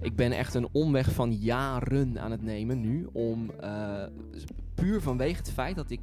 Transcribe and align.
Ik 0.00 0.16
ben 0.16 0.32
echt 0.32 0.54
een 0.54 0.68
omweg 0.72 1.12
van 1.12 1.32
jaren 1.34 2.20
aan 2.20 2.30
het 2.30 2.42
nemen 2.42 2.80
nu. 2.80 3.08
Om 3.12 3.50
uh, 3.62 4.04
puur 4.74 5.00
vanwege 5.00 5.36
het 5.36 5.50
feit 5.50 5.76
dat 5.76 5.90
ik 5.90 6.00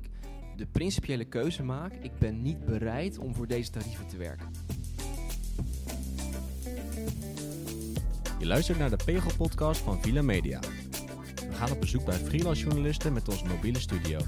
de 0.55 0.65
principiële 0.65 1.25
keuze 1.25 1.63
maak. 1.63 1.93
Ik 1.93 2.11
ben 2.19 2.41
niet 2.41 2.65
bereid 2.65 3.17
om 3.17 3.35
voor 3.35 3.47
deze 3.47 3.71
tarieven 3.71 4.07
te 4.07 4.17
werken. 4.17 4.47
Je 8.39 8.45
luistert 8.45 8.77
naar 8.77 8.89
de 8.89 9.03
Pegel-podcast 9.05 9.81
van 9.81 10.01
Villa 10.01 10.21
Media. 10.21 10.59
We 11.49 11.53
gaan 11.53 11.71
op 11.71 11.79
bezoek 11.79 12.05
bij 12.05 12.17
freelance 12.17 12.63
journalisten 12.63 13.13
met 13.13 13.29
onze 13.29 13.45
mobiele 13.45 13.79
studio. 13.79 14.19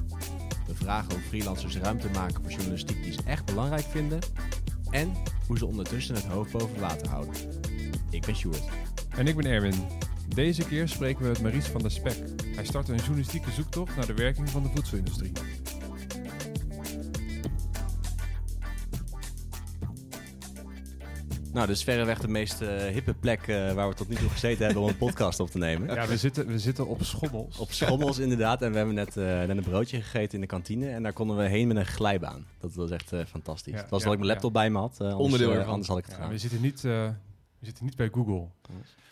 We 0.68 0.76
vragen 0.76 1.12
hoe 1.12 1.22
freelancers 1.22 1.78
ruimte 1.78 2.10
maken 2.10 2.42
voor 2.42 2.52
journalistiek 2.52 3.04
die 3.04 3.14
ze 3.14 3.22
echt 3.26 3.46
belangrijk 3.46 3.86
vinden. 3.86 4.20
En 4.90 5.12
hoe 5.48 5.58
ze 5.58 5.66
ondertussen 5.66 6.16
het 6.16 6.26
hoofd 6.26 6.52
boven 6.52 6.80
water 6.80 7.08
houden. 7.08 7.34
Ik 8.10 8.26
ben 8.26 8.36
Sjoerd. 8.36 8.64
En 9.18 9.28
ik 9.28 9.36
ben 9.36 9.46
Erwin. 9.46 9.74
Deze 10.28 10.66
keer 10.66 10.88
spreken 10.88 11.22
we 11.22 11.28
met 11.28 11.42
Maurice 11.42 11.72
van 11.72 11.82
der 11.82 11.92
Spek. 11.92 12.18
Hij 12.56 12.66
startte 12.66 12.92
een 12.92 12.98
journalistieke 12.98 13.52
zoektocht 13.52 13.96
naar 13.96 14.06
de 14.06 14.14
werking 14.14 14.50
van 14.50 14.64
de 14.64 14.70
voedselindustrie. 14.70 15.32
Nou, 21.54 21.68
dit 21.68 21.76
is 21.76 21.84
verreweg 21.84 22.20
de 22.20 22.28
meest 22.28 22.62
uh, 22.62 22.70
hippe 22.78 23.14
plek 23.14 23.48
uh, 23.48 23.74
waar 23.74 23.90
we 23.90 23.96
tot 23.96 24.10
nu 24.10 24.16
toe 24.16 24.30
gezeten 24.30 24.66
hebben 24.66 24.84
om 24.84 24.90
een 24.90 24.98
podcast 24.98 25.40
op 25.40 25.50
te 25.50 25.58
nemen. 25.58 25.96
Ja, 25.96 26.08
we 26.08 26.18
zitten, 26.18 26.48
we 26.48 26.60
zitten 26.60 26.88
op 26.88 27.04
schommels. 27.04 27.58
Op 27.58 27.72
schommels, 27.72 28.18
inderdaad. 28.18 28.62
En 28.62 28.72
we 28.72 28.78
hebben 28.78 28.96
net, 28.96 29.16
uh, 29.16 29.24
net 29.26 29.50
een 29.50 29.64
broodje 29.64 30.02
gegeten 30.02 30.34
in 30.34 30.42
de 30.42 30.48
kantine. 30.48 30.90
En 30.90 31.04
daar 31.04 31.14
konden 31.14 31.38
we 31.38 31.44
heen 31.44 31.68
met 31.68 31.78
een 31.78 31.86
glijbaan. 31.86 32.46
Dat 32.60 32.74
was 32.74 32.92
echt 32.92 33.12
fantastisch. 33.28 33.74
Ja, 33.74 33.82
dat 33.82 33.90
was 33.90 34.00
ja, 34.00 34.06
dat 34.06 34.14
ik 34.14 34.20
mijn 34.20 34.32
laptop 34.32 34.54
bij 34.54 34.70
me 34.70 34.78
had. 34.78 34.98
Anders, 35.00 35.20
Onderdeel 35.20 35.52
ervan. 35.52 35.68
anders 35.68 35.88
had 35.88 35.98
ik 35.98 36.06
het 36.06 36.14
gedaan. 36.14 36.30
we, 36.30 36.38
zitten 36.38 36.62
niet, 36.62 36.82
we 36.82 37.14
zitten 37.62 37.86
niet 37.86 37.96
bij 37.96 38.10
Google. 38.12 38.48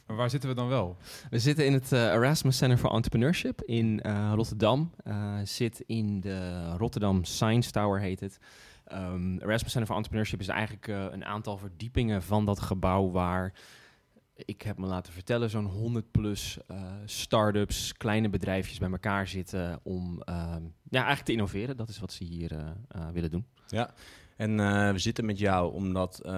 Maar 0.08 0.16
waar 0.16 0.30
zitten 0.30 0.50
we 0.50 0.56
dan 0.56 0.68
wel? 0.68 0.98
We 1.30 1.40
zitten 1.40 1.66
in 1.66 1.74
het 1.74 1.92
Erasmus 1.92 2.58
Center 2.58 2.78
for 2.78 2.92
Entrepreneurship 2.92 3.62
in 3.62 4.02
Rotterdam. 4.34 4.92
zit 5.44 5.80
in 5.80 6.20
de 6.20 6.70
Rotterdam 6.78 7.24
Science 7.24 7.72
Tower, 7.72 8.00
heet 8.00 8.20
het. 8.20 8.40
Um, 8.94 9.40
Erasmus 9.40 9.72
Center 9.72 9.86
for 9.86 9.96
Entrepreneurship 9.96 10.40
is 10.40 10.48
eigenlijk 10.48 10.88
uh, 10.88 11.06
een 11.10 11.26
aantal 11.26 11.58
verdiepingen 11.58 12.24
van 12.24 12.46
dat 12.46 12.60
gebouw 12.60 13.12
waar 13.12 13.54
ik 14.46 14.62
heb 14.62 14.78
me 14.78 14.86
laten 14.86 15.14
vertellen, 15.14 15.50
zo'n 15.50 15.66
100 15.66 16.12
plus 16.12 16.58
uh, 16.72 16.82
start-ups, 17.06 17.94
kleine 17.94 18.30
bedrijfjes 18.30 18.78
bij 18.78 18.92
elkaar 18.92 19.28
zitten 19.28 19.80
om 19.84 20.22
uh, 20.30 20.56
ja, 20.90 21.00
eigenlijk 21.00 21.26
te 21.26 21.32
innoveren. 21.32 21.78
Dat 21.78 21.90
is 21.90 22.00
wat 22.00 22.14
ze 22.14 22.24
hier 22.24 22.52
uh, 22.52 23.10
willen 23.14 23.32
doen. 23.32 23.46
Ja, 23.68 23.94
en 24.38 24.58
we 24.94 25.00
zitten 25.00 25.26
met 25.26 25.40
jou 25.40 25.74
omdat 25.74 26.20
we 26.24 26.30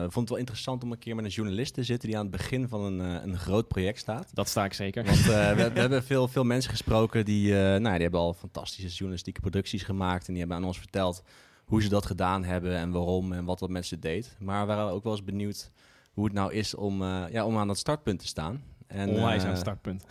vonden 0.00 0.20
het 0.20 0.28
wel 0.28 0.38
interessant 0.38 0.82
om 0.82 0.92
een 0.92 0.98
keer 0.98 1.14
met 1.14 1.24
een 1.24 1.30
journalist 1.30 1.74
te 1.74 1.84
zitten 1.84 2.08
die 2.08 2.18
aan 2.18 2.26
het 2.26 2.36
begin 2.36 2.68
van 2.68 2.82
een, 2.82 2.98
een 2.98 3.38
groot 3.38 3.68
project 3.68 3.98
staat. 3.98 4.30
Dat 4.34 4.48
sta 4.48 4.64
ik 4.64 4.72
zeker. 4.72 5.04
Want 5.04 5.22
we, 5.22 5.52
we, 5.74 5.80
hebben 5.80 6.04
veel, 6.04 6.28
veel 6.28 6.44
mensen 6.44 6.70
gesproken 6.70 7.24
die, 7.24 7.52
nou, 7.52 7.80
die 7.80 8.02
hebben 8.02 8.20
al 8.20 8.34
fantastische 8.34 8.88
journalistieke 8.88 9.40
producties 9.40 9.82
gemaakt 9.82 10.26
en 10.26 10.32
die 10.32 10.38
hebben 10.38 10.56
aan 10.56 10.64
ons 10.64 10.78
verteld 10.78 11.22
hoe 11.64 11.82
ze 11.82 11.88
dat 11.88 12.06
gedaan 12.06 12.44
hebben 12.44 12.76
en 12.76 12.90
waarom 12.90 13.32
en 13.32 13.44
wat 13.44 13.58
dat 13.58 13.70
met 13.70 13.86
ze 13.86 13.98
deed. 13.98 14.36
Maar 14.40 14.66
we 14.66 14.74
waren 14.74 14.92
ook 14.92 15.02
wel 15.02 15.12
eens 15.12 15.24
benieuwd 15.24 15.70
hoe 16.12 16.24
het 16.24 16.34
nou 16.34 16.52
is 16.52 16.74
om, 16.74 17.02
ja, 17.02 17.46
om 17.46 17.58
aan 17.58 17.66
dat 17.66 17.78
startpunt 17.78 18.18
te 18.18 18.26
staan. 18.26 18.62
En, 18.86 19.08
Onwijs 19.08 19.42
aan 19.42 19.48
het 19.48 19.58
startpunt. 19.58 20.06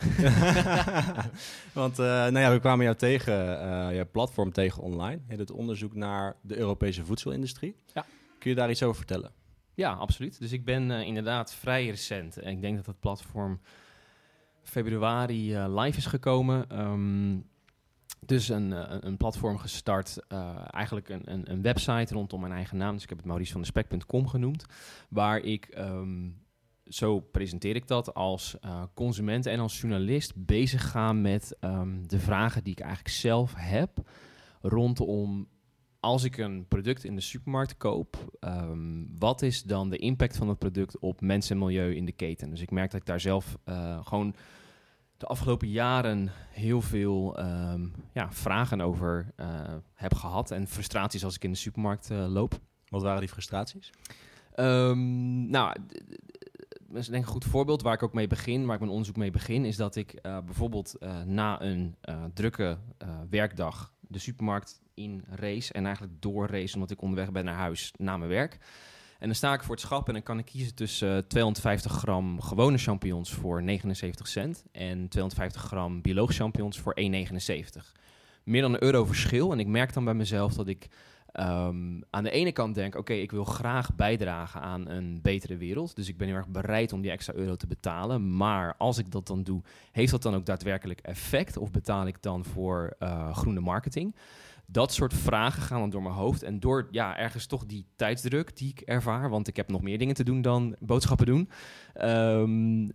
Want 1.72 1.98
uh, 1.98 2.06
nou 2.06 2.38
ja, 2.38 2.52
we 2.52 2.60
kwamen 2.60 2.84
jou 2.84 2.96
tegen, 2.96 3.34
uh, 3.34 3.94
jouw 3.94 4.08
platform 4.10 4.52
tegen 4.52 4.82
online. 4.82 5.20
Het 5.26 5.50
onderzoek 5.50 5.94
naar 5.94 6.36
de 6.40 6.56
Europese 6.56 7.04
voedselindustrie. 7.04 7.76
Ja. 7.94 8.04
Kun 8.38 8.50
je 8.50 8.56
daar 8.56 8.70
iets 8.70 8.82
over 8.82 8.96
vertellen? 8.96 9.30
Ja, 9.74 9.92
absoluut. 9.92 10.38
Dus 10.38 10.52
ik 10.52 10.64
ben 10.64 10.90
inderdaad 10.90 11.54
vrij 11.54 11.86
recent. 11.86 12.36
En 12.36 12.50
ik 12.50 12.60
denk 12.60 12.76
dat 12.76 12.86
het 12.86 13.00
platform 13.00 13.60
februari 14.62 15.58
live 15.58 15.98
is 15.98 16.06
gekomen. 16.06 16.80
Um, 16.80 17.46
dus 18.26 18.48
een, 18.48 18.72
eh, 18.72 18.96
een 19.00 19.16
platform 19.16 19.58
gestart, 19.58 20.18
eigenlijk 20.70 21.08
een, 21.08 21.32
een, 21.32 21.50
een, 21.50 21.62
website 21.62 22.14
rondom 22.14 22.40
mijn 22.40 22.52
eigen 22.52 22.76
naam. 22.76 22.92
Dus 22.92 23.02
ik 23.02 23.08
heb 23.08 23.18
het 23.18 23.26
mauricevanderspek.com 23.26 24.28
genoemd, 24.28 24.66
waar 25.08 25.38
ik, 25.38 25.74
um, 25.78 26.44
zo 26.88 27.20
presenteer 27.20 27.76
ik 27.76 27.86
dat, 27.86 28.14
als 28.14 28.56
uh, 28.64 28.82
consument 28.94 29.46
en 29.46 29.60
als 29.60 29.80
journalist 29.80 30.32
bezig 30.36 30.90
ga 30.90 31.12
met 31.12 31.56
um, 31.60 32.08
de 32.08 32.18
vragen 32.18 32.64
die 32.64 32.72
ik 32.72 32.80
eigenlijk 32.80 33.14
zelf 33.14 33.52
heb 33.56 34.10
rondom 34.60 35.48
als 36.00 36.24
ik 36.24 36.36
een 36.36 36.66
product 36.68 37.04
in 37.04 37.14
de 37.14 37.20
supermarkt 37.20 37.76
koop, 37.76 38.38
um, 38.40 39.18
wat 39.18 39.42
is 39.42 39.62
dan 39.62 39.90
de 39.90 39.96
impact 39.96 40.36
van 40.36 40.48
het 40.48 40.58
product 40.58 40.98
op 40.98 41.20
mensen 41.20 41.56
en 41.56 41.62
milieu 41.62 41.94
in 41.94 42.04
de 42.04 42.12
keten? 42.12 42.50
Dus 42.50 42.60
ik 42.60 42.70
merk 42.70 42.90
dat 42.90 43.00
ik 43.00 43.06
daar 43.06 43.20
zelf 43.20 43.56
uh, 43.64 44.06
gewoon 44.06 44.34
de 45.16 45.26
afgelopen 45.26 45.68
jaren 45.68 46.30
heel 46.50 46.80
veel 46.80 47.38
um, 47.38 47.92
ja, 48.12 48.32
vragen 48.32 48.80
over 48.80 49.32
uh, 49.36 49.74
heb 49.94 50.14
gehad. 50.14 50.50
En 50.50 50.66
frustraties 50.66 51.24
als 51.24 51.34
ik 51.34 51.44
in 51.44 51.52
de 51.52 51.58
supermarkt 51.58 52.08
loop. 52.08 52.60
Wat 52.88 53.02
waren 53.02 53.20
die 53.20 53.28
frustraties? 53.28 53.90
Um, 54.56 55.50
nou, 55.50 55.76
is 56.92 57.08
denk 57.08 57.24
een 57.24 57.30
goed 57.30 57.44
voorbeeld 57.44 57.82
waar 57.82 57.94
ik 57.94 58.02
ook 58.02 58.12
mee 58.12 58.26
begin, 58.26 58.64
waar 58.64 58.74
ik 58.74 58.80
mijn 58.80 58.92
onderzoek 58.92 59.16
mee 59.16 59.30
begin, 59.30 59.64
is 59.64 59.76
dat 59.76 59.96
ik 59.96 60.14
uh, 60.22 60.38
bijvoorbeeld 60.44 60.96
na 61.24 61.62
een 61.62 61.96
drukke 62.34 62.78
werkdag 63.30 63.92
de 64.08 64.18
supermarkt 64.18 64.80
in 64.94 65.24
race 65.30 65.72
en 65.72 65.84
eigenlijk 65.84 66.22
door 66.22 66.46
race 66.46 66.74
omdat 66.74 66.90
ik 66.90 67.02
onderweg 67.02 67.32
ben 67.32 67.44
naar 67.44 67.54
huis 67.54 67.92
na 67.96 68.16
mijn 68.16 68.30
werk. 68.30 68.58
En 69.18 69.26
dan 69.26 69.34
sta 69.34 69.54
ik 69.54 69.62
voor 69.62 69.74
het 69.74 69.84
schap 69.84 70.06
en 70.06 70.12
dan 70.12 70.22
kan 70.22 70.38
ik 70.38 70.44
kiezen 70.44 70.74
tussen 70.74 71.28
250 71.28 71.90
eh, 71.90 71.98
gram 71.98 72.40
gewone 72.40 72.78
champignons 72.78 73.32
voor 73.32 73.62
79 73.62 74.28
cent 74.28 74.64
en 74.72 75.08
250 75.08 75.62
gram 75.62 76.02
biologische 76.02 76.42
champignons 76.42 76.78
voor 76.78 76.96
1,79. 77.00 77.92
Meer 78.44 78.62
dan 78.62 78.74
een 78.74 78.82
euro 78.82 79.04
verschil. 79.04 79.52
En 79.52 79.58
ik 79.58 79.66
merk 79.66 79.92
dan 79.92 80.04
bij 80.04 80.14
mezelf 80.14 80.54
dat 80.54 80.68
ik 80.68 80.88
um, 81.40 82.02
aan 82.10 82.22
de 82.22 82.30
ene 82.30 82.52
kant 82.52 82.74
denk: 82.74 82.94
oké, 82.94 83.12
ik 83.12 83.30
wil 83.30 83.44
graag 83.44 83.94
bijdragen 83.94 84.60
aan 84.60 84.88
een 84.88 85.18
betere 85.22 85.56
wereld. 85.56 85.96
Dus 85.96 86.08
ik 86.08 86.16
ben 86.16 86.26
heel 86.26 86.36
erg 86.36 86.48
bereid 86.48 86.92
om 86.92 87.00
die 87.00 87.10
extra 87.10 87.34
euro 87.34 87.56
te 87.56 87.66
betalen. 87.66 88.36
Maar 88.36 88.74
als 88.78 88.98
ik 88.98 89.10
dat 89.10 89.26
dan 89.26 89.42
doe, 89.42 89.62
heeft 89.92 90.10
dat 90.10 90.22
dan 90.22 90.34
ook 90.34 90.46
daadwerkelijk 90.46 91.00
effect? 91.00 91.56
Of 91.56 91.70
betaal 91.70 92.06
ik 92.06 92.22
dan 92.22 92.44
voor 92.44 92.96
uh, 92.98 93.36
groene 93.36 93.60
marketing? 93.60 94.14
Dat 94.66 94.92
soort 94.92 95.14
vragen 95.14 95.62
gaan 95.62 95.80
dan 95.80 95.90
door 95.90 96.02
mijn 96.02 96.14
hoofd. 96.14 96.42
En 96.42 96.60
door 96.60 96.88
ja, 96.90 97.18
ergens 97.18 97.46
toch 97.46 97.66
die 97.66 97.86
tijdsdruk 97.96 98.56
die 98.56 98.70
ik 98.70 98.80
ervaar, 98.80 99.30
want 99.30 99.48
ik 99.48 99.56
heb 99.56 99.68
nog 99.68 99.82
meer 99.82 99.98
dingen 99.98 100.14
te 100.14 100.24
doen 100.24 100.42
dan 100.42 100.76
boodschappen 100.78 101.26
doen. 101.26 101.50
Um, 102.02 102.82
uh, 102.82 102.88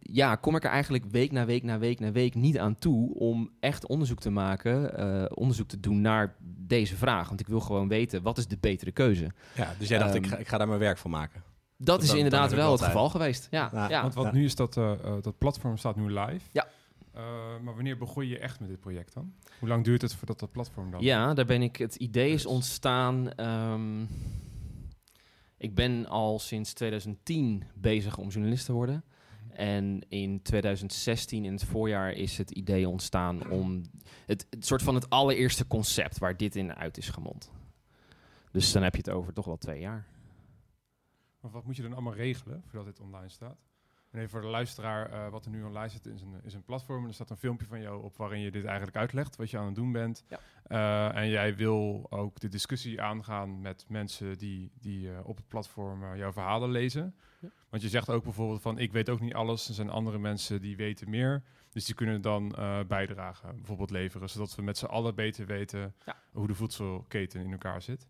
ja, 0.00 0.34
kom 0.34 0.56
ik 0.56 0.64
er 0.64 0.70
eigenlijk 0.70 1.04
week 1.10 1.32
na 1.32 1.44
week 1.44 1.62
na 1.62 1.78
week 1.78 2.00
na 2.00 2.12
week 2.12 2.34
niet 2.34 2.58
aan 2.58 2.78
toe 2.78 3.14
om 3.14 3.50
echt 3.60 3.86
onderzoek 3.86 4.20
te 4.20 4.30
maken, 4.30 5.00
uh, 5.00 5.24
onderzoek 5.34 5.68
te 5.68 5.80
doen 5.80 6.00
naar 6.00 6.36
deze 6.40 6.96
vraag. 6.96 7.28
Want 7.28 7.40
ik 7.40 7.48
wil 7.48 7.60
gewoon 7.60 7.88
weten, 7.88 8.22
wat 8.22 8.38
is 8.38 8.46
de 8.46 8.58
betere 8.60 8.92
keuze? 8.92 9.30
Ja, 9.54 9.74
dus 9.78 9.88
jij 9.88 9.98
dacht, 9.98 10.14
um, 10.14 10.24
ik, 10.24 10.28
ga, 10.28 10.36
ik 10.36 10.48
ga 10.48 10.58
daar 10.58 10.68
mijn 10.68 10.80
werk 10.80 10.98
van 10.98 11.10
maken. 11.10 11.42
Dat, 11.76 12.02
is 12.02 12.14
inderdaad 12.14 12.54
wel 12.54 12.72
het 12.72 12.82
geval 12.82 13.08
geweest. 13.08 13.48
Ja, 13.50 13.70
ja, 13.72 13.88
ja. 13.88 14.02
Want 14.02 14.14
wat 14.14 14.24
ja. 14.24 14.32
nu 14.32 14.44
is 14.44 14.54
dat, 14.54 14.76
uh, 14.76 14.92
dat 15.20 15.38
platform 15.38 15.76
staat 15.76 15.96
nu 15.96 16.12
live. 16.12 16.40
Ja. 16.52 16.66
Uh, 17.18 17.24
maar 17.60 17.74
wanneer 17.74 17.98
begon 17.98 18.26
je 18.26 18.38
echt 18.38 18.60
met 18.60 18.68
dit 18.68 18.80
project 18.80 19.14
dan? 19.14 19.34
Hoe 19.58 19.68
lang 19.68 19.84
duurt 19.84 20.02
het 20.02 20.14
voordat 20.14 20.38
dat 20.38 20.52
platform 20.52 20.90
dan? 20.90 21.02
Ja, 21.02 21.34
daar 21.34 21.44
ben 21.44 21.62
ik. 21.62 21.76
Het 21.76 21.94
idee 21.94 22.32
is 22.32 22.46
ontstaan. 22.46 23.40
Um, 23.40 24.08
ik 25.56 25.74
ben 25.74 26.06
al 26.06 26.38
sinds 26.38 26.72
2010 26.72 27.64
bezig 27.74 28.18
om 28.18 28.28
journalist 28.28 28.64
te 28.64 28.72
worden. 28.72 29.04
En 29.50 30.08
in 30.08 30.42
2016, 30.42 31.44
in 31.44 31.52
het 31.52 31.64
voorjaar, 31.64 32.12
is 32.12 32.38
het 32.38 32.50
idee 32.50 32.88
ontstaan 32.88 33.50
om 33.50 33.82
het, 34.26 34.46
het 34.50 34.66
soort 34.66 34.82
van 34.82 34.94
het 34.94 35.10
allereerste 35.10 35.66
concept 35.66 36.18
waar 36.18 36.36
dit 36.36 36.56
in 36.56 36.74
uit 36.74 36.98
is 36.98 37.08
gemond. 37.08 37.50
Dus 38.50 38.72
dan 38.72 38.82
heb 38.82 38.92
je 38.92 38.98
het 38.98 39.10
over 39.10 39.32
toch 39.32 39.44
wel 39.44 39.56
twee 39.56 39.80
jaar. 39.80 40.06
Maar 41.40 41.50
wat 41.50 41.64
moet 41.64 41.76
je 41.76 41.82
dan 41.82 41.92
allemaal 41.92 42.14
regelen 42.14 42.62
voordat 42.66 42.86
dit 42.86 43.00
online 43.00 43.28
staat? 43.28 43.67
En 44.10 44.18
even 44.18 44.30
voor 44.30 44.40
de 44.40 44.46
luisteraar, 44.46 45.12
uh, 45.12 45.28
wat 45.28 45.44
er 45.44 45.50
nu 45.50 45.62
online 45.62 45.88
zit 45.88 46.06
is 46.06 46.20
een, 46.20 46.40
is 46.42 46.54
een 46.54 46.64
platform. 46.64 47.06
Er 47.06 47.14
staat 47.14 47.30
een 47.30 47.36
filmpje 47.36 47.66
van 47.66 47.80
jou 47.80 48.02
op 48.02 48.16
waarin 48.16 48.40
je 48.40 48.50
dit 48.50 48.64
eigenlijk 48.64 48.96
uitlegt, 48.96 49.36
wat 49.36 49.50
je 49.50 49.58
aan 49.58 49.66
het 49.66 49.74
doen 49.74 49.92
bent. 49.92 50.24
Ja. 50.28 50.40
Uh, 50.68 51.20
en 51.20 51.28
jij 51.28 51.56
wil 51.56 52.06
ook 52.10 52.40
de 52.40 52.48
discussie 52.48 53.02
aangaan 53.02 53.60
met 53.60 53.84
mensen 53.88 54.38
die, 54.38 54.70
die 54.80 55.08
uh, 55.08 55.18
op 55.22 55.36
het 55.36 55.48
platform 55.48 56.16
jouw 56.16 56.32
verhalen 56.32 56.70
lezen. 56.70 57.14
Ja. 57.40 57.48
Want 57.68 57.82
je 57.82 57.88
zegt 57.88 58.10
ook 58.10 58.24
bijvoorbeeld 58.24 58.62
van, 58.62 58.78
ik 58.78 58.92
weet 58.92 59.08
ook 59.08 59.20
niet 59.20 59.34
alles. 59.34 59.68
Er 59.68 59.74
zijn 59.74 59.90
andere 59.90 60.18
mensen 60.18 60.60
die 60.60 60.76
weten 60.76 61.10
meer. 61.10 61.42
Dus 61.70 61.84
die 61.84 61.94
kunnen 61.94 62.20
dan 62.20 62.54
bijdragen, 62.88 63.56
bijvoorbeeld 63.56 63.90
leveren. 63.90 64.30
Zodat 64.30 64.54
we 64.54 64.62
met 64.62 64.78
z'n 64.78 64.86
allen 64.86 65.14
beter 65.14 65.46
weten 65.46 65.94
ja. 66.04 66.16
hoe 66.32 66.46
de 66.46 66.54
voedselketen 66.54 67.40
in 67.40 67.52
elkaar 67.52 67.82
zit. 67.82 68.06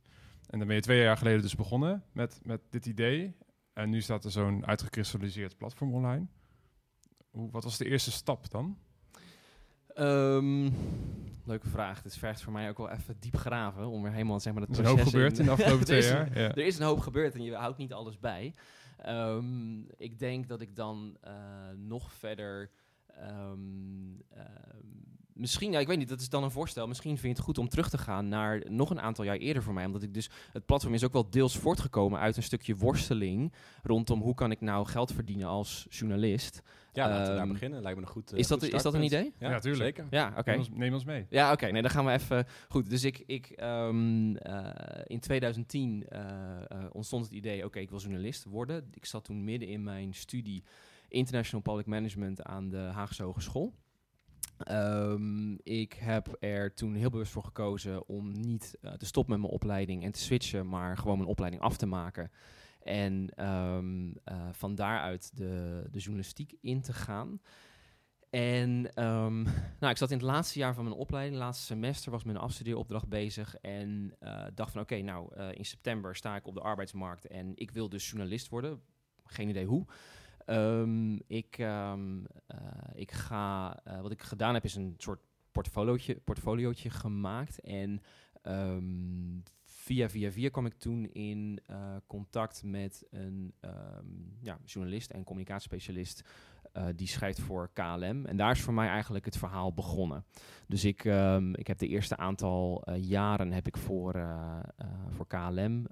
En 0.51 0.59
dan 0.59 0.67
ben 0.67 0.77
je 0.77 0.83
twee 0.83 1.03
jaar 1.03 1.17
geleden 1.17 1.43
dus 1.43 1.55
begonnen 1.55 2.05
met, 2.13 2.41
met 2.43 2.61
dit 2.71 2.87
idee. 2.87 3.37
En 3.79 3.91
nu 3.91 4.01
staat 4.01 4.25
er 4.25 4.31
zo'n 4.31 4.67
uitgekristalliseerd 4.67 5.57
platform 5.57 5.95
online. 5.95 6.27
Hoe, 7.31 7.51
wat 7.51 7.65
was 7.65 7.77
de 7.77 7.85
eerste 7.85 8.11
stap 8.11 8.51
dan? 8.51 8.79
Um, 9.97 10.75
leuke 11.45 11.69
vraag. 11.69 12.03
Het 12.03 12.17
vergt 12.17 12.43
voor 12.43 12.53
mij 12.53 12.69
ook 12.69 12.79
wel 12.79 12.91
even 12.91 13.17
diep 13.21 13.37
graven 13.37 13.87
om 13.87 14.05
er 14.05 14.13
helemaal 14.13 14.41
zeg 14.41 14.53
maar 14.53 14.63
het 14.63 14.71
proces. 14.71 14.93
Er 14.93 14.99
is 14.99 15.01
een 15.01 15.05
hoop 15.05 15.13
gebeurd 15.13 15.39
in 15.39 15.45
de 15.45 15.51
afgelopen 15.57 15.85
twee 15.85 16.03
jaar. 16.03 16.39
Ja. 16.39 16.55
Er 16.55 16.67
is 16.67 16.79
een 16.79 16.85
hoop 16.85 17.01
gebeurd 17.01 17.35
en 17.35 17.43
je 17.43 17.55
houdt 17.55 17.79
niet 17.79 17.93
alles 17.93 18.19
bij. 18.19 18.55
Ehm, 18.97 19.81
ik 19.97 20.19
denk 20.19 20.49
dat 20.49 20.61
ik 20.61 20.77
dan 20.77 21.17
eh, 21.21 21.33
nog 21.77 22.13
verder. 22.13 22.71
ehm, 23.07 24.21
ehm, 24.29 24.87
misschien, 25.39 25.73
ja, 25.73 25.79
ik 25.79 25.87
weet 25.87 25.99
niet, 25.99 26.09
dat 26.09 26.21
is 26.21 26.29
dan 26.29 26.43
een 26.45 26.51
voorstel. 26.51 26.87
Misschien 26.87 27.11
vind 27.11 27.23
je 27.23 27.29
het 27.29 27.39
goed 27.39 27.59
om 27.59 27.69
terug 27.69 27.91
te 27.91 27.99
gaan 27.99 28.29
naar 28.29 28.63
nog 28.71 28.91
een 28.91 29.01
aantal 29.01 29.25
jaar 29.25 29.37
eerder 29.37 29.63
voor 29.63 29.75
mij. 29.75 29.85
Omdat 29.85 30.03
ik 30.03 30.15
dus, 30.15 30.31
het 30.53 30.67
platform 30.67 30.95
is 30.95 31.05
ook 31.05 31.13
wel 31.13 31.31
deels 31.31 31.57
voortgekomen 31.57 32.21
uit 32.21 32.37
een 32.37 32.43
stukje 32.43 32.77
worsteling 32.77 33.53
rondom 33.83 34.21
hoe 34.21 34.35
kan 34.35 34.51
ik 34.51 34.61
nou 34.61 34.87
geld 34.87 35.13
verdienen 35.13 35.47
als 35.49 35.87
journalist. 35.91 36.63
Ja, 36.93 37.09
laten 37.09 37.23
we 37.23 37.29
daar 37.29 37.39
Ehm, 37.43 37.53
beginnen. 37.53 37.83
Lijkt 37.83 37.99
me 37.99 38.05
een 38.05 38.11
goed. 38.13 38.33
eh, 38.33 38.39
is, 38.39 38.47
dat, 38.49 38.65
goed 38.65 38.73
is 38.73 38.83
dat 38.83 38.95
een 38.95 39.03
idee? 39.03 39.35
Ja, 39.39 39.51
Ja, 39.51 39.59
tuurlijk. 39.59 39.97
Zeker. 39.97 40.07
Ja, 40.11 40.33
oké. 40.39 40.51
Neem, 40.51 40.59
ons, 40.59 40.69
neem 40.71 40.93
ons 40.93 41.05
mee. 41.05 41.27
Ja, 41.31 41.53
oké. 41.53 41.67
Nee, 41.67 41.83
dan 41.83 41.91
gaan 41.91 42.05
we 42.05 42.13
even... 42.13 42.47
Goed, 42.69 42.91
dus 42.91 43.05
ik... 43.05 43.23
ik 43.27 43.47
ehm, 43.47 44.37
eh, 44.37 45.01
in 45.05 45.21
2010 45.21 46.05
eh, 46.09 46.21
eh, 46.69 46.85
ontstond 46.93 47.25
het 47.25 47.35
idee... 47.35 47.65
Oké, 47.65 47.79
ik 47.79 47.91
wil 47.91 47.99
journalist 48.01 48.45
worden. 48.45 48.89
Ik 48.95 49.05
zat 49.05 49.25
toen 49.25 49.45
midden 49.45 49.69
in 49.69 49.83
mijn 49.83 50.15
studie... 50.15 50.65
International 51.09 51.63
Public 51.63 51.87
Management 51.87 52.43
aan 52.43 52.69
de 52.69 52.77
Haagse 52.77 53.23
Hogeschool. 53.23 53.75
Ehm, 54.59 55.53
ik 55.63 55.93
heb 55.93 56.37
er 56.41 56.75
toen 56.75 56.95
heel 56.95 57.11
bewust 57.11 57.33
voor 57.33 57.45
gekozen 57.45 58.09
om 58.09 58.33
niet 58.33 58.79
eh, 58.81 58.93
te 58.93 59.07
stoppen 59.07 59.33
met 59.33 59.43
mijn 59.43 59.53
opleiding 59.53 60.05
en 60.05 60.13
te 60.13 60.21
switchen, 60.21 60.69
maar 60.69 60.97
gewoon 60.97 61.17
mijn 61.17 61.29
opleiding 61.29 61.63
af 61.63 61.77
te 61.77 61.87
maken. 61.87 62.31
En 62.83 63.31
ehm, 63.35 64.11
eh, 64.25 64.49
van 64.53 64.75
daaruit 64.75 65.37
de, 65.37 65.85
de 65.91 65.99
journalistiek 65.99 66.55
in 66.61 66.81
te 66.81 66.93
gaan. 66.93 67.41
En 68.31 68.95
ehm, 68.95 69.43
nou, 69.81 69.91
ik 69.91 69.97
zat 69.97 70.11
in 70.11 70.17
het 70.17 70.27
laatste 70.27 70.59
jaar 70.59 70.75
van 70.75 70.85
mijn 70.85 70.97
opleiding, 70.97 71.39
laatste 71.39 71.65
semester 71.65 72.11
was 72.11 72.25
mijn 72.25 72.37
afstudeeropdracht 72.37 73.09
bezig. 73.09 73.55
En 73.55 74.15
eh, 74.19 74.45
dacht 74.55 74.73
van 74.73 74.81
oké, 74.81 75.01
nou 75.01 75.35
in 75.53 75.65
september 75.65 76.17
sta 76.17 76.37
ik 76.37 76.47
op 76.47 76.55
de 76.55 76.61
arbeidsmarkt 76.61 77.27
en 77.27 77.53
ik 77.55 77.71
wil 77.71 77.89
dus 77.89 78.11
journalist 78.11 78.49
worden. 78.49 78.81
Geen 79.25 79.49
idee 79.49 79.67
hoe. 79.67 79.87
Ehm, 80.49 81.19
ik, 81.27 81.59
ehm, 81.59 82.25
eh, 82.47 82.59
ik 82.95 83.13
ga, 83.13 83.81
eh, 83.85 84.01
wat 84.01 84.11
ik 84.11 84.23
gedaan 84.23 84.55
heb 84.55 84.65
is 84.65 84.75
een 84.75 84.95
soort 84.97 85.21
portfoliootje, 86.25 86.91
gemaakt. 86.91 87.61
En 87.61 88.01
ehm, 88.43 89.41
via, 89.65 90.09
via, 90.09 90.31
via 90.31 90.49
kwam 90.49 90.67
ik 90.67 90.75
toen 90.75 91.05
in 91.13 91.61
eh, 91.67 91.97
contact 92.07 92.63
met 92.65 93.07
een 93.11 93.55
ja, 94.41 94.59
journalist 94.65 95.11
en 95.11 95.25
communicatiespecialist 95.25 96.29
eh, 96.79 96.85
die 96.97 97.07
schrijft 97.07 97.41
voor 97.41 97.71
KLM. 97.73 98.27
En 98.27 98.37
daar 98.37 98.51
is 98.51 98.61
voor 98.61 98.75
mij 98.75 98.89
eigenlijk 98.89 99.25
het 99.25 99.37
verhaal 99.37 99.73
begonnen. 99.73 100.25
Dus 100.67 100.85
ik, 100.85 101.05
ehm, 101.05 101.55
ik 101.55 101.67
heb 101.67 101.79
de 101.79 101.87
eerste 101.87 102.17
aantal 102.17 102.83
eh, 102.83 103.09
jaren 103.09 103.53
heb 103.53 103.67
ik 103.67 103.77
voor, 103.77 104.15
eh, 104.15 104.59
voor 105.11 105.27
KLM, 105.27 105.87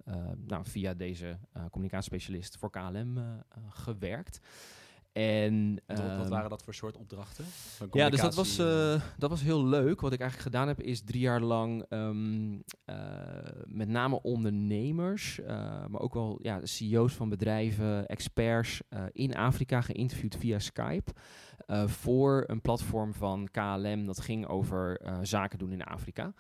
nou, 0.46 0.64
via 0.64 0.94
deze 0.94 1.38
communicatiespecialist 1.70 2.56
voor 2.58 2.70
KLM 2.70 3.18
gewerkt. 3.68 4.40
En, 5.16 5.80
Wat, 5.86 5.98
wat 5.98 6.06
ehm, 6.20 6.28
waren 6.28 6.50
dat 6.50 6.62
voor 6.62 6.74
soort 6.74 6.96
opdrachten? 6.96 7.44
Ja, 7.92 8.10
dus 8.10 8.20
dat 8.20 8.34
was, 8.34 8.56
communicatie, 8.56 9.02
eh, 9.02 9.18
dat 9.18 9.30
was 9.30 9.42
heel 9.42 9.64
leuk. 9.66 10.00
Wat 10.00 10.12
ik 10.12 10.20
eigenlijk 10.20 10.50
gedaan 10.52 10.68
heb, 10.68 10.80
is 10.82 11.00
drie 11.00 11.20
jaar 11.20 11.40
lang 11.40 11.84
ehm, 11.88 12.54
eh, 12.84 12.96
met 13.66 13.88
name 13.88 14.22
ondernemers, 14.22 15.40
eh, 15.40 15.86
maar 15.88 16.00
ook 16.00 16.14
wel 16.14 16.38
ja, 16.42 16.60
de 16.60 16.66
CEO's 16.66 17.12
van 17.14 17.28
bedrijven, 17.28 18.06
experts 18.06 18.80
eh, 18.88 19.02
in 19.12 19.36
Afrika 19.36 19.80
geïnterviewd 19.80 20.36
via 20.36 20.58
Skype. 20.58 21.12
eh, 21.66 21.86
voor 21.86 22.44
een 22.46 22.60
platform 22.60 23.14
van 23.14 23.48
KLM 23.50 24.06
dat 24.06 24.20
ging 24.20 24.46
over 24.46 24.98
eh, 25.00 25.18
zaken 25.22 25.58
doen 25.58 25.72
in 25.72 25.82
Afrika. 25.84 26.32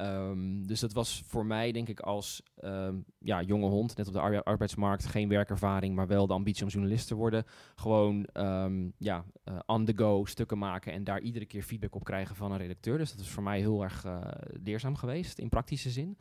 Ehm, 0.00 0.62
dus 0.62 0.80
dat 0.80 0.92
was 0.92 1.22
voor 1.26 1.46
mij, 1.46 1.72
denk 1.72 1.88
ik, 1.88 2.00
als 2.00 2.42
ehm, 2.56 2.96
ja, 3.18 3.42
jonge 3.42 3.68
hond, 3.68 3.96
net 3.96 4.06
op 4.06 4.12
de 4.12 4.20
arbe- 4.20 4.44
arbeidsmarkt, 4.44 5.06
geen 5.06 5.28
werkervaring, 5.28 5.94
maar 5.94 6.06
wel 6.06 6.26
de 6.26 6.32
ambitie 6.32 6.64
om 6.64 6.70
journalist 6.70 7.06
te 7.06 7.14
worden. 7.14 7.44
Gewoon 7.74 8.24
ehm, 8.24 8.88
ja, 8.98 9.24
eh, 9.44 9.58
on 9.66 9.84
the 9.84 9.92
go 9.96 10.24
stukken 10.24 10.58
maken 10.58 10.92
en 10.92 11.04
daar 11.04 11.20
iedere 11.20 11.46
keer 11.46 11.62
feedback 11.62 11.94
op 11.94 12.04
krijgen 12.04 12.36
van 12.36 12.52
een 12.52 12.58
redacteur. 12.58 12.98
Dus 12.98 13.10
dat 13.10 13.20
is 13.20 13.28
voor 13.28 13.42
mij 13.42 13.58
heel 13.58 13.82
erg 13.82 14.04
eh, 14.04 14.20
leerzaam 14.64 14.96
geweest 14.96 15.38
in 15.38 15.48
praktische 15.48 15.90
zin. 15.90 16.18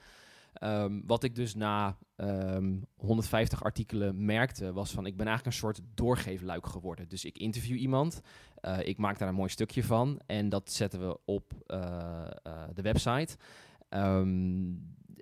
Wat 1.05 1.23
ik 1.23 1.35
dus 1.35 1.55
na 1.55 1.97
ehm, 2.15 2.77
150 2.95 3.63
artikelen 3.63 4.25
merkte, 4.25 4.73
was 4.73 4.91
van 4.91 5.05
ik 5.05 5.17
ben 5.17 5.27
eigenlijk 5.27 5.55
een 5.55 5.61
soort 5.61 5.81
doorgeefluik 5.93 6.65
geworden. 6.65 7.09
Dus 7.09 7.25
ik 7.25 7.37
interview 7.37 7.77
iemand, 7.77 8.21
eh, 8.55 8.87
ik 8.87 8.97
maak 8.97 9.19
daar 9.19 9.27
een 9.27 9.35
mooi 9.35 9.49
stukje 9.49 9.83
van 9.83 10.19
en 10.25 10.49
dat 10.49 10.71
zetten 10.71 11.07
we 11.07 11.19
op 11.25 11.53
de 12.73 12.81
website. 12.81 13.37
Ehm, 13.89 14.73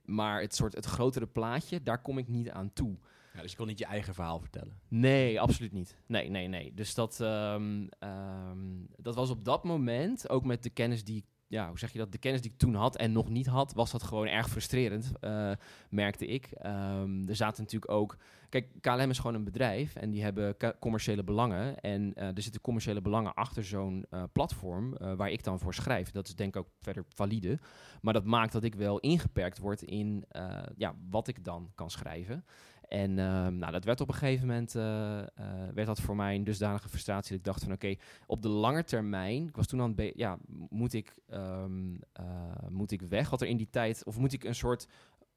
maar 0.06 0.42
het 0.42 0.56
soort 0.56 0.76
het 0.76 0.86
grotere 0.86 1.28
plaatje, 1.28 1.84
daar 1.84 2.02
kom 2.02 2.18
ik 2.18 2.28
niet 2.28 2.50
aan 2.50 2.74
toe. 2.74 2.98
Ja, 3.34 3.42
dus 3.42 3.52
je 3.52 3.58
kon 3.58 3.68
niet 3.68 3.80
je 3.80 3.86
eigen 3.86 4.14
verhaal 4.14 4.40
vertellen. 4.40 4.80
Nee, 4.88 5.42
absoluut 5.42 5.72
niet. 5.72 5.98
Nee, 6.06 6.30
nee, 6.30 6.48
nee. 6.48 6.74
Dus 6.74 6.94
dat, 6.94 7.20
ehm, 7.20 7.88
ehm, 8.00 8.58
dat 8.98 9.16
was 9.16 9.30
op 9.30 9.46
dat 9.46 9.64
moment, 9.64 10.30
ook 10.30 10.46
met 10.46 10.64
de 10.64 10.70
kennis 10.70 11.04
die 11.04 11.18
ik, 11.18 11.26
ja, 11.48 11.68
hoe 11.68 11.80
zeg 11.80 11.92
je 11.92 11.98
dat, 11.98 12.12
de 12.12 12.18
kennis 12.18 12.42
die 12.42 12.52
ik 12.52 12.58
toen 12.58 12.76
had 12.76 12.98
en 12.98 13.12
nog 13.12 13.30
niet 13.30 13.48
had, 13.48 13.74
was 13.74 13.92
dat 13.92 14.04
gewoon 14.04 14.28
erg 14.28 14.50
frustrerend, 14.50 15.12
eh, 15.20 15.52
merkte 15.90 16.26
ik. 16.26 16.46
Ehm, 16.52 17.28
er 17.28 17.36
zaten 17.36 17.64
natuurlijk 17.64 17.92
ook, 17.92 18.18
kijk, 18.50 18.68
KLM 18.82 19.10
is 19.10 19.20
gewoon 19.20 19.36
een 19.36 19.44
bedrijf 19.44 19.96
en 19.96 20.10
die 20.10 20.24
hebben 20.24 20.56
commerciële 20.80 21.24
belangen. 21.24 21.80
En 21.80 22.14
eh, 22.14 22.28
er 22.28 22.42
zitten 22.42 22.62
commerciële 22.62 23.02
belangen 23.02 23.34
achter 23.34 23.64
zo'n 23.64 24.06
eh, 24.10 24.24
platform 24.32 24.96
waar 25.16 25.32
ik 25.32 25.44
dan 25.44 25.60
voor 25.60 25.74
schrijf. 25.74 26.12
Dat 26.12 26.28
is 26.28 26.36
denk 26.36 26.56
ik 26.56 26.62
ook 26.62 26.70
verder 26.82 27.06
valide. 27.10 27.60
Maar 28.02 28.14
dat 28.14 28.26
maakt 28.26 28.52
dat 28.52 28.64
ik 28.64 28.76
wel 28.76 29.00
ingeperkt 29.00 29.58
word 29.58 29.82
in 29.82 30.26
ja, 30.76 30.96
wat 31.10 31.28
ik 31.28 31.44
dan 31.44 31.72
kan 31.76 31.90
schrijven. 31.90 32.46
En 32.88 33.20
ehm, 33.20 33.58
nou, 33.58 33.72
dat 33.72 33.84
werd 33.84 34.02
op 34.02 34.08
een 34.08 34.14
gegeven 34.14 34.48
moment 34.48 34.76
eh, 34.76 35.20
eh, 35.20 35.28
werd 35.74 35.88
dat 35.88 36.02
voor 36.02 36.16
mij 36.16 36.36
een 36.36 36.44
dusdanige 36.44 36.90
frustratie 36.90 37.30
dat 37.30 37.40
ik 37.40 37.46
dacht 37.46 37.64
van 37.64 37.72
oké, 37.72 37.96
op 38.26 38.42
de 38.42 38.50
lange 38.50 38.84
termijn, 38.84 39.48
ik 39.48 39.56
was 39.56 39.68
toen 39.68 39.82
aan 39.82 39.94
het 39.96 40.12
ja, 40.16 40.38
moet 40.70 40.94
ik, 40.94 41.16
ehm, 41.30 41.96
eh, 42.14 42.26
moet 42.70 42.92
ik 42.92 43.02
weg? 43.02 43.30
Wat 43.30 43.42
er 43.42 43.48
in 43.48 43.58
die 43.58 43.70
tijd, 43.70 44.06
of 44.06 44.18
moet 44.18 44.34
ik 44.34 44.44
een 44.44 44.56
soort 44.56 44.88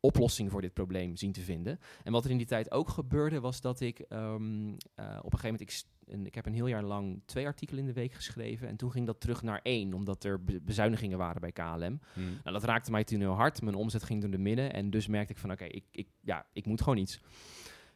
oplossing 0.00 0.50
voor 0.50 0.60
dit 0.60 0.72
probleem 0.72 1.16
zien 1.16 1.32
te 1.32 1.40
vinden? 1.40 1.80
En 2.04 2.12
wat 2.12 2.24
er 2.24 2.30
in 2.30 2.36
die 2.36 2.46
tijd 2.46 2.70
ook 2.70 2.88
gebeurde, 2.88 3.40
was 3.40 3.60
dat 3.60 3.80
ik 3.80 3.98
eh, 3.98 4.34
op 4.34 5.32
een 5.32 5.38
gegeven 5.38 5.50
moment, 5.50 5.60
ik, 5.60 5.82
een, 6.12 6.26
ik 6.26 6.34
heb 6.34 6.46
een 6.46 6.54
heel 6.54 6.66
jaar 6.66 6.82
lang 6.82 7.22
twee 7.24 7.46
artikelen 7.46 7.80
in 7.80 7.86
de 7.86 7.92
week 7.92 8.12
geschreven 8.12 8.68
en 8.68 8.76
toen 8.76 8.90
ging 8.90 9.06
dat 9.06 9.20
terug 9.20 9.42
naar 9.42 9.60
één, 9.62 9.92
omdat 9.94 10.24
er 10.24 10.44
be- 10.44 10.60
bezuinigingen 10.60 11.18
waren 11.18 11.40
bij 11.40 11.52
KLM. 11.52 12.00
Nou, 12.14 12.52
dat 12.52 12.64
raakte 12.64 12.90
mij 12.90 13.04
toen 13.04 13.20
heel 13.20 13.34
hard. 13.34 13.62
Mijn 13.62 13.74
omzet 13.76 14.02
ging 14.02 14.20
door 14.20 14.30
de 14.30 14.38
midden. 14.38 14.72
En 14.72 14.90
dus 14.90 15.06
merkte 15.06 15.32
ik 15.32 15.38
van, 15.38 15.50
oké, 15.50 15.64
ik, 15.64 15.84
ik, 15.90 16.08
ja, 16.20 16.46
ik 16.52 16.66
moet 16.66 16.82
gewoon 16.82 16.98
iets. 16.98 17.20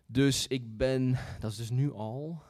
Dus 0.07 0.47
ik 0.47 0.77
ben, 0.77 1.17
dat 1.39 1.51
is 1.51 1.57
dus 1.57 1.71
nu 1.71 1.93
al 1.93 2.43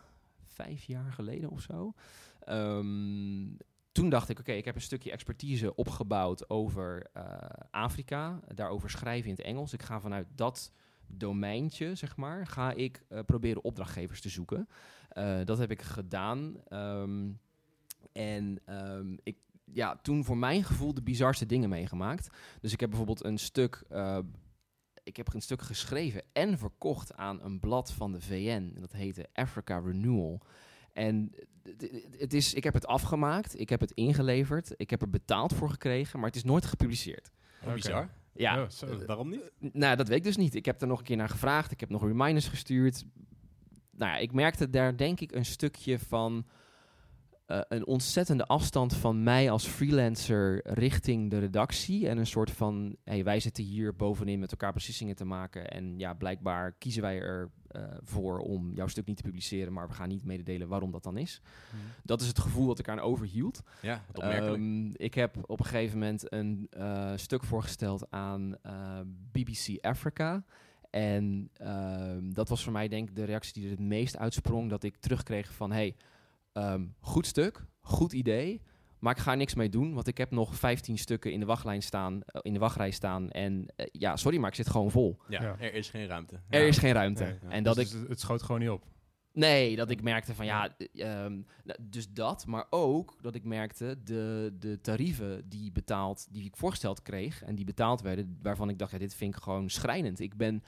vijf 0.47 0.85
jaar 0.85 1.13
geleden 1.13 1.51
of 1.51 1.61
zo. 1.61 1.95
Ehm, 2.41 3.47
toen 3.93 4.09
dacht 4.09 4.29
ik, 4.29 4.39
oké, 4.39 4.53
ik 4.53 4.65
heb 4.65 4.75
een 4.75 4.81
stukje 4.81 5.11
expertise 5.11 5.75
opgebouwd 5.75 6.51
over 6.51 7.07
eh, 7.13 7.25
Afrika. 7.71 8.41
Daarover 8.55 8.91
schrijven 8.91 9.31
in 9.31 9.37
het 9.37 9.45
Engels. 9.45 9.73
Ik 9.73 9.83
ga 9.83 10.01
vanuit 10.01 10.27
dat 10.35 10.73
domeintje, 11.07 11.95
zeg 11.95 12.17
maar, 12.17 12.47
ga 12.47 12.73
ik 12.73 13.05
eh, 13.09 13.19
proberen 13.27 13.65
opdrachtgevers 13.65 14.21
te 14.21 14.29
zoeken. 14.29 14.69
Eh, 15.09 15.41
dat 15.45 15.59
heb 15.59 15.71
ik 15.71 15.83
gedaan. 15.83 16.57
Ehm, 16.69 17.31
en 18.13 18.59
ehm, 18.65 19.17
ik, 19.23 19.37
ja, 19.65 19.97
toen 19.97 20.25
voor 20.25 20.37
mijn 20.37 20.65
gevoel 20.65 20.95
de 20.95 21.03
bizarste 21.03 21.47
dingen 21.47 21.69
meegemaakt. 21.69 22.29
Dus 22.61 22.73
ik 22.73 22.81
heb 22.81 22.89
bijvoorbeeld 22.89 23.25
een 23.25 23.39
stuk, 23.39 23.85
eh, 23.89 24.19
ik 25.03 25.17
heb 25.17 25.35
een 25.35 25.43
stuk 25.43 25.63
geschreven 25.63 26.23
en 26.33 26.59
verkocht 26.59 27.15
aan 27.15 27.43
een 27.43 27.61
blad 27.61 27.93
van 27.93 28.13
de 28.13 28.21
VN. 28.21 28.73
En 28.75 28.81
dat 28.81 28.93
heette 28.93 29.29
Africa 29.33 29.79
Renewal. 29.79 30.43
En 30.93 31.33
het 32.19 32.35
is, 32.35 32.55
ik 32.55 32.65
heb 32.65 32.75
het 32.75 32.87
afgemaakt, 32.87 33.61
ik 33.61 33.69
heb 33.69 33.81
het 33.81 33.91
ingeleverd, 33.91 34.75
ik 34.77 34.91
heb 34.91 35.03
er 35.03 35.11
betaald 35.11 35.55
voor 35.55 35.71
gekregen, 35.71 36.19
maar 36.19 36.29
het 36.29 36.37
is 36.37 36.45
nooit 36.45 36.65
gepubliceerd. 36.65 37.31
Bizar. 37.75 38.11
Ja, 38.35 38.63
Oh, 38.63 38.69
zo. 38.69 38.87
Eh, 38.87 39.07
waarom 39.07 39.29
niet? 39.29 39.51
nou, 39.59 39.97
dat 39.97 40.09
weet 40.09 40.17
ik 40.19 40.25
dus 40.25 40.37
niet. 40.37 40.55
Ik 40.55 40.65
heb 40.65 40.81
er 40.81 40.87
nog 40.87 40.99
een 40.99 41.05
keer 41.05 41.17
naar 41.17 41.29
gevraagd. 41.29 41.71
Ik 41.71 41.81
heb 41.81 41.89
nog 41.91 42.03
reminders 42.07 42.49
gestuurd. 42.49 43.05
Nou 43.97 44.11
ja, 44.13 44.17
ik 44.17 44.33
merkte 44.33 44.71
daar 44.71 44.97
denk 44.97 45.21
ik 45.21 45.33
een 45.33 45.45
stukje 45.45 45.99
van 45.99 46.47
eh, 47.47 47.61
een 47.69 47.87
ontzettende 47.87 48.47
afstand 48.47 48.95
van 48.95 49.23
mij 49.23 49.51
als 49.51 49.67
freelancer 49.67 50.61
richting 50.73 51.31
de 51.31 51.39
redactie. 51.39 52.09
En 52.09 52.19
een 52.19 52.27
soort 52.27 52.51
van, 52.51 52.97
hey, 53.05 53.25
wij 53.25 53.41
zitten 53.41 53.65
hier 53.65 53.97
bovenin 53.97 54.39
met 54.39 54.51
elkaar 54.51 54.73
beslissingen 54.73 55.17
te 55.17 55.25
maken. 55.25 55.71
En 55.71 55.99
ja, 55.99 56.15
blijkbaar 56.15 56.73
kiezen 56.73 57.03
wij 57.03 57.21
er 57.21 57.51
eh, 57.69 57.83
voor 58.03 58.39
om 58.39 58.75
jouw 58.75 58.87
stuk 58.87 59.07
niet 59.07 59.17
te 59.17 59.23
publiceren, 59.23 59.73
maar 59.73 59.89
we 59.89 59.95
gaan 59.95 60.09
niet 60.09 60.25
mededelen 60.25 60.69
waarom 60.69 60.91
dat 60.91 61.03
dan 61.03 61.17
is. 61.17 61.41
Dat 62.03 62.21
is 62.21 62.27
het 62.27 62.39
gevoel 62.39 62.67
dat 62.67 62.79
ik 62.79 62.89
aan 62.89 63.01
overhield. 63.01 63.63
Ja, 63.83 64.03
wat 64.07 64.17
opmerkelijk. 64.17 64.63
Ehm, 64.63 64.91
ik 64.93 65.15
heb 65.15 65.37
op 65.51 65.59
een 65.59 65.67
gegeven 65.67 65.99
moment 65.99 66.33
een 66.33 66.67
eh, 66.71 67.13
stuk 67.17 67.45
voorgesteld 67.45 68.11
aan 68.11 68.57
BBC 69.33 69.79
Africa. 69.81 70.45
En 70.91 71.51
ehm, 71.53 72.31
dat 72.33 72.49
was 72.49 72.63
voor 72.63 72.73
mij 72.73 72.89
denk 72.89 73.09
ik 73.09 73.17
de 73.17 73.25
reactie 73.25 73.53
die 73.53 73.65
er 73.65 73.71
het 73.71 73.87
meest 73.87 74.17
uitsprong. 74.17 74.71
Dat 74.71 74.83
ik 74.83 74.97
terugkreeg 74.97 75.53
van, 75.53 75.73
hey, 75.73 75.97
ehm, 76.55 76.85
goed 77.01 77.27
stuk, 77.27 77.65
goed 77.81 78.13
idee. 78.13 78.63
Maar 78.99 79.17
ik 79.17 79.23
ga 79.23 79.31
er 79.31 79.37
niks 79.37 79.55
mee 79.55 79.69
doen, 79.69 79.95
want 79.95 80.07
ik 80.07 80.19
heb 80.19 80.31
nog 80.31 80.55
15 80.57 80.99
stukken 80.99 81.33
in 81.33 81.41
de, 81.41 81.47
wachtlijn 81.47 81.83
staan, 81.83 82.23
eh, 82.23 82.41
in 82.43 82.53
de 82.53 82.59
wachtrij 82.59 82.91
staan. 82.91 83.31
En 83.31 83.67
eh, 83.77 83.87
ja, 83.93 84.17
sorry, 84.17 84.39
maar 84.39 84.49
ik 84.49 84.55
zit 84.55 84.69
gewoon 84.71 84.91
vol. 84.91 85.19
Ja, 85.29 85.43
Ja. 85.43 85.57
er 85.59 85.75
is 85.75 85.91
geen 85.91 86.07
ruimte. 86.07 86.41
Er 86.49 86.61
Ja. 86.61 86.67
is 86.67 86.79
geen 86.79 86.93
ruimte. 86.93 87.25
Nee, 87.25 87.39
ja. 87.43 87.49
En 87.49 87.63
dat 87.63 87.75
Dus 87.75 87.93
ik 87.93 87.99
het, 88.01 88.09
het 88.09 88.21
schoot 88.21 88.43
gewoon 88.43 88.61
niet 88.61 88.71
op. 88.71 88.85
Nee, 89.33 89.77
dat 89.77 89.91
ik 89.91 90.03
merkte 90.03 90.35
van 90.35 90.47
ja, 90.47 90.77
eh, 90.93 91.25
ehm, 91.25 91.43
dus 91.81 92.09
dat, 92.13 92.47
maar 92.47 92.67
ook 92.71 93.17
dat 93.21 93.35
ik 93.35 93.45
merkte 93.45 94.03
de, 94.05 94.55
de 94.59 94.81
tarieven 94.81 95.49
die 95.49 95.73
betaald, 95.73 96.27
die 96.31 96.45
ik 96.45 96.57
voorgesteld 96.57 97.03
kreeg 97.03 97.43
en 97.43 97.55
die 97.55 97.65
betaald 97.65 98.01
werden, 98.01 98.39
waarvan 98.43 98.69
ik 98.69 98.79
dacht, 98.79 98.93
ja, 98.93 98.99
dit 98.99 99.15
vind 99.15 99.37
ik 99.37 99.43
gewoon 99.43 99.71
schrijnend. 99.71 100.21
Ik 100.21 100.37
ben, 100.37 100.63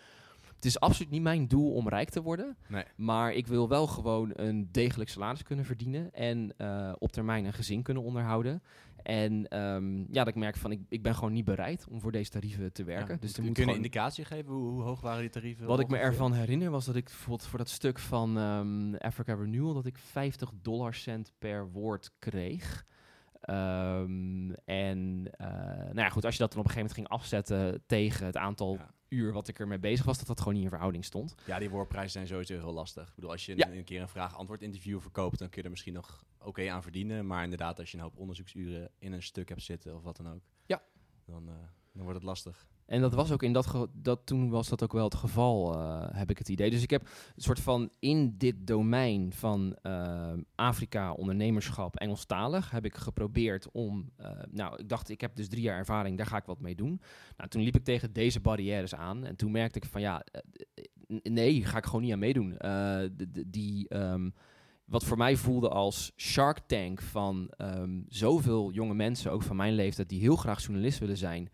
het 0.57 0.65
is 0.65 0.81
absoluut 0.81 1.11
niet 1.11 1.23
mijn 1.23 1.49
doel 1.49 1.73
om 1.73 1.89
rijk 1.89 2.11
te 2.11 2.23
worden, 2.23 2.57
Nee. 2.69 2.85
maar 2.97 3.33
ik 3.33 3.47
wil 3.47 3.69
wel 3.69 3.87
gewoon 3.87 4.31
een 4.35 4.69
degelijk 4.73 5.11
salaris 5.11 5.43
kunnen 5.43 5.65
verdienen 5.65 6.13
en 6.13 6.53
eh, 6.57 6.93
op 6.99 7.13
termijn 7.13 7.45
een 7.45 7.53
gezin 7.53 7.83
kunnen 7.83 8.03
onderhouden. 8.03 8.63
En 9.03 9.49
ehm, 9.49 9.99
ja, 9.99 10.07
dat 10.25 10.29
ik 10.29 10.35
merk 10.35 10.57
van, 10.57 10.73
ik, 10.73 10.81
ik 10.89 11.03
ben 11.03 11.15
gewoon 11.15 11.33
niet 11.33 11.45
bereid 11.45 11.87
om 11.91 12.01
voor 12.01 12.13
deze 12.13 12.31
tarieven 12.31 12.73
te 12.73 12.85
werken. 12.85 13.15
Ja. 13.15 13.21
Dus 13.21 13.31
er 13.31 13.37
Kun 13.37 13.47
moet 13.47 13.57
je 13.57 13.63
een 13.63 13.75
indicatie 13.75 14.25
geven? 14.25 14.53
Hoe, 14.53 14.71
hoe 14.71 14.83
hoog 14.83 15.01
waren 15.01 15.21
die 15.21 15.31
tarieven? 15.31 15.67
Wat 15.67 15.81
ik 15.81 15.89
me 15.89 15.97
ervan 15.97 16.33
herinner 16.33 16.71
was 16.71 16.85
dat 16.85 16.97
ik 16.97 17.05
bijvoorbeeld 17.05 17.49
voor 17.49 17.59
dat 17.59 17.69
stuk 17.69 17.99
van 17.99 18.39
ehm, 18.39 18.95
Africa 18.95 19.35
Renewal 19.35 19.75
dat 19.75 19.87
ik 19.87 19.99
50 19.99 20.51
dollar 20.63 20.95
cent 20.95 21.33
per 21.39 21.71
woord 21.71 22.13
kreeg. 22.19 22.87
Ehm, 23.41 24.51
en 24.65 25.31
eh, 25.31 25.49
nou 25.77 25.99
ja, 25.99 26.09
goed, 26.09 26.25
als 26.25 26.37
je 26.37 26.41
dat 26.41 26.53
dan 26.53 26.61
op 26.61 26.67
een 26.67 26.73
gegeven 26.73 26.77
moment 26.77 26.93
ging 26.93 27.09
afzetten 27.09 27.83
tegen 27.87 28.27
het 28.27 28.37
aantal 28.37 28.73
Ja. 28.75 28.95
Uur 29.09 29.33
wat 29.33 29.49
ik 29.49 29.59
ermee 29.59 29.79
bezig 29.79 30.05
was, 30.05 30.19
dat 30.19 30.27
dat 30.27 30.39
gewoon 30.39 30.55
niet 30.55 30.63
in 30.63 30.69
verhouding 30.69 31.05
stond. 31.05 31.35
Ja, 31.47 31.59
die 31.59 31.71
woordprijzen 31.71 32.11
zijn 32.11 32.27
sowieso 32.27 32.55
heel 32.55 32.73
lastig. 32.73 33.09
Ik 33.09 33.15
bedoel, 33.15 33.31
als 33.31 33.47
je 33.47 33.53
een, 33.53 33.59
Ja. 33.59 33.71
een 33.71 33.85
keer 33.85 34.01
een 34.01 34.09
vraag-antwoord 34.09 34.63
interview 34.63 35.01
verkoopt, 35.01 35.39
dan 35.39 35.49
kun 35.49 35.59
je 35.59 35.65
er 35.65 35.71
misschien 35.71 35.93
nog 35.93 36.25
oké 36.39 36.71
aan 36.71 36.83
verdienen. 36.83 37.27
Maar 37.27 37.43
inderdaad, 37.43 37.79
als 37.79 37.91
je 37.91 37.97
een 37.97 38.03
hoop 38.03 38.17
onderzoeksuren 38.17 38.91
in 38.99 39.13
een 39.13 39.23
stuk 39.23 39.49
hebt 39.49 39.63
zitten 39.63 39.95
of 39.97 40.03
wat 40.03 40.17
dan 40.17 40.29
ook, 40.29 40.41
Ja. 40.67 40.83
dan, 41.25 41.49
eh, 41.49 41.55
dan 41.93 42.03
wordt 42.03 42.15
het 42.15 42.23
lastig. 42.23 42.67
En 42.87 43.00
dat 43.00 43.14
was 43.14 43.33
ook 43.33 43.43
in 43.43 43.52
dat, 43.52 43.88
dat 43.93 44.21
toen 44.25 44.50
was 44.50 44.69
dat 44.69 44.83
ook 44.83 44.93
wel 44.93 45.05
het 45.05 45.14
geval, 45.14 45.75
eh, 45.75 46.07
heb 46.11 46.31
ik 46.31 46.38
het 46.38 46.49
idee. 46.49 46.71
Dus 46.71 46.83
ik 46.83 46.90
heb 46.90 47.02
een 47.37 47.43
soort 47.43 47.61
van 47.61 47.90
in 47.99 48.35
dit 48.38 48.66
domein 48.66 49.33
van 49.33 49.76
eh, 49.83 50.33
Afrika, 50.55 51.12
ondernemerschap, 51.12 51.97
Engelstalig, 51.97 52.71
heb 52.71 52.85
ik 52.85 52.95
geprobeerd 52.95 53.71
om. 53.73 54.11
eh, 54.16 54.31
nou, 54.50 54.76
ik 54.76 54.88
dacht, 54.88 55.09
ik 55.09 55.21
heb 55.21 55.37
dus 55.37 55.49
drie 55.49 55.62
jaar 55.62 55.78
ervaring, 55.78 56.16
daar 56.16 56.26
ga 56.26 56.37
ik 56.37 56.45
wat 56.45 56.61
mee 56.61 56.75
doen. 56.75 57.00
Nou, 57.37 57.50
toen 57.50 57.62
liep 57.62 57.76
ik 57.76 57.85
tegen 57.85 58.12
deze 58.12 58.40
barrières 58.40 58.95
aan 58.95 59.25
en 59.25 59.37
toen 59.37 59.50
merkte 59.50 59.78
ik 59.78 59.85
van 59.85 60.00
ja, 60.00 60.25
nee, 61.23 61.64
ga 61.64 61.76
ik 61.78 61.85
gewoon 61.87 62.02
niet 62.02 62.12
aan 62.12 62.19
meedoen. 62.19 62.59
Die. 63.47 63.88
ehm, 63.88 64.31
wat 64.87 65.05
voor 65.05 65.16
mij 65.16 65.37
voelde 65.37 65.69
als 65.69 66.12
Shark 66.16 66.59
Tank 66.66 67.00
van 67.02 67.49
ehm, 67.57 68.00
zoveel 68.09 68.73
jonge 68.73 68.95
mensen, 68.95 69.33
ook 69.33 69.43
van 69.43 69.57
mijn 69.57 69.75
leeftijd, 69.75 70.09
die 70.09 70.21
heel 70.21 70.37
graag 70.37 70.62
journalist 70.62 70.99
willen 70.99 71.16
zijn. 71.16 71.50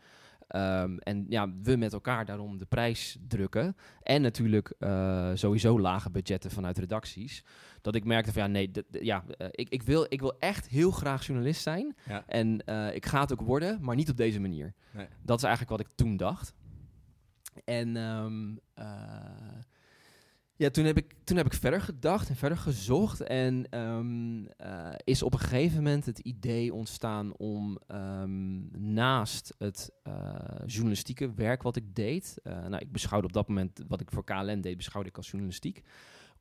Ehm, 0.53 0.97
en 0.99 1.27
ja, 1.29 1.53
we 1.63 1.77
met 1.77 1.93
elkaar 1.93 2.25
daarom 2.25 2.59
de 2.59 2.65
prijs 2.65 3.19
drukken. 3.29 3.77
En 4.03 4.23
natuurlijk 4.23 4.75
eh, 4.79 5.31
sowieso 5.35 5.81
lage 5.81 6.11
budgetten 6.11 6.51
vanuit 6.51 6.79
redacties. 6.79 7.45
Dat 7.81 7.95
ik 7.95 8.05
merkte 8.05 8.33
van 8.33 8.43
ja, 8.43 8.49
nee, 8.49 8.71
ja, 8.91 9.25
eh, 9.39 9.47
ik, 9.51 9.69
ik, 9.69 9.83
wil, 9.83 10.07
ik 10.09 10.21
wil 10.21 10.39
echt 10.39 10.69
heel 10.69 10.91
graag 10.91 11.27
journalist 11.27 11.63
zijn. 11.63 11.97
Ja. 12.09 12.25
En 12.27 12.65
eh, 12.65 12.95
ik 12.95 13.07
ga 13.07 13.21
het 13.21 13.33
ook 13.33 13.41
worden, 13.41 13.79
maar 13.81 13.97
niet 13.97 14.11
op 14.11 14.17
deze 14.17 14.41
manier. 14.41 14.75
Nee. 14.91 15.07
Dat 15.23 15.37
is 15.37 15.45
eigenlijk 15.45 15.77
wat 15.77 15.87
ik 15.89 15.95
toen 15.95 16.17
dacht. 16.17 16.55
En 17.65 17.97
ehm, 17.97 18.57
eh, 18.75 18.87
ja, 20.63 20.71
toen 20.71 20.85
heb, 20.85 20.97
ik, 20.97 21.15
toen 21.25 21.37
heb 21.37 21.47
ik 21.47 21.55
verder 21.55 21.81
gedacht 21.81 22.29
en 22.29 22.37
verder 22.37 22.59
gezocht. 22.59 23.21
En 23.21 23.67
ehm, 23.71 24.45
eh, 24.47 24.95
is 25.05 25.23
op 25.23 25.33
een 25.33 25.39
gegeven 25.39 25.77
moment 25.77 26.07
het 26.07 26.19
idee 26.19 26.75
ontstaan 26.75 27.37
om 27.37 27.79
ehm, 27.87 28.93
naast 28.93 29.55
het 29.59 29.91
eh, 30.03 30.13
journalistieke 30.67 31.35
werk 31.35 31.63
wat 31.63 31.77
ik 31.77 31.95
deed. 31.95 32.39
eh, 32.43 32.53
nou, 32.53 32.77
ik 32.77 32.93
beschouwde 32.93 33.27
op 33.27 33.33
dat 33.33 33.49
moment 33.49 33.85
wat 33.89 34.01
ik 34.01 34.11
voor 34.11 34.25
KLN 34.25 34.61
deed, 34.61 34.77
beschouwde 34.77 35.09
ik 35.09 35.17
als 35.17 35.31
journalistiek. 35.31 35.83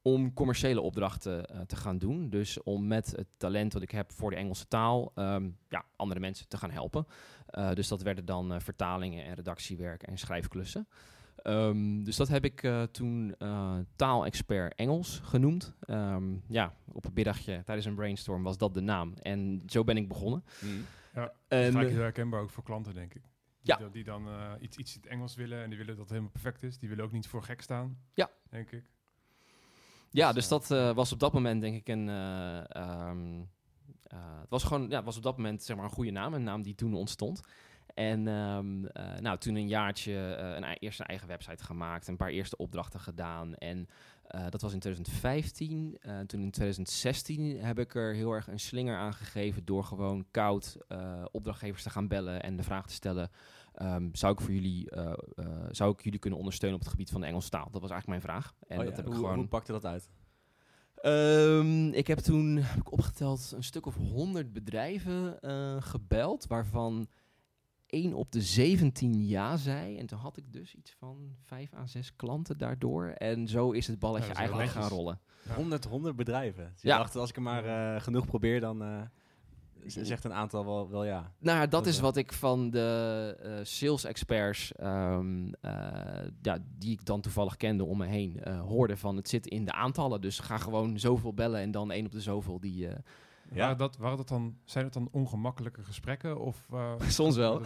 Om 0.01 0.33
commerciële 0.33 0.81
opdrachten 0.81 1.65
te 1.67 1.75
gaan 1.75 1.97
doen. 1.97 2.29
Dus 2.29 2.63
om 2.63 2.87
met 2.87 3.13
het 3.15 3.27
talent 3.37 3.71
dat 3.71 3.81
ik 3.81 3.91
heb 3.91 4.11
voor 4.11 4.29
de 4.29 4.35
Engelse 4.35 4.67
taal 4.67 5.11
ehm, 5.15 5.49
ja, 5.69 5.85
andere 5.95 6.19
mensen 6.19 6.47
te 6.47 6.57
gaan 6.57 6.71
helpen. 6.71 7.05
Dus 7.73 7.87
dat 7.87 8.01
werden 8.01 8.25
dan 8.25 8.61
vertalingen 8.61 9.25
en 9.25 9.33
redactiewerk 9.33 10.03
en 10.03 10.17
schrijfklussen. 10.17 10.87
Ehm, 11.41 12.03
dus 12.03 12.15
dat 12.15 12.27
heb 12.27 12.45
ik 12.45 12.63
eh, 12.63 12.83
toen 12.83 13.35
eh, 13.37 13.77
taalexpert 13.95 14.75
Engels 14.75 15.19
genoemd. 15.23 15.73
Ehm, 15.81 16.33
ja, 16.47 16.73
op 16.91 17.05
een 17.05 17.11
middagje 17.13 17.61
tijdens 17.65 17.87
een 17.87 17.95
brainstorm 17.95 18.43
was 18.43 18.57
dat 18.57 18.73
de 18.73 18.81
naam. 18.81 19.13
En 19.21 19.63
zo 19.67 19.83
ben 19.83 19.97
ik 19.97 20.07
begonnen. 20.07 20.43
Mm. 20.61 20.85
Ja, 21.13 21.33
En, 21.47 21.71
Vaak 21.71 21.83
eh, 21.83 21.89
heel 21.89 21.99
herkenbaar 21.99 22.41
ook 22.41 22.49
voor 22.49 22.63
klanten, 22.63 22.93
denk 22.93 23.13
ik. 23.13 23.21
Ja. 23.61 23.75
Die, 23.75 23.83
dan- 23.85 23.93
die 23.93 24.03
dan 24.03 24.27
eh, 24.27 24.51
iets, 24.59 24.77
iets 24.77 24.95
in 24.95 25.01
het 25.01 25.09
Engels 25.11 25.35
willen 25.35 25.63
en 25.63 25.69
die 25.69 25.77
willen 25.77 25.93
dat 25.93 25.99
het 26.03 26.09
helemaal 26.09 26.31
perfect 26.31 26.63
is. 26.63 26.77
Die 26.79 26.89
willen 26.89 27.03
ook 27.05 27.11
niet 27.11 27.27
voor 27.27 27.43
gek 27.43 27.61
staan. 27.61 27.97
Ja. 28.13 28.29
Denk 28.49 28.71
ik. 28.71 28.83
ja, 30.09 30.25
dus, 30.33 30.35
dus 30.35 30.47
dat 30.47 30.71
eh, 30.71 30.95
was 30.95 31.11
op 31.11 31.19
dat 31.19 31.33
moment 31.33 31.61
denk 31.61 31.75
ik 31.75 31.87
een... 31.87 32.09
eh, 32.09 32.75
ehm, 32.75 33.41
eh, 34.03 34.39
het 34.41 34.49
was 34.49 34.63
gewoon, 34.63 34.89
ja, 34.89 34.95
het 34.95 35.05
was 35.05 35.17
op 35.17 35.23
dat 35.23 35.37
moment 35.37 35.63
zeg 35.63 35.75
maar 35.75 35.85
een 35.85 35.91
goede 35.91 36.11
naam. 36.11 36.33
Een 36.33 36.43
naam 36.43 36.61
die 36.61 36.75
toen 36.75 36.93
ontstond. 36.93 37.41
En 37.93 38.27
ehm, 38.27 38.85
eh, 38.85 39.19
nou, 39.19 39.37
toen 39.37 39.55
een 39.55 39.67
jaartje 39.67 40.35
eh, 40.35 40.55
een, 40.55 40.63
eerst 40.63 40.99
een 40.99 41.05
eigen 41.05 41.27
website 41.27 41.63
gemaakt. 41.63 42.07
Een 42.07 42.17
paar 42.17 42.29
eerste 42.29 42.57
opdrachten 42.57 42.99
gedaan. 42.99 43.55
En 43.55 43.87
eh, 44.23 44.45
dat 44.49 44.61
was 44.61 44.73
in 44.73 44.79
2015. 44.79 45.97
Eh, 46.01 46.19
toen 46.19 46.41
in 46.41 46.51
2016 46.51 47.59
heb 47.59 47.79
ik 47.79 47.95
er 47.95 48.13
heel 48.13 48.31
erg 48.31 48.47
een 48.47 48.59
slinger 48.59 48.97
aan 48.97 49.13
gegeven... 49.13 49.65
door 49.65 49.83
gewoon 49.83 50.25
koud 50.31 50.77
opdrachtgevers 51.31 51.83
te 51.83 51.89
gaan 51.89 52.07
bellen 52.07 52.43
en 52.43 52.55
de 52.55 52.63
vraag 52.63 52.87
te 52.87 52.93
stellen... 52.93 53.29
ehm, 53.73 54.09
zou, 54.11 54.33
ik 54.33 54.41
voor 54.41 54.53
jullie, 54.53 54.91
zou 55.71 55.91
ik 55.91 56.03
jullie 56.03 56.19
kunnen 56.19 56.39
ondersteunen 56.39 56.79
op 56.79 56.83
het 56.83 56.93
gebied 56.93 57.09
van 57.09 57.21
de 57.21 57.27
Engelse 57.27 57.49
taal? 57.49 57.69
Dat 57.71 57.81
was 57.81 57.91
eigenlijk 57.91 58.23
mijn 58.23 58.33
vraag. 58.33 58.53
En 58.67 58.79
Oh 58.79 58.85
dat 58.85 58.95
heb 58.95 59.05
ik 59.05 59.11
hoe, 59.11 59.21
gewoon... 59.21 59.37
hoe 59.37 59.47
pakte 59.47 59.71
dat 59.71 59.85
uit? 59.85 60.09
Ehm, 60.95 61.87
ik 61.87 62.07
heb 62.07 62.17
toen 62.17 62.55
heb 62.55 62.79
ik 62.79 62.91
opgeteld 62.91 63.51
een 63.55 63.63
stuk 63.63 63.85
of 63.85 63.95
100 63.95 64.53
bedrijven 64.53 65.37
gebeld, 65.83 66.47
waarvan 66.47 67.07
1 67.91 68.13
op 68.13 68.31
de 68.31 68.41
17 68.41 69.27
ja 69.27 69.57
zei. 69.57 69.97
En 69.97 70.05
toen 70.05 70.19
had 70.19 70.37
ik 70.37 70.53
dus 70.53 70.75
iets 70.75 70.91
van 70.97 71.35
5 71.41 71.73
à 71.73 71.85
6 71.87 72.15
klanten 72.15 72.57
daardoor. 72.57 73.07
En 73.07 73.47
zo 73.47 73.71
is 73.71 73.87
het 73.87 73.99
balletje 73.99 74.27
Ja, 74.27 74.33
dat 74.33 74.43
is 74.43 74.49
wel 74.49 74.57
eigenlijk 74.59 74.87
gaan 74.87 74.97
rollen. 74.97 75.19
Ja. 75.47 75.53
100, 75.55 75.85
100 75.85 76.15
bedrijven. 76.15 76.71
Dus 76.73 76.81
Ja. 76.81 76.97
dacht, 76.97 77.15
als 77.15 77.29
ik 77.29 77.35
er 77.35 77.41
maar 77.41 77.65
eh, 77.95 78.01
genoeg 78.01 78.25
probeer, 78.25 78.59
dan 78.59 78.81
eh, 78.83 79.01
z- 79.85 79.95
zegt 80.01 80.23
een 80.23 80.33
aantal 80.33 80.65
wel, 80.65 80.89
wel 80.89 81.05
ja. 81.05 81.31
Nou, 81.39 81.55
ja, 81.57 81.61
dat 81.61 81.71
Dat 81.71 81.85
is 81.87 81.95
wel. 81.95 82.03
wat 82.05 82.17
ik 82.17 82.33
van 82.33 82.69
de 82.69 83.37
eh, 83.43 83.51
sales 83.63 84.03
experts, 84.03 84.71
ehm, 84.75 85.51
eh, 85.61 85.71
ja, 86.41 86.57
die 86.77 86.91
ik 86.91 87.05
dan 87.05 87.21
toevallig 87.21 87.57
kende 87.57 87.83
om 87.83 87.97
me 87.97 88.05
heen, 88.05 88.39
eh, 88.43 88.61
hoorde 88.61 88.97
van 88.97 89.15
het 89.15 89.29
zit 89.29 89.47
in 89.47 89.65
de 89.65 89.71
aantallen. 89.71 90.21
Dus 90.21 90.39
ga 90.39 90.57
gewoon 90.57 90.99
zoveel 90.99 91.33
bellen 91.33 91.59
en 91.61 91.71
dan 91.71 91.91
één 91.91 92.05
op 92.05 92.11
de 92.11 92.21
zoveel 92.21 92.59
die... 92.59 92.87
Ja. 93.53 93.57
Waren 93.57 93.77
dat, 93.77 93.97
waren 93.97 94.17
dat 94.17 94.27
dan, 94.27 94.57
zijn 94.65 94.83
het 94.83 94.93
dan 94.93 95.09
ongemakkelijke 95.11 95.83
gesprekken? 95.83 96.39
Of, 96.39 96.65
eh, 96.71 96.93
Soms 97.07 97.35
wel. 97.35 97.61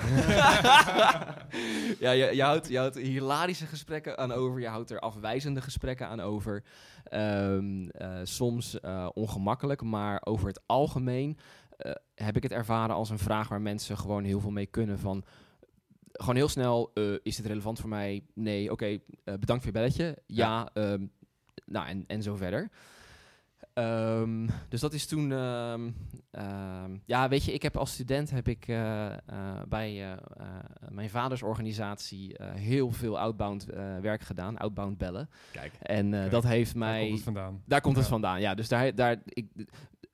ja, 2.06 2.12
je, 2.12 2.36
je, 2.36 2.42
houdt, 2.42 2.68
je 2.68 2.78
houdt 2.78 2.96
hilarische 2.96 3.66
gesprekken 3.66 4.18
aan 4.18 4.32
over. 4.32 4.60
Je 4.60 4.68
houdt 4.68 4.92
er 4.92 5.00
afwijzende 5.00 5.62
gesprekken 5.62 6.08
aan 6.08 6.20
over. 6.20 6.64
Ehm, 7.04 7.88
eh, 7.88 8.20
soms 8.24 8.80
eh, 8.80 9.10
ongemakkelijk, 9.14 9.82
maar 9.82 10.22
over 10.24 10.48
het 10.48 10.62
algemeen 10.66 11.38
heb 12.16 12.36
ik 12.36 12.44
het 12.44 12.52
ervaren 12.52 12.96
als 12.96 13.10
een 13.10 13.20
vraag 13.20 13.48
waar 13.48 13.62
mensen 13.62 13.98
gewoon 13.98 14.24
heel 14.24 14.40
veel 14.40 14.52
mee 14.52 14.66
kunnen. 14.66 15.00
Van 15.00 15.24
gewoon 16.12 16.36
heel 16.36 16.48
snel: 16.48 16.92
is 17.24 17.36
dit 17.36 17.46
relevant 17.46 17.80
voor 17.80 17.90
mij? 17.90 18.24
Nee, 18.34 18.72
oké, 18.72 19.00
bedankt 19.24 19.64
voor 19.64 19.74
je 19.74 19.80
belletje. 19.80 20.18
Ja, 20.26 20.70
ehm, 20.74 21.06
nou 21.66 21.88
en, 21.88 22.04
en 22.08 22.24
zo 22.24 22.36
verder. 22.36 22.70
Ehm, 23.76 24.48
dus 24.70 24.80
dat 24.82 24.94
is 24.94 25.06
toen. 25.06 25.32
ehm, 25.32 25.90
ehm, 26.32 26.98
ja, 27.06 27.30
weet 27.30 27.44
je, 27.44 27.54
ik 27.54 27.62
heb 27.62 27.78
als 27.78 27.92
student 27.94 28.32
heb 28.32 28.48
ik 28.48 28.68
eh, 28.68 29.06
eh, 29.14 29.18
bij 29.68 30.12
eh, 30.12 30.18
mijn 30.90 31.10
vaders 31.10 31.44
organisatie 31.44 32.36
heel 32.44 32.92
veel 32.92 33.20
outbound 33.20 33.66
werk 34.02 34.22
gedaan, 34.22 34.58
outbound 34.58 34.98
bellen. 34.98 35.30
Kijk. 35.52 35.74
En 35.82 36.10
Kijk, 36.10 36.32
dat 36.32 36.44
heeft 36.44 36.72
Daar 36.72 36.80
mij. 36.80 37.02
komt 37.02 37.14
het 37.14 37.24
vandaan. 37.24 37.62
Daar 37.66 37.82
komt 37.82 37.96
het 37.96 38.06
Ja. 38.06 38.12
vandaan, 38.12 38.42
ja. 38.42 38.54
Dus, 38.56 38.68
daar, 38.68 38.96
daar, 38.96 39.18
ik, 39.26 39.48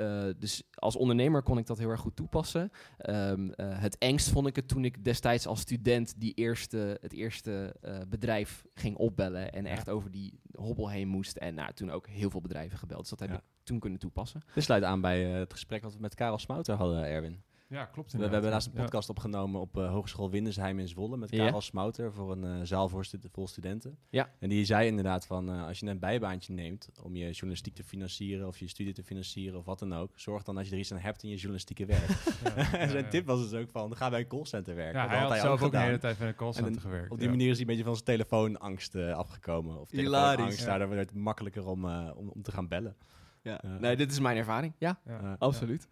eh, 0.01 0.24
dus 0.38 0.63
als 0.74 0.96
ondernemer 0.96 1.43
kon 1.43 1.58
ik 1.58 1.65
dat 1.67 1.77
heel 1.77 1.89
erg 1.89 2.00
goed 2.00 2.15
toepassen. 2.15 2.72
Ehm, 2.98 3.50
eh, 3.50 3.79
het 3.79 3.98
engst 3.98 4.29
vond 4.29 4.48
ik 4.48 4.55
het 4.55 4.67
toen 4.67 4.86
ik 4.86 5.03
destijds 5.03 5.48
als 5.48 5.60
student 5.60 6.13
die 6.17 6.34
eerste, 6.34 6.98
het 7.01 7.13
eerste 7.13 7.75
eh, 7.81 7.98
bedrijf 8.08 8.63
ging 8.74 8.96
opbellen 8.98 9.51
en 9.53 9.63
Ja. 9.63 9.70
echt 9.70 9.89
over 9.89 10.12
die 10.12 10.39
hobbel 10.55 10.89
heen 10.89 11.08
moest. 11.08 11.38
En 11.38 11.53
nou, 11.53 11.74
toen 11.74 11.91
ook 11.91 12.08
heel 12.08 12.29
veel 12.29 12.41
bedrijven 12.41 12.77
gebeld. 12.77 13.00
Dus 13.00 13.10
dat 13.10 13.20
heb 13.20 13.29
Ja. 13.29 13.36
ik 13.36 13.41
toen 13.63 13.79
kunnen 13.79 14.00
toepassen. 14.00 14.41
Dit 14.53 14.63
sluit 14.63 14.84
aan 14.84 15.01
bij 15.01 15.22
het 15.24 15.51
gesprek 15.53 15.84
wat 15.84 15.93
we 15.93 16.00
met 16.00 16.15
Karel 16.15 16.38
Smouter 16.38 16.75
hadden, 16.75 17.03
Erwin. 17.05 17.41
Ja, 17.72 17.86
klopt. 17.86 18.12
We, 18.12 18.18
we 18.18 18.28
hebben 18.28 18.51
laatst 18.51 18.68
een 18.68 18.74
podcast 18.74 19.10
opgenomen 19.10 19.62
op 19.62 19.78
uh, 19.78 19.92
Hogeschool 19.92 20.30
Windersheim 20.30 20.80
in 20.80 20.88
Zwolle 20.88 21.18
met 21.18 21.30
Karel 21.30 21.54
ja. 21.54 21.60
Smouter 21.60 22.13
voor 22.13 22.32
een 22.32 22.44
uh, 22.44 22.66
zaal 22.66 22.90
voor 22.90 23.06
stu 23.06 23.20
vol 23.32 23.48
studenten. 23.48 23.98
Ja. 24.10 24.30
En 24.40 24.50
die 24.50 24.66
zei 24.66 24.88
inderdaad 24.88 25.25
van 25.25 25.50
uh, 25.50 25.68
als 25.68 25.80
je 25.80 25.86
een 25.86 26.00
bijbaantje 26.00 26.54
neemt 26.54 26.90
om 27.04 27.16
je 27.16 27.30
journalistiek 27.32 27.75
te 27.75 27.84
financieren 27.84 28.48
of 28.48 28.58
je 28.58 28.68
studie 28.68 28.94
te 28.94 29.04
financieren 29.04 29.60
of 29.60 29.66
wat 29.66 29.80
dan 29.80 29.94
ook, 29.94 30.12
zorg 30.16 30.44
dan 30.44 30.56
dat 30.56 30.68
je 30.68 30.72
er 30.72 30.80
iets 30.80 30.92
aan 30.92 30.98
hebt 30.98 31.24
in 31.24 31.30
je 31.30 31.36
journalistieke 31.36 31.86
werk. 31.86 32.10
Ja, 32.56 32.78
en 32.78 32.90
zijn 32.90 33.10
tip 33.10 33.25
was 33.25 33.50
dus 33.50 33.62
ook 33.62 33.70
van 33.70 33.96
ga 33.96 34.10
bij 34.10 34.20
een 34.20 34.28
callcenter 34.28 34.75
werken. 34.75 35.01
Ja, 35.01 35.08
hij 35.08 35.18
had, 35.18 35.38
zelf 35.38 35.62
ook 35.62 35.72
de 35.72 35.78
hele 35.78 35.98
tijd 35.98 36.18
bij 36.18 36.28
een 36.28 36.36
callcenter 36.36 36.82
gewerkt. 36.82 37.12
Op 37.12 37.20
die 37.20 37.30
manier 37.30 37.50
is 37.50 37.51
hij 37.51 37.62
een 37.62 37.68
beetje 37.68 37.84
van 37.84 37.94
zijn 37.94 38.06
telefoonangst 38.06 38.96
afgekomen. 38.96 39.80
Of 39.80 39.90
telefoonangst, 39.90 40.66
daardoor 40.66 40.90
werd 40.90 41.10
het 41.10 41.20
makkelijker 41.20 41.68
om, 41.68 41.86
om, 41.86 42.30
om 42.30 42.42
te 42.42 42.51
gaan 42.51 42.68
bellen. 42.68 42.96
Ja. 43.42 43.62
nee, 43.80 43.96
dit 43.96 44.12
is 44.12 44.20
mijn 44.20 44.38
ervaring. 44.38 44.74
Ja, 44.78 45.00
absoluut. 45.38 45.88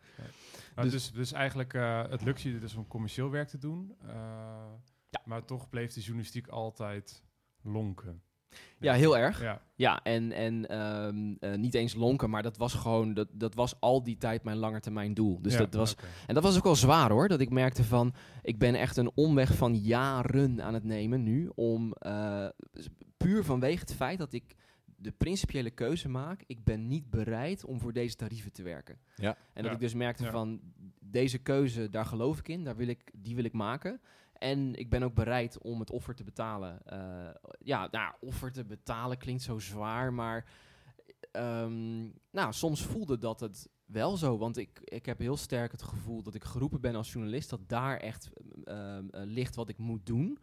Dus, 0.82 0.92
dus, 0.92 1.12
dus, 1.12 1.32
eigenlijk, 1.32 1.74
uh, 1.74 2.04
het 2.10 2.22
lukt 2.22 2.42
je 2.42 2.60
dus 2.60 2.76
om 2.76 2.88
commercieel 2.88 3.30
werk 3.30 3.48
te 3.48 3.58
doen. 3.58 3.96
Ja. 5.10 5.22
Maar 5.26 5.46
toch 5.46 5.70
bleef 5.70 5.94
de 5.94 6.00
journalistiek 6.00 6.48
altijd 6.48 7.24
lonken. 7.62 8.22
Ja, 8.80 8.94
heel 8.94 9.18
erg. 9.18 9.42
Ja, 9.42 9.62
ja 9.76 10.04
en, 10.04 10.32
en 10.32 10.80
um, 10.80 11.38
uh, 11.40 11.56
niet 11.56 11.74
eens 11.74 11.94
lonken, 11.94 12.30
maar 12.30 12.44
dat 12.44 12.58
was 12.58 12.74
gewoon, 12.74 13.14
dat, 13.14 13.28
dat 13.32 13.56
was 13.56 13.80
al 13.80 14.04
die 14.04 14.18
tijd 14.18 14.44
mijn 14.44 14.58
langetermijn 14.58 15.14
doel. 15.14 15.42
Dus 15.42 15.54
ja, 15.54 15.60
dat 15.60 15.74
was, 15.74 15.94
okay. 15.94 16.10
En 16.28 16.34
dat 16.34 16.44
was 16.44 16.58
ook 16.58 16.64
wel 16.64 16.76
zwaar 16.76 17.12
hoor, 17.12 17.28
dat 17.28 17.40
ik 17.40 17.50
merkte 17.50 17.84
van, 17.84 18.14
ik 18.42 18.60
ben 18.60 18.76
echt 18.76 18.98
een 18.98 19.12
omweg 19.16 19.56
van 19.56 19.76
jaren 19.76 20.64
aan 20.64 20.74
het 20.74 20.84
nemen 20.84 21.24
nu, 21.24 21.52
om 21.56 21.94
puur 23.18 23.44
vanwege 23.44 23.80
het 23.80 23.94
feit 23.94 24.18
dat 24.18 24.34
ik 24.34 24.56
de 25.02 25.12
principiële 25.12 25.70
keuze 25.70 26.10
maak, 26.10 26.44
ik 26.48 26.64
ben 26.64 26.88
niet 26.88 27.10
bereid 27.10 27.66
om 27.66 27.80
voor 27.80 27.94
deze 27.94 28.16
tarieven 28.16 28.52
te 28.52 28.64
werken. 28.64 29.00
Ja. 29.16 29.38
En 29.54 29.64
dat 29.64 29.72
ik 29.72 29.80
dus 29.80 29.94
merkte 29.94 30.26
van, 30.26 30.62
deze 31.00 31.38
keuze, 31.38 31.90
daar 31.90 32.06
geloof 32.06 32.40
ik 32.40 32.48
in, 32.48 32.64
daar 32.64 32.76
wil 32.76 32.88
ik, 32.88 33.12
die 33.14 33.36
wil 33.36 33.44
ik 33.44 33.54
maken. 33.54 34.02
En 34.34 34.76
ik 34.76 34.90
ben 34.90 35.04
ook 35.04 35.14
bereid 35.14 35.58
om 35.62 35.80
het 35.80 35.92
offer 35.92 36.16
te 36.16 36.24
betalen. 36.24 36.82
Uh, 36.94 37.30
ja, 37.60 37.88
nou, 37.92 38.14
offer 38.20 38.52
te 38.52 38.66
betalen 38.66 39.18
klinkt 39.18 39.42
zo 39.42 39.60
zwaar, 39.60 40.14
maar 40.14 40.46
um, 41.32 42.14
nou, 42.32 42.54
soms 42.54 42.86
voelde 42.86 43.18
dat 43.18 43.40
het 43.40 43.70
wel 43.86 44.18
zo. 44.18 44.38
Want 44.38 44.58
ik, 44.58 44.80
ik 44.84 45.06
heb 45.06 45.20
heel 45.20 45.38
sterk 45.38 45.72
het 45.72 45.82
gevoel 45.82 46.24
dat 46.24 46.36
ik 46.36 46.44
geroepen 46.44 46.82
ben 46.82 46.96
als 46.96 47.12
journalist, 47.12 47.50
dat 47.50 47.70
daar 47.70 47.98
echt 47.98 48.30
uh, 48.64 48.76
uh, 48.76 49.00
ligt 49.12 49.56
wat 49.56 49.70
ik 49.70 49.78
moet 49.78 50.06
doen. 50.06 50.40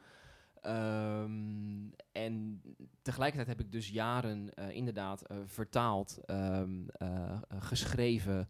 Um, 0.66 1.92
en 2.12 2.62
tegelijkertijd 3.02 3.48
heb 3.56 3.66
ik 3.66 3.72
dus 3.72 3.88
jaren 3.88 4.50
uh, 4.58 4.70
inderdaad 4.70 5.30
uh, 5.30 5.38
vertaald, 5.46 6.20
um, 6.26 6.86
uh, 7.02 7.38
geschreven, 7.58 8.48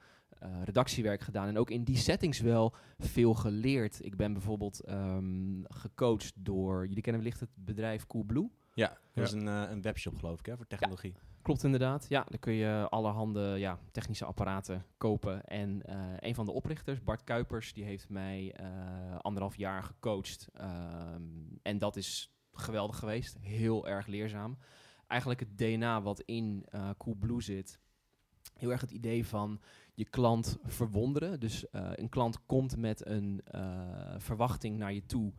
redactiewerk 0.65 1.21
gedaan. 1.21 1.49
En 1.49 1.59
ook 1.59 1.71
in 1.71 1.85
die 1.85 1.97
settings 1.97 2.41
wel 2.41 2.75
veel 2.99 3.35
geleerd. 3.35 4.05
Ik 4.05 4.17
ben 4.17 4.33
bijvoorbeeld 4.33 4.91
um, 4.91 5.65
gecoacht 5.69 6.33
door, 6.35 6.87
jullie 6.87 7.03
kennen 7.03 7.23
wellicht 7.23 7.41
het 7.41 7.51
bedrijf 7.55 8.07
Coolblue? 8.07 8.51
Ja, 8.75 8.89
dat 8.89 8.99
ja. 9.13 9.23
is 9.23 9.33
een, 9.33 9.47
een 9.47 9.83
webshop 9.83 10.17
geloof 10.17 10.39
ik 10.39 10.47
hè, 10.47 10.57
voor 10.57 10.67
technologie. 10.67 11.13
Ja. 11.13 11.36
Klopt 11.47 11.65
inderdaad. 11.65 12.07
Ja, 12.09 12.27
dan 12.29 12.39
kun 12.39 12.53
je 12.53 12.87
allerhande 12.91 13.55
ja, 13.59 13.79
technische 13.93 14.25
apparaten 14.25 14.87
kopen. 14.97 15.45
En 15.45 15.83
uh, 15.89 16.13
een 16.19 16.35
van 16.35 16.45
de 16.45 16.53
oprichters, 16.53 17.03
Bart 17.03 17.25
Kuipers, 17.25 17.73
die 17.73 17.85
heeft 17.85 18.09
mij 18.09 18.55
uh, 18.61 19.17
anderhalf 19.19 19.57
jaar 19.57 19.83
gecoacht. 19.83 20.49
Um, 20.61 21.59
en 21.63 21.79
dat 21.79 21.97
is 21.97 22.37
geweldig 22.53 22.99
geweest. 22.99 23.37
Heel 23.41 23.89
erg 23.89 24.07
leerzaam. 24.07 24.59
Eigenlijk 25.07 25.41
het 25.41 25.59
DNA 25.59 26.03
wat 26.03 26.21
in 26.21 26.67
uh, 26.75 26.91
Coolblue 26.99 27.43
zit. 27.43 27.79
Heel 28.55 28.71
erg 28.71 28.81
het 28.81 28.91
idee 28.91 29.27
van 29.27 29.61
je 29.95 30.09
klant 30.09 30.59
verwonderen. 30.63 31.41
Dus 31.41 31.67
een 31.71 32.09
klant 32.09 32.47
komt 32.47 32.77
met 32.77 33.07
een 33.07 33.43
verwachting 34.19 34.79
naar 34.79 34.93
je 34.93 35.07
toe. 35.07 35.33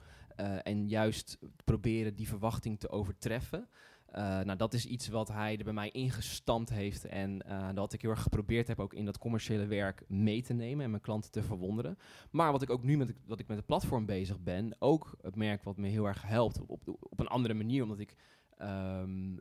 en 0.64 0.88
juist 0.88 1.40
proberen 1.66 2.16
die 2.16 2.28
verwachting 2.28 2.80
te 2.80 2.90
overtreffen. 2.90 3.70
Uh, 4.16 4.40
nou, 4.40 4.56
dat 4.56 4.74
is 4.74 4.86
iets 4.86 5.08
wat 5.08 5.28
hij 5.28 5.58
er 5.58 5.64
bij 5.64 5.74
mij 5.74 5.90
ingestampt 5.92 6.70
heeft. 6.70 7.06
En 7.06 7.44
uh, 7.48 7.70
dat 7.74 7.94
ik 7.94 8.02
heel 8.02 8.10
erg 8.10 8.22
geprobeerd 8.22 8.68
heb 8.68 8.80
ook 8.80 8.94
in 8.94 9.06
dat 9.06 9.18
commerciële 9.18 9.66
werk 9.66 10.04
mee 10.08 10.42
te 10.42 10.54
nemen 10.54 10.84
en 10.84 10.90
mijn 10.90 11.02
klanten 11.02 11.32
te 11.32 11.44
verwonderen. 11.44 11.98
Maar 12.32 12.52
wat 12.52 12.62
ik 12.62 12.70
ook 12.70 12.84
nu 12.84 12.98
met 12.98 13.14
dat 13.26 13.40
ik 13.40 13.48
met 13.48 13.58
het 13.58 13.66
platform 13.66 14.06
bezig 14.06 14.40
ben, 14.40 14.76
ook 14.80 15.18
het 15.22 15.36
merk 15.36 15.64
wat 15.64 15.78
me 15.78 15.88
heel 15.88 16.06
erg 16.06 16.22
helpt 16.22 16.62
op, 16.62 16.70
op, 16.70 16.98
op 17.00 17.20
een 17.20 17.28
andere 17.28 17.54
manier, 17.54 17.84
omdat 17.84 18.00
ik 18.00 18.16
Um, 18.62 19.32
uh, 19.34 19.40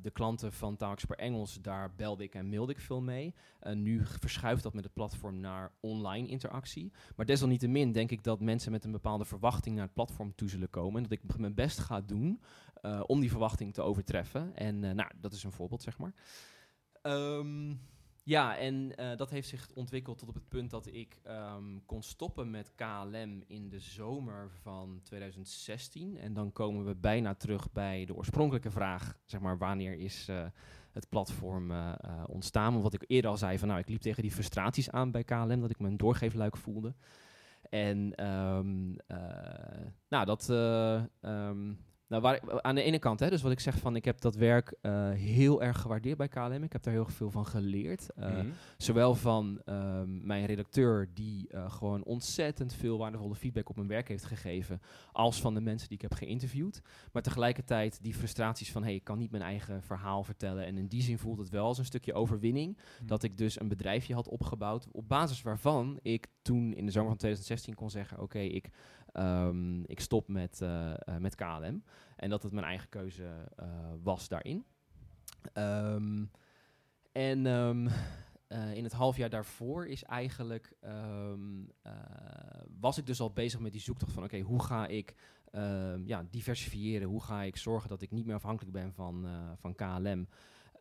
de 0.00 0.10
klanten 0.12 0.52
van 0.52 0.76
per 0.76 1.16
Engels, 1.16 1.58
daar 1.60 1.94
belde 1.94 2.24
ik 2.24 2.34
en 2.34 2.48
mailde 2.48 2.72
ik 2.72 2.80
veel 2.80 3.00
mee. 3.00 3.34
Uh, 3.62 3.72
nu 3.72 4.04
verschuift 4.04 4.62
dat 4.62 4.74
met 4.74 4.84
het 4.84 4.92
platform 4.92 5.40
naar 5.40 5.72
online 5.80 6.28
interactie. 6.28 6.92
Maar 7.16 7.26
desalniettemin 7.26 7.92
denk 7.92 8.10
ik 8.10 8.24
dat 8.24 8.40
mensen 8.40 8.72
met 8.72 8.84
een 8.84 8.92
bepaalde 8.92 9.24
verwachting 9.24 9.74
naar 9.74 9.84
het 9.84 9.94
platform 9.94 10.34
toe 10.34 10.48
zullen 10.48 10.70
komen. 10.70 11.02
En 11.02 11.08
dat 11.08 11.18
ik 11.18 11.38
mijn 11.38 11.54
best 11.54 11.78
ga 11.78 12.00
doen 12.00 12.40
uh, 12.82 13.02
om 13.06 13.20
die 13.20 13.30
verwachting 13.30 13.74
te 13.74 13.82
overtreffen. 13.82 14.56
En 14.56 14.78
nou, 14.78 15.10
dat 15.20 15.32
is 15.32 15.44
een 15.44 15.52
voorbeeld, 15.52 15.82
zeg 15.82 15.98
maar. 15.98 16.14
Um, 17.02 17.80
ja, 18.22 18.56
en 18.56 18.92
uh, 19.00 19.16
dat 19.16 19.30
heeft 19.30 19.48
zich 19.48 19.68
ontwikkeld 19.74 20.18
tot 20.18 20.28
op 20.28 20.34
het 20.34 20.48
punt 20.48 20.70
dat 20.70 20.86
ik 20.86 21.20
um, 21.26 21.82
kon 21.86 22.02
stoppen 22.02 22.50
met 22.50 22.72
KLM 22.74 23.42
in 23.46 23.68
de 23.68 23.78
zomer 23.78 24.50
van 24.62 25.00
2016. 25.02 26.18
En 26.18 26.32
dan 26.32 26.52
komen 26.52 26.84
we 26.84 26.94
bijna 26.94 27.34
terug 27.34 27.72
bij 27.72 28.04
de 28.04 28.14
oorspronkelijke 28.14 28.70
vraag, 28.70 29.18
zeg 29.24 29.40
maar, 29.40 29.58
wanneer 29.58 29.98
is 29.98 30.28
uh, 30.28 30.46
het 30.90 31.08
platform 31.08 31.70
uh, 31.70 31.94
ontstaan? 32.26 32.70
Want 32.70 32.82
wat 32.82 32.94
ik 32.94 33.04
eerder 33.06 33.30
al 33.30 33.36
zei, 33.36 33.58
van 33.58 33.68
nou, 33.68 33.80
ik 33.80 33.88
liep 33.88 34.00
tegen 34.00 34.22
die 34.22 34.32
frustraties 34.32 34.90
aan 34.90 35.10
bij 35.10 35.24
KLM, 35.24 35.60
dat 35.60 35.70
ik 35.70 35.78
me 35.78 35.88
een 35.88 35.96
doorgeefluik 35.96 36.56
voelde. 36.56 36.94
En 37.68 38.26
um, 38.26 38.96
nou, 40.08 40.24
dat, 40.24 40.48
um, 41.20 41.78
nou, 42.10 42.22
waar, 42.22 42.62
aan 42.62 42.74
de 42.74 42.82
ene 42.82 42.98
kant, 42.98 43.20
hè, 43.20 43.30
dus 43.30 43.42
wat 43.42 43.52
ik 43.52 43.60
zeg 43.60 43.78
van, 43.78 43.96
ik 43.96 44.04
heb 44.04 44.20
dat 44.20 44.34
werk 44.34 44.74
uh, 44.82 45.10
heel 45.10 45.62
erg 45.62 45.80
gewaardeerd 45.80 46.16
bij 46.16 46.28
KLM. 46.28 46.62
Ik 46.62 46.72
heb 46.72 46.82
daar 46.82 46.92
heel 46.92 47.06
veel 47.06 47.30
van 47.30 47.46
geleerd. 47.46 48.06
Uh, 48.18 48.26
mm 48.26 48.34
-hmm. 48.34 48.52
Zowel 48.76 49.14
van 49.14 49.60
uh, 49.64 50.00
mijn 50.06 50.46
redacteur, 50.46 51.08
die 51.14 51.48
uh, 51.54 51.70
gewoon 51.70 52.04
ontzettend 52.04 52.74
veel 52.74 52.98
waardevolle 52.98 53.34
feedback 53.34 53.68
op 53.68 53.76
mijn 53.76 53.88
werk 53.88 54.08
heeft 54.08 54.24
gegeven, 54.24 54.80
als 55.12 55.40
van 55.40 55.54
de 55.54 55.60
mensen 55.60 55.88
die 55.88 55.96
ik 55.96 56.02
heb 56.02 56.14
geïnterviewd. 56.14 56.82
Maar 57.12 57.22
tegelijkertijd 57.22 58.02
die 58.02 58.14
frustraties 58.14 58.72
van, 58.72 58.82
hé, 58.82 58.88
hey, 58.88 58.96
ik 58.96 59.04
kan 59.04 59.18
niet 59.18 59.30
mijn 59.30 59.42
eigen 59.42 59.82
verhaal 59.82 60.24
vertellen. 60.24 60.66
En 60.66 60.78
in 60.78 60.86
die 60.86 61.02
zin 61.02 61.18
voelt 61.18 61.38
het 61.38 61.48
wel 61.48 61.66
als 61.66 61.78
een 61.78 61.84
stukje 61.84 62.14
overwinning, 62.14 62.68
mm 62.68 62.82
-hmm. 62.98 63.06
dat 63.06 63.22
ik 63.22 63.38
dus 63.38 63.60
een 63.60 63.68
bedrijfje 63.68 64.14
had 64.14 64.28
opgebouwd, 64.28 64.86
op 64.92 65.08
basis 65.08 65.42
waarvan 65.42 65.98
ik 66.02 66.26
toen 66.42 66.74
in 66.74 66.86
de 66.86 66.92
zomer 66.92 67.08
van 67.08 67.18
2016 67.18 67.74
kon 67.74 67.90
zeggen, 67.90 68.16
oké, 68.16 68.24
okay, 68.24 68.46
ik 68.46 68.70
Um, 69.12 69.82
ik 69.86 70.00
stop 70.00 70.28
met, 70.28 70.60
uh, 70.62 70.94
uh, 71.08 71.16
met 71.16 71.34
KLM. 71.34 71.82
En 72.16 72.30
dat 72.30 72.42
het 72.42 72.52
mijn 72.52 72.66
eigen 72.66 72.88
keuze 72.88 73.48
uh, 73.62 73.66
was 74.02 74.28
daarin. 74.28 74.64
Um, 75.54 76.30
en 77.12 77.46
um, 77.46 77.88
in 78.74 78.84
het 78.84 78.92
half 78.92 79.16
jaar 79.16 79.30
daarvoor 79.30 79.86
is 79.86 80.04
eigenlijk... 80.04 80.76
was 82.80 82.98
ik 82.98 83.06
dus 83.06 83.20
al 83.20 83.32
bezig 83.32 83.60
met 83.60 83.72
die 83.72 83.80
zoektocht 83.80 84.12
van... 84.12 84.24
oké, 84.24 84.40
hoe 84.40 84.62
ga 84.62 84.86
ik 84.86 85.14
ja, 86.04 86.26
diversifiëren? 86.30 87.08
Hoe 87.08 87.22
ga 87.22 87.42
ik 87.42 87.56
zorgen 87.56 87.88
dat 87.88 88.02
ik 88.02 88.10
niet 88.10 88.26
meer 88.26 88.34
afhankelijk 88.34 88.72
ben 88.72 88.92
van, 88.92 89.26
van 89.56 89.74
KLM? 89.74 90.28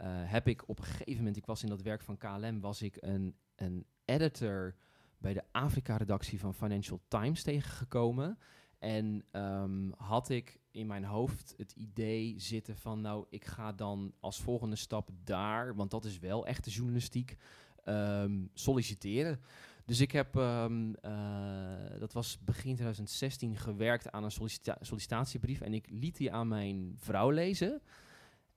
heb 0.08 0.48
ik 0.48 0.64
op 0.68 0.78
een 0.78 0.86
gegeven 0.86 1.18
moment... 1.18 1.38
Ik 1.38 1.46
was 1.46 1.64
in 1.64 1.70
dat 1.70 1.82
werk 1.82 2.02
van 2.02 2.18
KLM... 2.18 2.60
was 2.60 2.82
ik 2.82 2.98
een, 3.00 3.36
een 3.56 3.86
editor 4.06 4.76
bij 5.20 5.34
de 5.34 5.44
Afrika-redactie 5.52 6.40
van 6.40 6.54
Financial 6.54 7.02
Times 7.08 7.44
tegengekomen. 7.44 8.38
En 8.80 9.26
um, 9.32 9.94
had 9.98 10.30
ik 10.30 10.60
in 10.72 10.88
mijn 10.88 11.04
hoofd 11.04 11.54
het 11.58 11.72
idee 11.72 12.34
zitten 12.38 12.78
van, 12.78 13.02
nou, 13.02 13.26
ik 13.30 13.46
ga 13.46 13.72
dan 13.72 14.14
als 14.20 14.42
volgende 14.42 14.76
stap 14.76 15.10
daar, 15.24 15.76
want 15.76 15.92
dat 15.92 16.06
is 16.06 16.20
wel 16.20 16.46
echte 16.46 16.70
journalistiek, 16.70 17.38
um, 17.86 18.50
solliciteren. 18.54 19.40
Dus 19.86 20.00
ik 20.00 20.12
heb, 20.12 20.36
um, 20.36 20.96
uh, 21.06 22.00
dat 22.00 22.14
was 22.14 22.40
begin 22.44 22.74
2016, 22.74 23.58
gewerkt 23.58 24.12
aan 24.12 24.24
een 24.24 24.32
sollicita 24.32 24.78
sollicitatiebrief 24.82 25.62
en 25.62 25.74
ik 25.74 25.90
liet 25.90 26.18
die 26.18 26.32
aan 26.32 26.48
mijn 26.48 26.96
vrouw 26.98 27.30
lezen. 27.30 27.82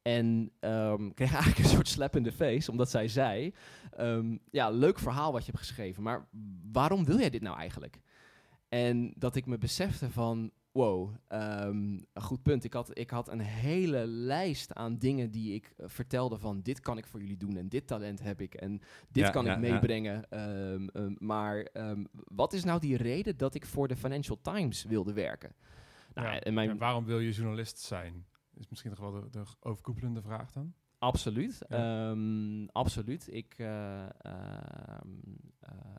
En 0.02 0.52
um, 0.60 1.14
kreeg 1.14 1.32
eigenlijk 1.42 1.58
een 1.58 1.74
soort 1.74 1.88
slap 1.88 2.16
in 2.16 2.22
de 2.22 2.32
face, 2.32 2.70
omdat 2.70 2.90
zij 2.90 3.08
zei: 3.08 3.54
um, 3.98 4.40
Ja, 4.50 4.70
leuk 4.70 4.98
verhaal 4.98 5.32
wat 5.32 5.44
je 5.44 5.50
hebt 5.52 5.64
geschreven, 5.64 6.02
maar 6.02 6.26
waarom 6.72 7.04
wil 7.04 7.18
jij 7.18 7.30
dit 7.30 7.42
nou 7.42 7.56
eigenlijk? 7.56 8.00
En 8.68 9.12
dat 9.16 9.36
ik 9.36 9.46
me 9.46 9.58
besefte 9.58 10.10
van: 10.10 10.50
Wow, 10.72 11.14
um, 11.28 12.06
goed 12.14 12.42
punt. 12.42 12.64
Ik 12.64 12.72
had, 12.72 12.98
ik 12.98 13.10
had 13.10 13.28
een 13.28 13.40
hele 13.40 14.06
lijst 14.06 14.74
aan 14.74 14.98
dingen 14.98 15.30
die 15.30 15.54
ik 15.54 15.74
uh, 15.76 15.86
vertelde: 15.88 16.38
van 16.38 16.60
dit 16.62 16.80
kan 16.80 16.98
ik 16.98 17.06
voor 17.06 17.20
jullie 17.20 17.36
doen 17.36 17.56
en 17.56 17.68
dit 17.68 17.86
talent 17.86 18.22
heb 18.22 18.40
ik 18.40 18.54
en 18.54 18.80
dit 19.08 19.24
ja, 19.24 19.30
kan 19.30 19.44
ja, 19.44 19.54
ik 19.54 19.60
meebrengen. 19.60 20.26
Ja. 20.30 21.14
maar 21.18 21.68
wat 22.12 22.52
is 22.52 22.64
nou 22.64 22.80
die 22.80 22.96
reden 22.96 23.36
dat 23.36 23.54
ik 23.54 23.66
voor 23.66 23.88
de 23.88 23.96
Financial 23.96 24.40
Times 24.40 24.84
wilde 24.84 25.12
werken? 25.12 25.54
Nou, 26.14 26.36
en, 26.36 26.54
mijn 26.54 26.70
en 26.70 26.78
waarom 26.78 27.04
wil 27.04 27.20
je 27.20 27.30
journalist 27.30 27.78
zijn? 27.78 28.24
Is 28.54 28.68
misschien 28.68 28.90
nog 28.90 29.00
wel 29.00 29.10
de, 29.10 29.30
de 29.30 29.44
overkoepelende 29.60 30.22
vraag 30.22 30.52
dan? 30.52 30.74
Absoluut, 30.98 31.58
ja. 31.68 32.10
um, 32.10 32.68
absoluut. 32.68 33.34
Ik 33.34 33.54
uh, 33.58 33.66
uh, 34.26 34.32
uh, 35.62 35.92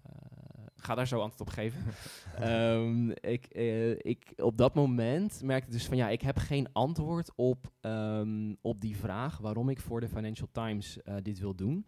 ga 0.83 0.95
daar 0.95 1.07
zo 1.07 1.19
antwoord 1.19 1.41
op 1.41 1.49
geven. 1.49 1.81
Ehm, 2.39 3.09
ik, 3.09 3.45
eh, 3.45 3.89
ik, 3.91 4.33
op 4.35 4.57
dat 4.57 4.73
moment 4.73 5.41
merkte 5.43 5.71
dus 5.71 5.85
van 5.85 5.97
ja, 5.97 6.09
ik 6.09 6.21
heb 6.21 6.37
geen 6.37 6.67
antwoord 6.71 7.31
op, 7.35 7.71
ehm, 7.81 8.53
op 8.61 8.81
die 8.81 8.97
vraag 8.97 9.37
waarom 9.37 9.69
ik 9.69 9.79
voor 9.79 9.99
de 9.99 10.09
Financial 10.09 10.47
Times 10.51 11.01
eh, 11.01 11.15
dit 11.21 11.39
wil 11.39 11.55
doen. 11.55 11.85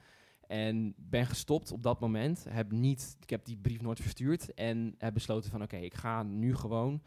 En 0.47 0.93
ben 0.97 1.25
gestopt 1.25 1.71
op 1.71 1.83
dat 1.83 1.99
moment. 1.99 2.45
Heb 2.49 2.71
niet, 2.71 3.17
ik 3.19 3.29
heb 3.29 3.45
die 3.45 3.57
brief 3.57 3.81
nooit 3.81 3.99
verstuurd 3.99 4.53
en 4.53 4.95
heb 4.97 5.13
besloten 5.13 5.51
van 5.51 5.61
oké, 5.61 5.77
ik 5.77 5.93
ga 5.93 6.23
nu 6.23 6.55
gewoon 6.55 7.01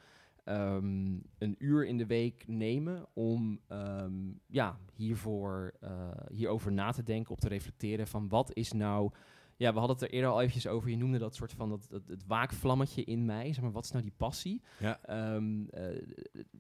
ehm, 0.49 1.19
een 1.39 1.55
uur 1.59 1.87
in 1.87 1.97
de 1.97 2.07
week 2.07 2.45
nemen 2.47 3.07
om 3.13 3.61
ehm, 3.67 4.13
ja, 4.47 4.79
hiervoor, 4.95 5.75
uh, 5.85 5.91
hierover 6.33 6.73
na 6.73 6.91
te 6.91 7.03
denken, 7.03 7.33
op 7.33 7.41
te 7.41 7.49
reflecteren 7.49 8.07
van 8.07 8.29
wat 8.29 8.51
is 8.53 8.73
nou 8.73 9.13
ja, 9.59 9.73
we 9.73 9.79
hadden 9.79 9.97
het 9.97 10.05
er 10.05 10.13
eerder 10.13 10.31
al 10.31 10.41
eventjes 10.41 10.67
over. 10.67 10.91
Je 10.91 10.97
noemde 10.97 11.19
dat 11.19 11.35
soort 11.35 11.53
van 11.53 11.69
dat, 11.69 11.87
dat 11.91 12.03
het 12.07 12.27
waakvlammetje 12.27 13.05
in 13.05 13.25
mij. 13.25 13.53
Zeg 13.53 13.63
maar, 13.63 13.73
wat 13.73 13.85
is 13.85 13.91
nou 13.91 14.03
die 14.03 14.13
passie? 14.17 14.63
Ja. 14.79 15.01
Eh, 15.03 15.43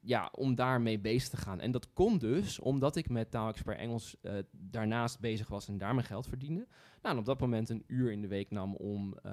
ja, 0.02 0.32
om 0.34 0.54
daarmee 0.54 0.98
bezig 0.98 1.28
te 1.28 1.36
gaan. 1.36 1.60
En 1.60 1.70
dat 1.70 1.92
kon 1.92 2.18
dus 2.18 2.58
omdat 2.58 2.96
ik 2.96 3.08
met 3.08 3.30
taalexpert 3.30 3.78
Engels 3.78 4.16
uh, 4.22 4.32
daarnaast 4.50 5.20
bezig 5.20 5.48
was 5.48 5.68
en 5.68 5.78
daar 5.78 5.94
mijn 5.94 6.06
geld 6.06 6.26
verdiende. 6.26 6.66
Nou, 7.08 7.20
en 7.20 7.26
op 7.26 7.38
dat 7.38 7.48
moment 7.48 7.68
een 7.68 7.84
uur 7.86 8.12
in 8.12 8.20
de 8.20 8.28
week 8.28 8.50
nam 8.50 8.74
om 8.74 9.14
uh, 9.26 9.32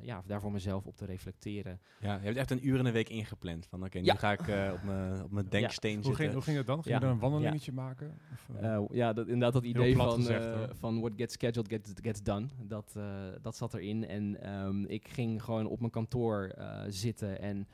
ja, 0.00 0.22
daar 0.26 0.40
voor 0.40 0.52
mezelf 0.52 0.86
op 0.86 0.96
te 0.96 1.04
reflecteren. 1.04 1.80
Ja, 2.00 2.14
je 2.14 2.24
hebt 2.24 2.36
echt 2.36 2.50
een 2.50 2.68
uur 2.68 2.78
in 2.78 2.84
de 2.84 2.90
week 2.90 3.08
ingepland. 3.08 3.66
Van 3.66 3.84
oké, 3.84 3.98
nu 3.98 4.04
ja. 4.04 4.14
ga 4.14 4.32
ik 4.32 4.40
op 4.40 4.82
mijn 4.82 5.22
op 5.22 5.30
mijn 5.30 5.48
denksteen 5.48 5.96
ja. 5.96 6.02
zitten. 6.02 6.10
Hoe 6.10 6.14
ging, 6.14 6.32
hoe 6.32 6.42
ging 6.42 6.56
het 6.56 6.66
dan? 6.66 6.82
Ging 6.82 6.94
je 6.94 7.00
dan 7.00 7.10
een 7.10 7.18
wandelingetje 7.18 7.72
maken? 7.72 8.18
Of, 8.32 8.88
ja, 8.92 9.12
dat, 9.12 9.26
inderdaad 9.26 9.52
dat 9.52 9.64
idee 9.64 9.96
van, 9.96 10.10
gezegd, 10.10 10.78
van 10.78 11.00
what 11.00 11.12
gets 11.16 11.34
scheduled 11.34 11.68
gets, 11.68 11.92
gets 12.02 12.22
done. 12.22 12.46
Dat, 12.62 12.96
dat 13.42 13.56
zat 13.56 13.74
erin. 13.74 14.06
En 14.06 14.52
um, 14.66 14.84
ik 14.86 15.08
ging 15.08 15.42
gewoon 15.42 15.66
op 15.66 15.78
mijn 15.78 15.92
kantoor 15.92 16.54
uh, 16.58 16.80
zitten 16.88 17.40
en 17.40 17.66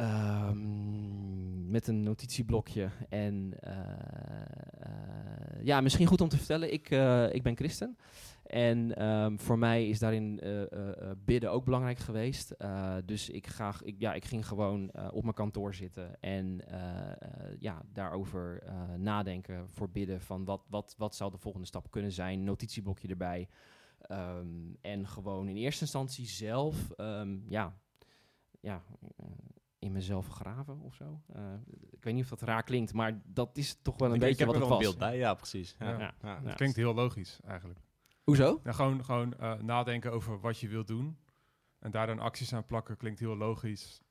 um, 0.00 1.70
met 1.70 1.86
een 1.86 2.02
notitieblokje. 2.02 2.90
En 3.08 3.52
uh, 3.66 3.70
uh, 4.86 5.64
ja, 5.64 5.80
misschien 5.80 6.06
goed 6.06 6.20
om 6.20 6.28
te 6.28 6.36
vertellen, 6.36 6.72
ik, 6.72 6.90
ik 7.32 7.42
ben 7.42 7.56
christen. 7.56 7.96
En 8.42 9.06
um, 9.08 9.40
voor 9.40 9.58
mij 9.58 9.88
is 9.88 9.98
daarin 9.98 10.40
bidden 11.24 11.52
ook 11.52 11.64
belangrijk 11.64 11.98
geweest. 11.98 12.54
dus 13.04 13.30
ik, 13.30 13.46
ga, 13.46 13.74
ik, 13.82 13.94
ja, 13.98 14.14
ik 14.14 14.24
ging 14.24 14.46
gewoon 14.46 14.92
op 15.10 15.22
mijn 15.22 15.34
kantoor 15.34 15.74
zitten 15.74 16.20
en 16.20 16.60
ja, 17.58 17.82
daarover 17.92 18.62
nadenken 18.96 19.68
voor 19.68 19.90
bidden. 19.90 20.20
Van 20.20 20.44
wat, 20.44 20.66
wat, 20.68 20.94
wat 20.98 21.14
zou 21.14 21.30
de 21.30 21.38
volgende 21.38 21.66
stap 21.66 21.90
kunnen 21.90 22.12
zijn? 22.12 22.44
Notitieblokje 22.44 23.08
erbij. 23.08 23.48
Um, 24.10 24.76
en 24.80 25.06
gewoon 25.06 25.48
in 25.48 25.56
eerste 25.56 25.82
instantie 25.82 26.26
zelf, 26.26 26.88
ja, 27.48 27.74
ja 28.60 28.82
in 29.78 29.92
mezelf 29.92 30.28
graven 30.28 30.80
of 30.80 30.94
zo. 30.94 31.20
Uh, 31.36 31.42
ik 31.90 32.04
weet 32.04 32.14
niet 32.14 32.22
of 32.22 32.28
dat 32.28 32.42
raar 32.42 32.62
klinkt, 32.62 32.92
maar 32.92 33.20
dat 33.24 33.56
is 33.56 33.78
toch 33.82 33.98
wel 33.98 34.08
een 34.08 34.14
ik, 34.14 34.20
beetje 34.20 34.44
ik 34.44 34.50
wat 34.50 34.54
het 34.54 34.64
was. 34.64 34.72
een 34.72 34.78
beeld 34.78 34.98
bij, 34.98 35.16
ja, 35.16 35.34
precies. 35.34 35.76
Ja. 35.78 35.98
Ja. 35.98 36.14
Ja. 36.22 36.40
Het 36.44 36.54
klinkt 36.54 36.76
heel 36.76 36.94
logisch 36.94 37.40
eigenlijk. 37.44 37.80
Hoezo? 38.22 38.60
Ja, 38.64 38.72
gewoon 38.72 39.04
gewoon 39.04 39.34
uh, 39.40 39.54
nadenken 39.54 40.12
over 40.12 40.40
wat 40.40 40.58
je 40.58 40.68
wilt 40.68 40.86
doen 40.86 41.18
en 41.78 41.90
daar 41.90 42.06
dan 42.06 42.18
acties 42.18 42.52
aan 42.52 42.66
plakken 42.66 42.96
klinkt 42.96 43.20
heel 43.20 43.36
logisch. 43.36 44.02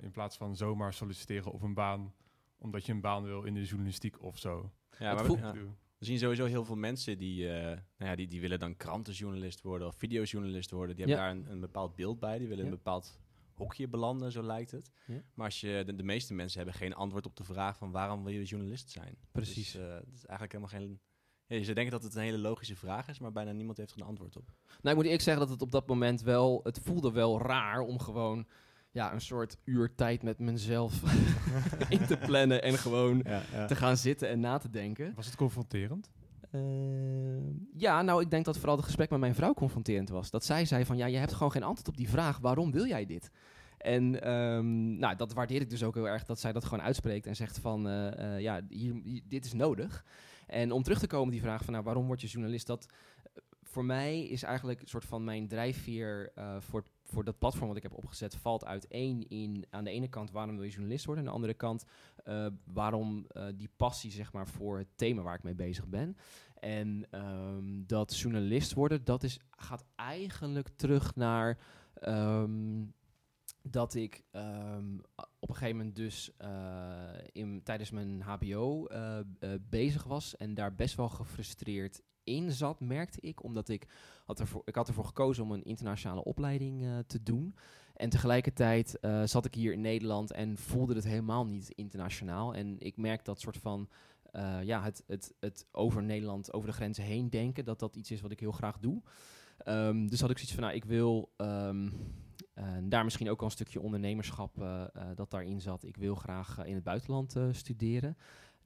in 0.00 0.10
plaats 0.10 0.36
van 0.36 0.56
zomaar 0.56 0.92
solliciteren 0.92 1.52
op 1.52 1.62
een 1.62 1.74
baan, 1.74 2.14
omdat 2.58 2.86
je 2.86 2.92
een 2.92 3.00
baan 3.00 3.22
wil 3.22 3.42
in 3.42 3.54
de 3.54 3.64
journalistiek 3.64 4.22
of 4.22 4.38
zo. 4.38 4.72
Ja, 4.98 5.14
maar 5.14 5.24
we, 5.24 5.68
we 5.98 6.04
zien 6.04 6.18
sowieso 6.18 6.44
heel 6.44 6.64
veel 6.64 6.76
mensen 6.76 7.18
die, 7.18 7.44
uh, 7.44 7.52
nou 7.62 7.80
ja, 7.98 8.14
die, 8.16 8.26
die 8.26 8.40
willen 8.40 8.58
dan 8.58 8.76
krantenjournalist 8.76 9.60
worden 9.60 9.88
of 9.88 9.94
videojournalist 9.96 10.70
worden. 10.70 10.96
Die 10.96 11.04
hebben 11.04 11.24
daar 11.24 11.34
een, 11.34 11.50
een, 11.50 11.60
bepaald 11.60 11.94
beeld 11.94 12.18
bij. 12.18 12.38
Die 12.38 12.48
willen 12.48 12.64
ja. 12.64 12.70
een 12.70 12.76
bepaald 12.76 13.18
hokje 13.58 13.88
belanden, 13.88 14.32
zo 14.32 14.42
lijkt 14.42 14.70
het. 14.70 14.90
Ja. 15.06 15.22
Maar 15.34 15.46
als 15.46 15.60
je, 15.60 15.82
de, 15.86 15.94
de, 15.94 16.02
meeste 16.02 16.34
mensen 16.34 16.58
hebben 16.58 16.76
geen 16.76 16.94
antwoord 16.94 17.26
op 17.26 17.36
de 17.36 17.44
vraag 17.44 17.76
van 17.76 17.90
waarom 17.90 18.24
wil 18.24 18.32
je 18.32 18.44
journalist 18.44 18.90
zijn. 18.90 19.16
Precies. 19.32 19.72
Dus, 19.72 19.82
uh, 19.82 19.88
dat 19.88 20.14
is 20.14 20.26
eigenlijk 20.26 20.52
helemaal 20.52 20.80
geen... 20.80 21.00
Ja, 21.46 21.64
ze 21.64 21.72
denken 21.72 21.92
dat 21.92 22.02
het 22.02 22.14
een 22.14 22.22
hele 22.22 22.38
logische 22.38 22.76
vraag 22.76 23.08
is, 23.08 23.18
maar 23.18 23.32
bijna 23.32 23.52
niemand 23.52 23.78
heeft 23.78 23.90
er 23.90 24.00
een 24.00 24.06
antwoord 24.06 24.36
op. 24.36 24.52
Nou, 24.66 24.88
ik 24.88 24.94
moet 24.94 25.04
eerlijk 25.04 25.22
zeggen 25.22 25.42
dat 25.42 25.52
het 25.52 25.62
op 25.62 25.70
dat 25.70 25.86
moment 25.86 26.22
wel... 26.22 26.60
Het 26.62 26.80
voelde 26.82 27.12
wel 27.12 27.40
raar 27.42 27.80
om 27.80 27.98
gewoon 27.98 28.46
ja, 28.90 29.12
een 29.12 29.20
soort 29.20 29.56
uur 29.64 29.94
tijd 29.94 30.22
met 30.22 30.38
mezelf 30.38 31.02
in 31.88 32.06
te 32.06 32.16
plannen 32.16 32.62
en 32.62 32.78
gewoon 32.78 33.20
ja, 33.24 33.42
ja. 33.52 33.66
te 33.66 33.76
gaan 33.76 33.96
zitten 33.96 34.28
en 34.28 34.40
na 34.40 34.58
te 34.58 34.70
denken. 34.70 35.14
Was 35.14 35.26
het 35.26 35.36
confronterend? 35.36 36.10
Uh, 36.52 36.60
ja, 37.74 38.02
nou, 38.02 38.22
ik 38.22 38.30
denk 38.30 38.44
dat 38.44 38.56
vooral 38.58 38.76
het 38.76 38.84
gesprek 38.84 39.10
met 39.10 39.20
mijn 39.20 39.34
vrouw 39.34 39.54
confronterend 39.54 40.08
was. 40.08 40.30
Dat 40.30 40.44
zij 40.44 40.64
zei 40.64 40.84
van, 40.84 40.96
ja, 40.96 41.06
je 41.06 41.16
hebt 41.16 41.32
gewoon 41.32 41.52
geen 41.52 41.62
antwoord 41.62 41.88
op 41.88 41.96
die 41.96 42.08
vraag. 42.08 42.38
Waarom 42.38 42.70
wil 42.72 42.86
jij 42.86 43.06
dit? 43.06 43.30
En 43.78 44.32
um, 44.32 44.98
nou, 44.98 45.16
dat 45.16 45.32
waardeer 45.32 45.60
ik 45.60 45.70
dus 45.70 45.82
ook 45.82 45.94
heel 45.94 46.08
erg, 46.08 46.24
dat 46.24 46.40
zij 46.40 46.52
dat 46.52 46.64
gewoon 46.64 46.84
uitspreekt 46.84 47.26
en 47.26 47.36
zegt 47.36 47.58
van, 47.58 47.88
uh, 47.88 48.10
uh, 48.18 48.40
ja, 48.40 48.60
hier, 48.68 49.22
dit 49.24 49.44
is 49.44 49.52
nodig. 49.52 50.04
En 50.46 50.72
om 50.72 50.82
terug 50.82 50.98
te 50.98 51.06
komen 51.06 51.26
op 51.26 51.32
die 51.32 51.40
vraag 51.40 51.64
van, 51.64 51.72
nou, 51.72 51.84
waarom 51.84 52.06
word 52.06 52.20
je 52.20 52.26
journalist? 52.26 52.66
Dat 52.66 52.86
voor 53.62 53.84
mij 53.84 54.22
is 54.22 54.42
eigenlijk 54.42 54.80
een 54.80 54.88
soort 54.88 55.04
van 55.04 55.24
mijn 55.24 55.48
drijfveer 55.48 56.32
voor 56.58 56.80
het 56.80 56.90
voor 57.10 57.24
dat 57.24 57.38
platform 57.38 57.68
wat 57.68 57.76
ik 57.76 57.82
heb 57.82 57.94
opgezet 57.94 58.36
valt 58.36 58.64
uiteen 58.64 59.28
in 59.28 59.66
aan 59.70 59.84
de 59.84 59.90
ene 59.90 60.08
kant 60.08 60.30
waarom 60.30 60.54
wil 60.54 60.64
je 60.64 60.70
journalist 60.70 61.04
worden, 61.04 61.24
aan 61.24 61.30
de 61.30 61.36
andere 61.36 61.54
kant 61.54 61.84
uh, 62.24 62.46
waarom 62.64 63.26
uh, 63.32 63.46
die 63.54 63.70
passie 63.76 64.10
zeg 64.10 64.32
maar 64.32 64.48
voor 64.48 64.78
het 64.78 64.88
thema 64.94 65.22
waar 65.22 65.34
ik 65.34 65.42
mee 65.42 65.54
bezig 65.54 65.86
ben. 65.86 66.16
En 66.54 67.06
um, 67.10 67.86
dat 67.86 68.18
journalist 68.18 68.74
worden, 68.74 69.04
dat 69.04 69.22
is, 69.22 69.38
gaat 69.50 69.84
eigenlijk 69.94 70.68
terug 70.76 71.14
naar 71.14 71.58
um, 72.02 72.94
dat 73.62 73.94
ik 73.94 74.22
um, 74.32 75.00
op 75.38 75.48
een 75.48 75.54
gegeven 75.54 75.76
moment 75.76 75.96
dus 75.96 76.30
uh, 76.42 76.48
in, 77.32 77.62
tijdens 77.62 77.90
mijn 77.90 78.22
HBO 78.22 78.86
bezig 79.60 80.04
was 80.04 80.36
en 80.36 80.54
daar 80.54 80.74
best 80.74 80.94
wel 80.94 81.08
gefrustreerd 81.08 82.02
in 82.28 82.52
zat, 82.52 82.80
merkte 82.80 83.20
ik. 83.20 83.42
Omdat 83.44 83.68
ik 83.68 83.86
had 84.24 84.40
ervoor, 84.40 84.62
ik 84.64 84.74
had 84.74 84.88
ervoor 84.88 85.04
gekozen 85.04 85.44
om 85.44 85.52
een 85.52 85.64
internationale 85.64 86.24
opleiding 86.24 86.82
uh, 86.82 86.98
te 87.06 87.22
doen. 87.22 87.54
En 87.94 88.10
tegelijkertijd 88.10 88.98
uh, 89.00 89.22
zat 89.24 89.44
ik 89.44 89.54
hier 89.54 89.72
in 89.72 89.80
Nederland 89.80 90.32
en 90.32 90.56
voelde 90.56 90.94
het 90.94 91.04
helemaal 91.04 91.46
niet 91.46 91.70
internationaal. 91.70 92.54
En 92.54 92.76
ik 92.78 92.96
merk 92.96 93.24
dat 93.24 93.40
soort 93.40 93.56
van, 93.56 93.88
uh, 94.32 94.62
ja, 94.62 94.82
het, 94.82 95.02
het, 95.06 95.34
het 95.40 95.66
over 95.72 96.02
Nederland, 96.02 96.52
over 96.52 96.68
de 96.68 96.74
grenzen 96.74 97.04
heen 97.04 97.30
denken, 97.30 97.64
dat 97.64 97.78
dat 97.78 97.96
iets 97.96 98.10
is 98.10 98.20
wat 98.20 98.30
ik 98.30 98.40
heel 98.40 98.52
graag 98.52 98.78
doe. 98.78 99.02
Um, 99.66 100.08
dus 100.08 100.20
had 100.20 100.30
ik 100.30 100.38
zoiets 100.38 100.54
van, 100.54 100.62
nou, 100.62 100.74
ik 100.74 100.84
wil 100.84 101.32
um, 101.36 101.92
daar 102.88 103.04
misschien 103.04 103.30
ook 103.30 103.40
al 103.40 103.46
een 103.46 103.50
stukje 103.50 103.80
ondernemerschap 103.80 104.54
dat 105.14 105.30
daarin 105.30 105.60
zat. 105.60 105.84
Ik 105.84 105.96
wil 105.96 106.14
graag 106.14 106.64
in 106.64 106.74
het 106.74 106.84
buitenland 106.84 107.36
studeren 107.50 108.16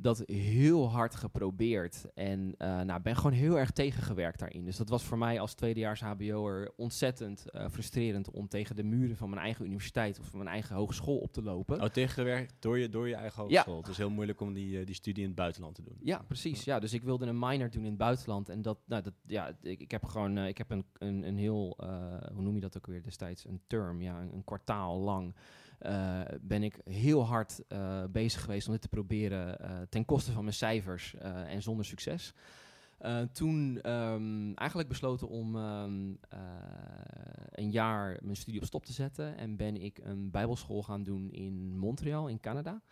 dat 0.02 0.22
heel 0.26 0.90
hard 0.90 1.14
geprobeerd. 1.14 2.04
En 2.14 2.54
uh, 2.58 2.80
nou, 2.80 3.00
ben 3.00 3.16
gewoon 3.16 3.32
heel 3.32 3.58
erg 3.58 3.70
tegengewerkt 3.70 4.38
daarin. 4.38 4.64
Dus 4.64 4.76
dat 4.76 4.88
was 4.88 5.04
voor 5.04 5.18
mij 5.18 5.40
als 5.40 5.54
tweedejaars 5.54 6.00
HBO'er 6.00 6.72
ontzettend 6.76 7.44
uh, 7.50 7.68
frustrerend 7.68 8.30
om 8.30 8.48
tegen 8.48 8.76
de 8.76 8.82
muren 8.82 9.16
van 9.16 9.30
mijn 9.30 9.42
eigen 9.42 9.64
universiteit 9.64 10.18
of 10.18 10.26
van 10.26 10.38
mijn 10.38 10.50
eigen 10.50 10.76
hogeschool 10.76 11.18
op 11.18 11.32
te 11.32 11.42
lopen. 11.42 11.82
Oh, 11.82 11.88
tegengewerkt 11.88 12.54
door 12.58 12.78
je, 12.78 12.88
door 12.88 13.08
je 13.08 13.14
eigen 13.14 13.42
hogeschool. 13.42 13.74
Ja. 13.74 13.80
Het 13.80 13.90
is 13.90 13.96
heel 13.96 14.10
moeilijk 14.10 14.40
om 14.40 14.52
die, 14.52 14.80
uh, 14.80 14.86
die 14.86 14.94
studie 14.94 15.22
in 15.22 15.28
het 15.28 15.38
buitenland 15.38 15.74
te 15.74 15.82
doen. 15.82 15.96
Ja, 16.00 16.22
precies. 16.26 16.64
Ja, 16.64 16.78
dus 16.78 16.92
ik 16.92 17.02
wilde 17.02 17.26
een 17.26 17.38
minor 17.38 17.70
doen 17.70 17.82
in 17.82 17.88
het 17.88 17.98
buitenland. 17.98 18.48
En 18.48 18.62
dat, 18.62 18.78
nou, 18.86 19.02
dat 19.02 19.14
ja, 19.26 19.56
ik, 19.60 19.80
ik 19.80 19.90
heb 19.90 20.04
gewoon, 20.04 20.38
ik 20.38 20.58
heb 20.58 20.70
een, 20.70 20.84
een, 20.98 21.22
een 21.22 21.36
heel, 21.36 21.76
hoe 22.32 22.42
noem 22.42 22.54
je 22.54 22.60
dat 22.60 22.76
ook 22.76 22.86
weer 22.86 23.02
destijds? 23.02 23.44
Een 23.44 23.60
term, 23.66 24.02
ja, 24.02 24.20
een, 24.20 24.32
een 24.32 24.44
kwartaal 24.44 24.98
lang. 24.98 25.34
Uh, 25.86 26.20
ben 26.40 26.62
ik 26.62 26.80
heel 26.84 27.26
hard 27.26 27.62
uh, 27.68 28.04
bezig 28.10 28.40
geweest 28.40 28.66
om 28.66 28.72
dit 28.72 28.82
te 28.82 28.88
proberen 28.88 29.58
uh, 29.60 29.80
ten 29.88 30.04
koste 30.04 30.32
van 30.32 30.42
mijn 30.42 30.56
cijfers 30.56 31.14
en 31.46 31.62
zonder 31.62 31.84
succes. 31.84 32.34
toen 33.32 33.90
um, 33.90 34.54
eigenlijk 34.54 34.88
besloten 34.88 35.28
om 35.28 35.56
um, 35.56 36.18
een 37.50 37.70
jaar 37.70 38.18
mijn 38.22 38.36
studie 38.36 38.60
op 38.60 38.66
stop 38.66 38.84
te 38.84 38.92
zetten 38.92 39.36
en 39.36 39.56
ben 39.56 39.76
ik 39.76 39.98
een 40.02 40.30
bijbelschool 40.30 40.82
gaan 40.82 41.02
doen 41.02 41.30
in 41.30 41.78
Montreal 41.78 42.28
in 42.28 42.40
Canada. 42.40 42.82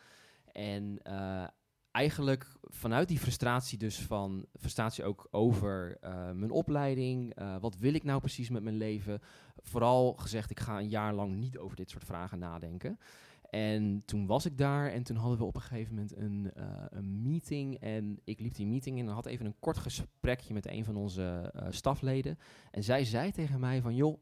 En 0.52 0.98
eigenlijk 1.90 2.46
vanuit 2.62 3.08
die 3.08 3.18
frustratie 3.18 3.78
dus 3.78 4.00
van 4.00 4.46
frustratie 4.58 5.04
ook 5.04 5.28
over 5.30 5.98
uh, 6.04 6.30
mijn 6.30 6.50
opleiding, 6.50 7.40
uh, 7.40 7.56
wat 7.60 7.76
wil 7.76 7.94
ik 7.94 8.04
nou 8.04 8.20
precies 8.20 8.50
met 8.50 8.62
mijn 8.62 8.76
leven, 8.76 9.20
vooral 9.56 10.12
gezegd 10.12 10.50
ik 10.50 10.60
ga 10.60 10.78
een 10.78 10.88
jaar 10.88 11.14
lang 11.14 11.36
niet 11.36 11.58
over 11.58 11.76
dit 11.76 11.90
soort 11.90 12.04
vragen 12.04 12.38
nadenken. 12.38 12.98
En 13.50 14.02
toen 14.04 14.26
was 14.26 14.46
ik 14.46 14.58
daar 14.58 14.90
en 14.90 15.02
toen 15.02 15.16
hadden 15.16 15.38
we 15.38 15.44
op 15.44 15.54
een 15.54 15.60
gegeven 15.60 15.94
moment 15.94 16.16
een, 16.16 16.50
uh, 16.56 16.64
een 16.90 17.22
meeting. 17.22 17.80
En 17.80 18.20
ik 18.24 18.40
liep 18.40 18.54
die 18.54 18.66
meeting 18.66 18.98
in 18.98 19.06
en 19.08 19.14
had 19.14 19.26
even 19.26 19.46
een 19.46 19.58
kort 19.58 19.78
gesprekje 19.78 20.54
met 20.54 20.66
een 20.66 20.84
van 20.84 20.96
onze 20.96 21.52
stafleden. 21.70 22.38
En 22.70 22.84
zij 22.84 23.04
zei 23.04 23.32
tegen 23.32 23.60
mij 23.60 23.80
van 23.80 23.94
joh, 23.94 24.20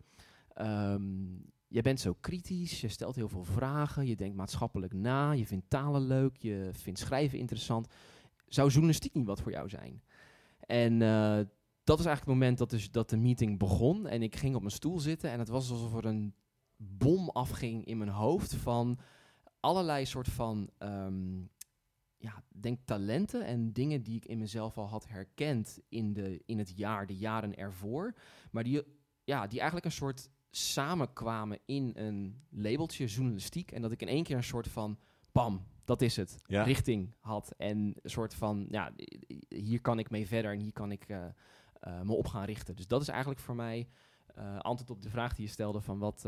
um, 0.61 1.51
je 1.69 1.83
bent 1.83 2.01
zo 2.01 2.15
kritisch, 2.21 2.81
je 2.81 2.89
stelt 2.89 3.17
heel 3.17 3.29
veel 3.29 3.45
vragen, 3.45 4.07
je 4.07 4.17
denkt 4.17 4.37
maatschappelijk 4.37 4.93
na, 4.93 5.33
je 5.33 5.47
vindt 5.47 5.71
talen 5.71 6.07
leuk, 6.07 6.37
je 6.37 6.71
vindt 6.73 6.99
schrijven 6.99 7.39
interessant. 7.39 7.89
Zou 8.47 8.69
journalistiek 8.69 9.15
niet 9.15 9.27
wat 9.27 9.41
voor 9.41 9.53
jou 9.53 9.69
zijn? 9.69 10.03
En 10.61 10.93
uh, 10.93 11.39
dat 11.85 11.97
was 11.97 12.07
eigenlijk 12.07 12.19
het 12.19 12.27
moment 12.27 12.59
dat, 12.59 12.71
dus, 12.71 12.91
dat 12.91 13.11
de 13.11 13.17
meeting 13.17 13.59
begon. 13.59 14.07
En 14.07 14.23
ik 14.23 14.37
ging 14.37 14.55
op 14.55 14.61
mijn 14.61 14.73
stoel 14.73 15.01
zitten 15.01 15.31
en 15.31 15.39
het 15.39 15.49
was 15.49 15.71
alsof 15.71 15.95
er 15.95 16.05
een 16.05 16.35
bom 16.77 17.31
afging 17.31 17.85
in 17.85 17.99
mijn 17.99 18.11
hoofd 18.11 18.55
van 18.55 18.99
allerlei 19.61 20.07
soort 20.07 20.29
van, 20.29 20.71
ehm, 20.79 21.41
ja, 22.17 22.43
denk 22.49 22.79
talenten 22.85 23.45
en 23.45 23.73
dingen 23.73 24.03
die 24.03 24.17
ik 24.17 24.25
in 24.25 24.39
mezelf 24.39 24.79
al 24.79 24.89
had 24.89 25.09
herkend 25.09 25.79
in, 25.89 26.13
de, 26.13 26.43
in 26.47 26.59
het 26.59 26.73
jaar, 26.77 27.07
de 27.07 27.17
jaren 27.17 27.57
ervoor. 27.57 28.15
Maar 28.51 28.65
die, 28.65 28.83
ja, 29.25 29.47
die 29.47 29.59
eigenlijk 29.59 29.87
een 29.87 29.93
soort 29.93 30.31
samenkwamen 30.67 31.59
in 31.65 31.93
een 31.95 32.43
labeltje 32.51 33.07
journalistiek. 33.07 33.73
En 33.73 33.83
dat 33.83 33.93
ik 33.93 34.01
in 34.03 34.09
één 34.09 34.23
keer 34.25 34.37
een 34.37 34.45
soort 34.45 34.69
van, 34.69 34.99
bam, 35.33 35.67
dat 35.85 36.03
is 36.03 36.17
het, 36.17 36.39
Ja. 36.47 36.63
richting 36.63 37.15
had. 37.21 37.55
En 37.57 37.79
een 37.79 38.11
soort 38.11 38.35
van, 38.35 38.67
ja, 38.71 38.93
hier 39.49 39.81
kan 39.81 39.99
ik 39.99 40.11
mee 40.11 40.27
verder 40.27 40.53
en 40.53 40.59
hier 40.61 40.73
kan 40.73 40.93
ik 40.93 41.05
eh, 41.09 41.25
eh, 41.81 42.01
me 42.01 42.13
op 42.13 42.27
gaan 42.27 42.45
richten. 42.45 42.77
Dus 42.77 42.87
dat 42.87 43.01
is 43.03 43.09
eigenlijk 43.09 43.41
voor 43.41 43.55
mij 43.55 43.89
eh, 44.35 44.59
antwoord 44.59 44.91
op 44.91 45.03
de 45.03 45.11
vraag 45.11 45.35
die 45.35 45.45
je 45.45 45.51
stelde 45.51 45.81
van 45.81 45.99
wat, 45.99 46.21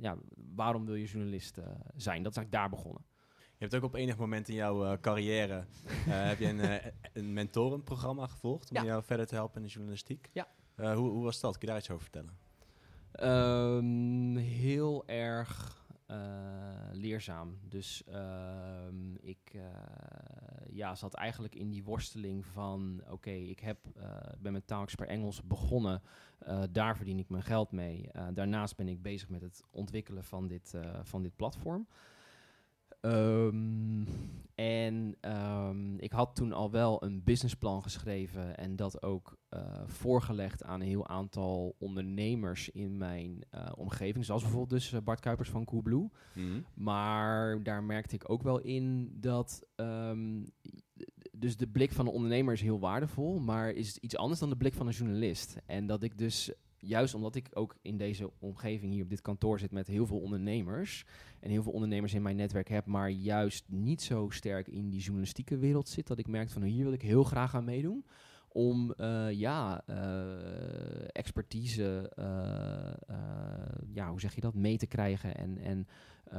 ja, 0.00 0.16
waarom 0.54 0.84
wil 0.86 0.94
je 0.94 1.06
journalist 1.06 1.54
zijn? 1.96 2.22
Dat 2.22 2.32
is 2.32 2.36
eigenlijk 2.38 2.50
daar 2.52 2.68
begonnen. 2.68 3.04
Je 3.38 3.68
hebt 3.68 3.74
ook 3.74 3.82
op 3.82 3.94
enig 3.94 4.16
moment 4.16 4.48
in 4.48 4.54
jouw 4.54 5.00
carrière 5.00 5.64
heb 6.08 6.38
je 6.38 6.46
een, 6.48 6.80
een 7.12 7.32
mentorenprogramma 7.32 8.26
gevolgd 8.26 8.70
om 8.70 8.76
Ja. 8.76 8.84
jou 8.84 9.02
verder 9.02 9.26
te 9.26 9.34
helpen 9.34 9.56
in 9.56 9.62
de 9.66 9.72
journalistiek. 9.72 10.28
Ja. 10.32 10.48
Hoe, 10.76 10.94
hoe 11.10 11.22
was 11.24 11.40
dat? 11.40 11.52
Kun 11.52 11.60
je 11.60 11.66
daar 11.66 11.76
iets 11.76 11.90
over 11.90 12.02
vertellen? 12.02 12.38
Ehm, 13.12 14.36
heel 14.36 15.06
erg 15.06 15.80
eh, 16.12 16.18
leerzaam. 16.92 17.58
Dus 17.68 18.04
ehm, 18.04 19.14
ik 19.14 19.50
eh, 19.54 19.62
ja, 20.70 20.94
zat 20.94 21.14
eigenlijk 21.14 21.54
in 21.54 21.70
die 21.70 21.84
worsteling 21.84 22.46
van... 22.46 23.02
oké, 23.10 23.30
ik 23.30 23.60
heb, 23.60 23.78
eh, 23.96 24.16
ben 24.38 24.52
met 24.52 24.66
taalexpert 24.66 25.08
Engels 25.08 25.42
begonnen. 25.42 26.02
Daar 26.70 26.96
verdien 26.96 27.18
ik 27.18 27.28
mijn 27.28 27.42
geld 27.42 27.72
mee. 27.72 28.10
Daarnaast 28.32 28.76
ben 28.76 28.88
ik 28.88 29.02
bezig 29.02 29.28
met 29.28 29.40
het 29.40 29.64
ontwikkelen 29.70 30.24
van 30.24 30.46
dit, 30.46 30.74
van 31.02 31.22
dit 31.22 31.36
platform. 31.36 31.86
Ehm, 33.02 34.04
en 34.54 35.16
ehm, 35.20 35.96
ik 35.96 36.12
had 36.12 36.34
toen 36.34 36.52
al 36.52 36.70
wel 36.70 37.04
een 37.04 37.22
businessplan 37.24 37.82
geschreven 37.82 38.56
en 38.56 38.76
dat 38.76 39.02
ook 39.02 39.36
eh, 39.48 39.82
voorgelegd 39.86 40.64
aan 40.64 40.80
een 40.80 40.86
heel 40.86 41.08
aantal 41.08 41.74
ondernemers 41.78 42.68
in 42.68 42.96
mijn 42.96 43.44
eh, 43.50 43.72
omgeving. 43.76 44.24
Zoals 44.24 44.42
bijvoorbeeld 44.42 44.80
dus 44.80 44.92
eh, 44.92 45.00
Bart 45.00 45.20
Kuipers 45.20 45.50
van 45.50 45.64
Coolblue. 45.64 46.10
Maar 46.74 47.62
daar 47.62 47.82
merkte 47.82 48.14
ik 48.14 48.30
ook 48.30 48.42
wel 48.42 48.60
in 48.60 49.10
dat. 49.20 49.62
ehm, 49.74 50.42
dus 51.32 51.56
de 51.56 51.66
blik 51.68 51.92
van 51.92 52.06
een 52.06 52.12
ondernemer 52.12 52.52
is 52.52 52.62
heel 52.62 52.80
waardevol, 52.80 53.38
maar 53.38 53.70
is 53.70 53.98
iets 53.98 54.16
anders 54.16 54.40
dan 54.40 54.50
de 54.50 54.56
blik 54.56 54.74
van 54.74 54.86
een 54.86 54.92
journalist. 54.92 55.56
En 55.66 55.86
dat 55.86 56.02
ik 56.02 56.18
dus, 56.18 56.52
juist 56.84 57.14
omdat 57.14 57.34
ik 57.34 57.48
ook 57.52 57.76
in 57.82 57.96
deze 57.96 58.30
omgeving 58.38 58.92
hier 58.92 59.02
op 59.02 59.10
dit 59.10 59.20
kantoor 59.20 59.58
zit 59.58 59.70
met 59.70 59.86
heel 59.86 60.06
veel 60.06 60.18
ondernemers. 60.18 61.04
En 61.40 61.50
heel 61.50 61.62
veel 61.62 61.72
ondernemers 61.72 62.14
in 62.14 62.22
mijn 62.22 62.36
netwerk 62.36 62.68
heb, 62.68 62.86
maar 62.86 63.10
juist 63.10 63.64
niet 63.68 64.02
zo 64.02 64.28
sterk 64.30 64.68
in 64.68 64.90
die 64.90 65.00
journalistieke 65.00 65.58
wereld 65.58 65.88
zit. 65.88 66.06
Dat 66.06 66.18
ik 66.18 66.28
merkte 66.28 66.52
van 66.52 66.62
hier 66.62 66.84
wil 66.84 66.92
ik 66.92 67.02
heel 67.02 67.24
graag 67.24 67.54
aan 67.54 67.64
meedoen 67.64 68.04
om 68.52 68.92
eh, 68.92 69.30
ja, 69.30 69.82
eh, 69.86 71.08
expertise, 71.12 72.12
eh, 72.16 73.14
ja, 73.92 74.10
hoe 74.10 74.20
zeg 74.20 74.34
je 74.34 74.40
dat, 74.40 74.54
mee 74.54 74.76
te 74.76 74.86
krijgen 74.86 75.36
en, 75.36 75.58
en 75.58 75.86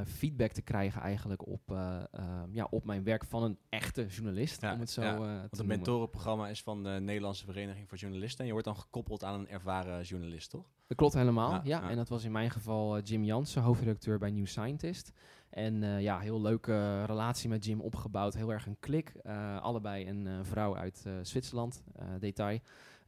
feedback 0.06 0.52
te 0.52 0.62
krijgen 0.62 1.02
eigenlijk 1.02 1.48
op, 1.48 1.72
eh, 1.72 2.04
eh, 2.12 2.24
ja, 2.52 2.68
op 2.70 2.86
mijn 2.86 3.04
werk 3.04 3.26
van 3.26 3.44
een 3.44 3.58
echte 3.70 4.06
journalist, 4.06 4.62
Ja, 4.62 4.74
om 4.74 4.80
het 4.80 4.90
zo 4.90 5.02
ja, 5.02 5.08
eh, 5.14 5.18
te 5.18 5.24
Want 5.26 5.42
het 5.42 5.52
noemen. 5.52 5.76
mentorenprogramma 5.76 6.48
is 6.48 6.62
van 6.64 6.84
de 6.84 6.90
Nederlandse 6.90 7.46
Vereniging 7.46 7.90
voor 7.90 7.98
Journalisten. 7.98 8.40
En 8.40 8.46
je 8.46 8.52
wordt 8.52 8.68
dan 8.68 8.78
gekoppeld 8.78 9.24
aan 9.24 9.40
een 9.40 9.50
ervaren 9.50 10.04
journalist, 10.04 10.50
toch? 10.50 10.66
Dat 10.88 10.98
klopt 10.98 11.14
helemaal, 11.14 11.62
Ja. 11.64 11.90
En 11.90 11.96
dat 11.96 12.10
was 12.10 12.24
in 12.24 12.32
mijn 12.32 12.50
geval 12.52 12.98
eh, 12.98 13.04
Jim 13.04 13.24
Jansen, 13.24 13.62
hoofdredacteur 13.62 14.18
bij 14.20 14.32
New 14.32 14.46
Scientist. 14.46 15.12
En 15.50 15.84
eh, 15.84 16.02
ja, 16.02 16.20
heel 16.20 16.42
leuke 16.42 17.04
relatie 17.06 17.50
met 17.50 17.66
Jim 17.66 17.82
opgebouwd, 17.82 18.34
heel 18.34 18.52
erg 18.52 18.66
een 18.66 18.78
klik. 18.80 19.10
Eh, 19.24 19.62
allebei 19.62 20.08
een 20.10 20.28
eh, 20.28 20.34
vrouw 20.42 20.76
uit 20.76 21.04
eh, 21.06 21.14
Zwitserland, 21.22 21.84
eh, 21.96 22.06
detail. 22.20 22.60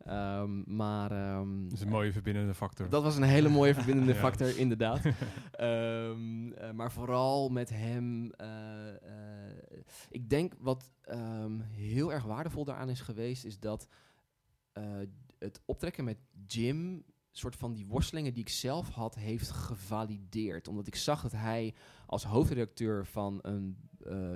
Ehm, 0.05 0.75
maar... 0.75 1.11
ehm, 1.11 1.63
Dat 1.63 1.71
is 1.71 1.81
een 1.81 1.89
mooie 1.89 2.11
verbindende 2.11 2.53
factor. 2.53 2.89
Dat 2.89 3.03
was 3.03 3.15
een 3.15 3.23
hele 3.23 3.49
mooie 3.49 3.73
verbindende 3.79 4.13
Ja. 4.13 4.19
factor, 4.19 4.57
inderdaad. 4.57 5.01
Ehm, 5.51 6.51
eh, 6.51 6.71
maar 6.71 6.91
vooral 6.91 7.49
met 7.49 7.69
hem. 7.69 8.31
eh, 8.31 8.89
eh, 8.89 9.57
ik 10.09 10.29
denk 10.29 10.53
wat 10.59 10.91
heel 11.71 12.13
erg 12.13 12.23
waardevol 12.23 12.65
daaraan 12.65 12.89
is 12.89 13.01
geweest, 13.01 13.45
is 13.45 13.59
dat 13.59 13.87
het 15.39 15.61
optrekken 15.65 16.03
met 16.03 16.17
Jim. 16.47 17.03
soort 17.31 17.55
van 17.55 17.73
die 17.73 17.85
worstelingen 17.85 18.33
die 18.33 18.41
ik 18.43 18.49
zelf 18.49 18.89
had, 18.89 19.15
heeft 19.15 19.49
gevalideerd. 19.51 20.67
Omdat 20.67 20.87
ik 20.87 20.95
zag 20.95 21.21
dat 21.21 21.31
hij 21.31 21.73
als 22.05 22.23
hoofdredacteur 22.23 23.05
van 23.05 23.39
een, 23.41 23.77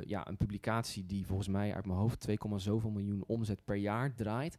ja, 0.06 0.28
een 0.28 0.38
publicatie 0.38 1.06
die 1.06 1.26
volgens 1.26 1.48
mij 1.48 1.74
uit 1.76 1.86
mijn 1.86 2.00
hoofd 2.00 2.20
2, 2.20 2.38
zoveel 2.56 2.90
miljoen 2.92 3.24
omzet 3.28 3.64
per 3.66 3.76
jaar 3.76 4.16
draait 4.16 4.58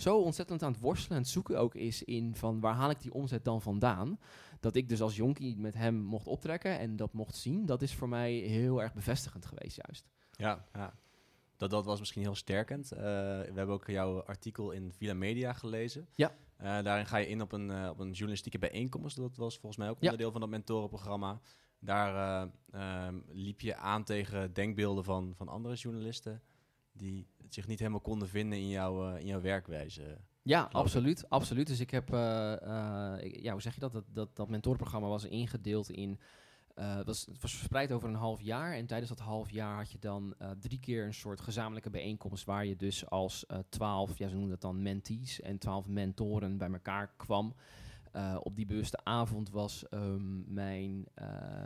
zo 0.00 0.18
ontzettend 0.20 0.62
aan 0.62 0.72
het 0.72 0.80
worstelen 0.80 1.16
en 1.16 1.22
het 1.22 1.32
zoeken 1.32 1.58
ook 1.58 1.74
is 1.74 2.02
in 2.04 2.34
van 2.34 2.60
waar 2.60 2.74
haal 2.74 2.90
ik 2.90 3.00
die 3.00 3.12
omzet 3.12 3.44
dan 3.44 3.62
vandaan. 3.62 4.18
Dat 4.60 4.74
ik 4.76 4.88
dus 4.88 5.00
als 5.02 5.16
jonkie 5.16 5.56
met 5.58 5.74
hem 5.74 5.94
mocht 5.94 6.26
optrekken 6.26 6.78
en 6.78 6.96
dat 6.96 7.12
mocht 7.12 7.34
zien, 7.36 7.66
dat 7.66 7.82
is 7.82 7.94
voor 7.94 8.08
mij 8.08 8.32
heel 8.32 8.82
erg 8.82 8.94
bevestigend 8.94 9.46
geweest 9.46 9.76
juist. 9.86 10.08
Ja, 10.30 10.64
ja. 10.72 10.94
Dat, 11.56 11.70
dat 11.70 11.84
was 11.84 11.98
misschien 11.98 12.22
heel 12.22 12.34
sterkend. 12.34 12.92
Eh, 12.92 12.98
we 13.00 13.52
hebben 13.54 13.74
ook 13.74 13.86
jouw 13.86 14.22
artikel 14.22 14.70
in 14.70 14.92
Villa 14.92 15.14
Media 15.14 15.52
gelezen. 15.52 16.08
Ja. 16.14 16.34
Eh, 16.56 16.82
daarin 16.82 17.06
ga 17.06 17.16
je 17.16 17.28
in 17.28 17.40
op 17.40 17.52
een, 17.52 17.70
eh, 17.70 17.88
op 17.90 17.98
een 17.98 18.10
journalistieke 18.10 18.58
bijeenkomst. 18.58 19.16
Dat 19.16 19.36
was 19.36 19.54
volgens 19.58 19.76
mij 19.76 19.88
ook 19.88 19.96
Ja. 20.00 20.02
onderdeel 20.02 20.30
van 20.30 20.40
dat 20.40 20.50
mentorenprogramma. 20.50 21.40
Daar 21.80 22.42
eh, 22.42 22.48
ehm, 23.06 23.18
liep 23.28 23.60
je 23.60 23.76
aan 23.76 24.04
tegen 24.04 24.52
denkbeelden 24.52 25.04
van, 25.04 25.32
van 25.36 25.48
andere 25.48 25.74
journalisten... 25.74 26.42
die 26.98 27.26
zich 27.48 27.66
niet 27.66 27.78
helemaal 27.78 28.00
konden 28.00 28.28
vinden 28.28 28.58
in, 28.58 28.68
jouw 28.68 29.10
eh, 29.14 29.20
in 29.20 29.26
jouw 29.26 29.40
werkwijze. 29.40 30.18
Ja, 30.42 30.66
ik. 30.66 30.72
absoluut, 30.72 31.30
absoluut. 31.30 31.66
Dus 31.66 31.80
ik 31.80 31.90
heb, 31.90 32.12
eh, 32.12 32.52
eh, 32.62 33.24
ik- 33.24 33.42
ja, 33.42 33.52
hoe 33.52 33.60
zeg 33.62 33.74
je 33.74 33.80
dat? 33.80 33.92
Dat, 33.92 34.04
dat, 34.12 34.36
dat 34.36 34.48
mentorprogramma 34.48 35.08
was 35.08 35.24
ingedeeld 35.24 35.90
in, 35.90 36.18
het 36.74 37.06
was, 37.06 37.26
het 37.26 37.42
was 37.42 37.54
verspreid 37.54 37.92
over 37.92 38.08
een 38.08 38.14
half 38.14 38.40
jaar. 38.40 38.74
En 38.74 38.86
tijdens 38.86 39.08
dat 39.10 39.18
half 39.18 39.50
jaar 39.50 39.76
had 39.76 39.92
je 39.92 39.98
dan 39.98 40.34
drie 40.60 40.80
keer 40.80 41.04
een 41.06 41.14
soort 41.14 41.40
gezamenlijke 41.40 41.90
bijeenkomst 41.90 42.44
waar 42.44 42.66
je 42.66 42.76
dus 42.76 43.10
als 43.10 43.46
twaalf, 43.68 44.18
ja, 44.18 44.26
ze 44.28 44.32
noemen 44.34 44.50
dat 44.50 44.60
dan 44.60 44.82
mentees 44.82 45.40
en 45.40 45.58
twaalf 45.58 45.88
mentoren 45.88 46.58
bij 46.58 46.70
elkaar 46.72 47.12
kwam. 47.16 47.54
Op 48.42 48.56
die 48.56 48.66
bewuste 48.66 48.98
avond 49.04 49.50
was 49.50 49.88
ehm, 49.88 50.54
mijn 50.54 51.06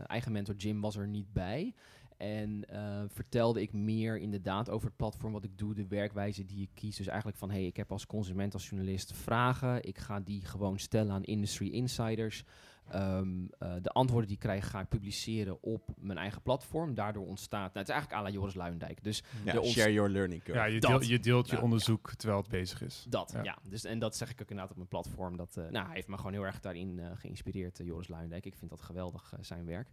eigen 0.06 0.32
mentor 0.32 0.54
Jim 0.54 0.80
was 0.80 0.96
er 0.96 1.08
niet 1.08 1.32
bij. 1.32 1.74
En 2.22 2.64
eh, 2.68 3.02
vertelde 3.08 3.60
ik 3.60 3.72
meer 3.72 4.18
inderdaad 4.18 4.70
over 4.70 4.86
het 4.86 4.96
platform, 4.96 5.32
wat 5.32 5.44
ik 5.44 5.58
doe, 5.58 5.74
de 5.74 5.86
werkwijze 5.86 6.44
die 6.44 6.62
ik 6.62 6.70
kies. 6.74 6.96
Dus 6.96 7.06
eigenlijk 7.06 7.38
van, 7.38 7.50
hey, 7.50 7.66
ik 7.66 7.76
heb 7.76 7.92
als 7.92 8.06
consument, 8.06 8.54
als 8.54 8.68
journalist 8.68 9.12
vragen. 9.12 9.82
Ik 9.84 9.98
ga 9.98 10.20
die 10.20 10.44
gewoon 10.44 10.78
stellen 10.78 11.12
aan 11.12 11.22
industry 11.22 11.68
insiders. 11.68 12.44
Ehm, 12.88 13.28
eh, 13.58 13.72
de 13.82 13.90
antwoorden 13.90 14.26
die 14.26 14.36
ik 14.36 14.42
krijg, 14.42 14.70
ga 14.70 14.80
ik 14.80 14.88
publiceren 14.88 15.62
op 15.62 15.88
mijn 15.98 16.18
eigen 16.18 16.42
platform. 16.42 16.94
Daardoor 16.94 17.26
ontstaat, 17.26 17.74
nou, 17.74 17.78
het 17.78 17.88
is 17.88 17.94
eigenlijk 17.94 18.20
à 18.22 18.24
la 18.28 18.32
Joris 18.34 18.54
Luindijk. 18.54 19.02
Dus 19.04 19.22
Ja, 19.44 19.62
share 19.62 19.92
your 19.92 20.10
learning 20.10 20.42
curve. 20.42 20.58
ja, 20.58 20.64
je, 20.64 20.80
dat. 20.80 20.90
deelt, 20.90 21.08
je 21.08 21.18
deelt 21.20 21.50
je 21.50 21.56
Ja. 21.56 21.62
onderzoek 21.62 22.14
terwijl 22.14 22.40
het 22.40 22.50
bezig 22.50 22.82
is. 22.82 23.06
dat, 23.08 23.30
ja. 23.34 23.42
Ja. 23.42 23.58
Dus, 23.68 23.84
en 23.84 23.98
dat 23.98 24.16
zeg 24.16 24.30
ik 24.30 24.40
ook 24.42 24.50
inderdaad 24.50 24.70
op 24.70 24.76
mijn 24.76 24.88
platform. 24.88 25.36
Dat, 25.36 25.56
eh, 25.56 25.68
nou, 25.70 25.86
hij 25.86 25.94
heeft 25.94 26.08
me 26.08 26.16
gewoon 26.16 26.32
heel 26.32 26.46
erg 26.46 26.60
daarin 26.60 27.00
geïnspireerd, 27.14 27.80
Joris 27.84 28.08
Luindijk. 28.08 28.46
Ik 28.46 28.56
vind 28.56 28.70
dat 28.70 28.80
geweldig, 28.82 29.32
zijn 29.40 29.64
werk. 29.66 29.88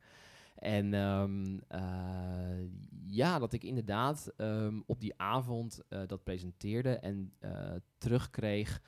En 0.59 0.93
ehm, 0.93 1.57
eh, 1.67 2.67
ja, 3.07 3.39
dat 3.39 3.53
ik 3.53 3.63
inderdaad 3.63 4.33
ehm, 4.37 4.79
op 4.85 4.99
die 4.99 5.13
avond 5.17 5.81
eh, 5.89 6.01
dat 6.07 6.23
presenteerde 6.23 6.95
en 6.95 7.33
eh, 7.39 7.75
terugkreeg 7.97 8.81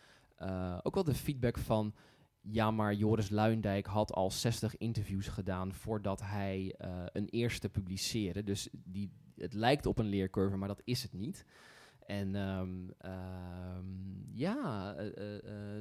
ook 0.81 0.93
wel 0.93 1.03
de 1.03 1.13
feedback 1.13 1.57
van... 1.57 1.93
Ja, 2.41 2.71
maar 2.71 2.93
Joris 2.93 3.29
Luindijk 3.29 3.85
had 3.85 4.13
al 4.13 4.31
60 4.31 4.77
interviews 4.77 5.27
gedaan 5.27 5.73
voordat 5.73 6.21
hij 6.21 6.75
een 7.11 7.27
eerste 7.29 7.69
publiceerde. 7.69 8.43
Dus 8.43 8.69
die, 8.71 9.11
het 9.35 9.53
lijkt 9.53 9.85
op 9.85 9.97
een 9.97 10.05
leercurve, 10.05 10.57
maar 10.57 10.67
dat 10.67 10.81
is 10.83 11.03
het 11.03 11.13
niet. 11.13 11.45
En 12.05 12.35
ehm, 12.35 12.89
ja, 14.33 14.95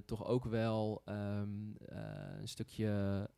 toch 0.05 0.27
ook 0.27 0.45
wel 0.45 1.03
een 1.05 2.49
stukje 2.49 3.29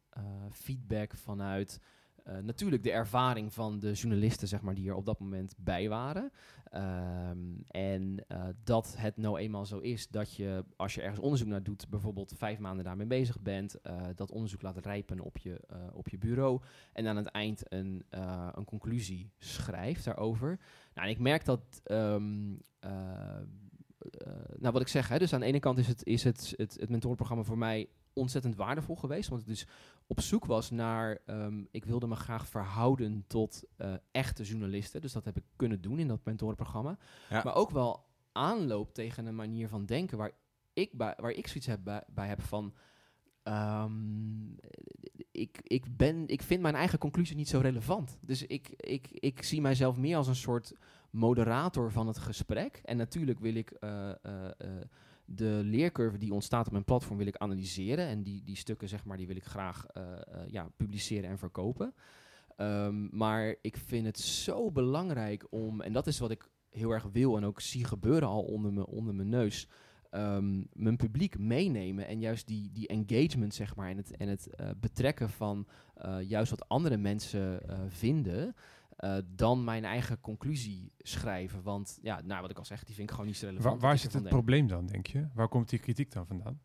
feedback 0.50 1.16
vanuit 1.16 1.80
eh, 2.24 2.38
natuurlijk 2.38 2.82
de 2.82 2.92
ervaring 2.92 3.52
van 3.52 3.78
de 3.78 3.92
journalisten, 3.92 4.48
zeg 4.48 4.62
maar, 4.62 4.74
die 4.74 4.88
er 4.88 4.94
op 4.94 5.06
dat 5.06 5.20
moment 5.20 5.54
bij 5.56 5.88
waren. 5.88 6.32
Ehm, 6.64 7.38
en 7.66 8.24
eh, 8.28 8.44
dat 8.64 8.94
het 8.98 9.16
nou 9.16 9.38
eenmaal 9.38 9.66
zo 9.66 9.78
is 9.78 10.08
dat 10.08 10.34
je, 10.34 10.64
als 10.76 10.94
je 10.94 11.00
ergens 11.02 11.20
onderzoek 11.20 11.48
naar 11.48 11.62
doet, 11.62 11.88
bijvoorbeeld 11.88 12.32
vijf 12.36 12.58
maanden 12.58 12.84
daarmee 12.84 13.06
bezig 13.06 13.40
bent, 13.40 13.80
eh, 13.80 14.02
dat 14.14 14.30
onderzoek 14.30 14.62
laat 14.62 14.86
rijpen 14.86 15.20
op 15.20 15.38
je, 15.38 15.60
op 15.92 16.08
je 16.08 16.18
bureau 16.18 16.60
en 16.92 17.06
aan 17.06 17.16
het 17.16 17.26
eind 17.26 17.62
een, 17.72 18.04
een 18.52 18.64
conclusie 18.64 19.30
schrijft 19.38 20.04
daarover. 20.04 20.58
Nou, 20.94 21.06
en 21.06 21.12
ik 21.12 21.18
merk 21.18 21.44
dat 21.44 21.80
ehm, 21.84 22.54
eh, 24.02 24.58
nou, 24.58 24.72
wat 24.72 24.82
ik 24.82 24.88
zeg, 24.88 25.08
hè, 25.08 25.18
dus 25.18 25.32
aan 25.32 25.40
de 25.40 25.46
ene 25.46 25.58
kant 25.58 25.78
is 25.78 25.86
het, 25.86 26.04
is 26.06 26.24
het, 26.24 26.54
het, 26.56 26.76
het 26.80 26.90
mentorenprogramma 26.90 27.44
voor 27.44 27.58
mij 27.58 27.88
ontzettend 28.14 28.56
waardevol 28.56 28.96
geweest. 28.96 29.28
Want 29.28 29.40
het 29.40 29.50
dus 29.50 29.66
op 30.06 30.20
zoek 30.20 30.44
was 30.44 30.70
naar. 30.70 31.18
ehm, 31.26 31.64
ik 31.70 31.84
wilde 31.84 32.06
me 32.06 32.14
graag 32.16 32.48
verhouden 32.48 33.24
tot 33.26 33.64
eh, 33.76 33.94
echte 34.10 34.42
journalisten. 34.42 35.00
Dus 35.00 35.12
dat 35.12 35.24
heb 35.24 35.36
ik 35.36 35.44
kunnen 35.56 35.80
doen 35.80 35.98
in 35.98 36.08
dat 36.08 36.24
mentorenprogramma. 36.24 36.98
Ja. 37.30 37.42
Maar 37.44 37.54
ook 37.54 37.70
wel 37.70 38.04
aanloop 38.32 38.94
tegen 38.94 39.26
een 39.26 39.34
manier 39.34 39.68
van 39.68 39.84
denken 39.86 40.18
waar 40.18 40.30
ik, 40.72 40.90
waar 40.96 41.30
ik 41.30 41.46
zoiets 41.46 41.66
heb 41.66 41.80
bij, 41.84 42.02
bij 42.08 42.26
heb 42.28 42.42
van. 42.42 42.74
ehm, 43.42 44.50
ik, 45.32 45.60
ik, 45.62 45.96
ben, 45.96 46.28
ik 46.28 46.42
vind 46.42 46.62
mijn 46.62 46.74
eigen 46.74 46.98
conclusie 46.98 47.36
niet 47.36 47.48
zo 47.48 47.58
relevant. 47.58 48.18
Dus 48.20 48.46
ik, 48.46 48.68
ik, 48.76 49.08
ik 49.10 49.42
zie 49.42 49.60
mijzelf 49.60 49.96
meer 49.96 50.16
als 50.16 50.26
een 50.28 50.34
soort 50.36 50.72
moderator 51.10 51.92
van 51.92 52.06
het 52.06 52.18
gesprek. 52.18 52.80
En 52.84 52.96
natuurlijk 52.96 53.38
wil 53.40 53.54
ik 53.54 53.70
eh, 53.70 54.10
eh, 54.10 54.50
de 55.24 55.60
leercurve 55.64 56.18
die 56.18 56.32
ontstaat 56.32 56.66
op 56.66 56.72
mijn 56.72 56.84
platform 56.84 57.18
wil 57.18 57.26
ik 57.26 57.36
analyseren. 57.36 58.06
En 58.06 58.22
die, 58.22 58.42
die 58.44 58.56
stukken, 58.56 58.88
zeg 58.88 59.04
maar, 59.04 59.16
die 59.16 59.26
wil 59.26 59.36
ik 59.36 59.44
graag 59.44 59.86
eh, 59.86 60.02
eh, 60.02 60.20
ja, 60.46 60.70
publiceren 60.76 61.30
en 61.30 61.38
verkopen. 61.38 61.94
Ehm, 62.56 63.16
maar 63.16 63.54
ik 63.60 63.76
vind 63.76 64.06
het 64.06 64.18
zo 64.18 64.70
belangrijk 64.70 65.46
om, 65.50 65.80
en 65.80 65.92
dat 65.92 66.06
is 66.06 66.18
wat 66.18 66.30
ik 66.30 66.50
heel 66.70 66.90
erg 66.90 67.04
wil 67.12 67.36
en 67.36 67.44
ook 67.44 67.60
zie 67.60 67.84
gebeuren 67.84 68.28
al 68.28 68.42
onder, 68.42 68.72
me, 68.72 68.86
onder 68.86 69.14
mijn 69.14 69.28
neus. 69.28 69.68
ehm, 70.10 70.62
mijn 70.72 70.96
publiek 70.96 71.38
meenemen 71.38 72.06
en 72.06 72.20
juist 72.20 72.46
die, 72.46 72.70
die 72.72 72.88
engagement, 72.88 73.54
zeg 73.54 73.76
maar, 73.76 73.90
en 73.90 73.96
het, 73.96 74.16
en 74.16 74.28
het 74.28 74.46
eh, 74.46 74.70
betrekken 74.80 75.30
van 75.30 75.66
juist 76.26 76.50
wat 76.50 76.68
andere 76.68 76.96
mensen 76.96 77.60
vinden, 77.88 78.54
eh, 79.02 79.16
dan 79.26 79.64
mijn 79.64 79.84
eigen 79.84 80.20
conclusie 80.20 80.92
schrijven. 80.98 81.62
Want 81.62 81.98
ja, 82.02 82.20
nou, 82.24 82.40
wat 82.40 82.50
ik 82.50 82.58
al 82.58 82.64
zeg, 82.64 82.84
die 82.84 82.94
vind 82.94 83.08
ik 83.08 83.14
gewoon 83.14 83.26
niet 83.26 83.36
zo 83.36 83.46
relevant. 83.46 83.80
Waar, 83.80 83.98
zit 83.98 84.12
het 84.12 84.22
denk. 84.22 84.34
probleem 84.34 84.66
dan, 84.66 84.86
denk 84.86 85.06
je? 85.06 85.28
Waar 85.34 85.48
komt 85.48 85.68
die 85.68 85.78
kritiek 85.78 86.12
dan 86.12 86.26
vandaan? 86.26 86.60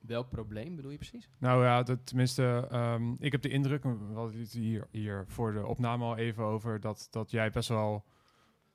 Welk 0.00 0.28
probleem 0.28 0.76
bedoel 0.76 0.90
je 0.90 0.96
precies? 0.96 1.28
Nou 1.38 1.64
ja, 1.64 1.82
dat, 1.82 2.06
tenminste, 2.06 2.66
ehm, 2.70 3.14
ik 3.18 3.32
heb 3.32 3.42
de 3.42 3.48
indruk, 3.48 3.82
we 3.82 4.14
hadden 4.14 4.40
het 4.40 4.52
hier, 4.52 4.88
hier 4.90 5.24
voor 5.26 5.52
de 5.52 5.66
opname 5.66 6.04
al 6.04 6.16
even 6.16 6.44
over, 6.44 6.80
dat, 6.80 7.08
dat 7.10 7.30
jij 7.30 7.50
best 7.50 7.68
wel, 7.68 8.04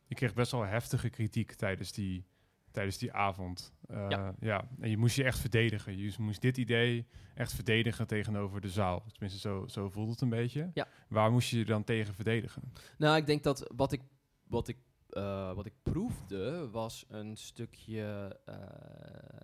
je 0.05 0.15
kreeg 0.15 0.33
best 0.33 0.51
wel 0.51 0.65
heftige 0.65 1.09
kritiek 1.09 1.51
tijdens 1.51 1.91
die, 1.91 2.25
tijdens 2.75 2.97
die 2.97 3.13
avond. 3.13 3.73
Eh, 3.87 4.05
Ja. 4.09 4.35
ja. 4.39 4.67
En 4.79 4.89
je 4.89 4.97
moest 4.97 5.15
je 5.15 5.23
echt 5.23 5.39
verdedigen. 5.39 5.97
Je 5.97 6.13
moest 6.17 6.41
dit 6.41 6.57
idee 6.57 7.07
echt 7.35 7.53
verdedigen 7.53 8.07
tegenover 8.07 8.61
de 8.61 8.69
zaal. 8.69 9.03
Tenminste, 9.11 9.39
zo, 9.39 9.67
zo 9.67 9.89
voelt 9.89 10.09
het 10.09 10.21
een 10.21 10.29
beetje. 10.29 10.71
Ja. 10.73 10.87
Waar 11.09 11.31
moest 11.31 11.49
je 11.49 11.57
je 11.57 11.65
dan 11.65 11.83
tegen 11.83 12.13
verdedigen? 12.13 12.61
Nou, 12.97 13.17
ik 13.17 13.25
denk 13.25 13.43
dat 13.43 13.71
wat 13.75 13.91
ik, 13.91 14.01
wat 14.47 14.67
ik, 14.67 14.77
eh, 15.09 15.53
wat 15.53 15.65
ik 15.65 15.73
proefde 15.83 16.69
was 16.69 17.05
een 17.09 17.37
stukje. 17.37 18.39
eh, 18.45 18.55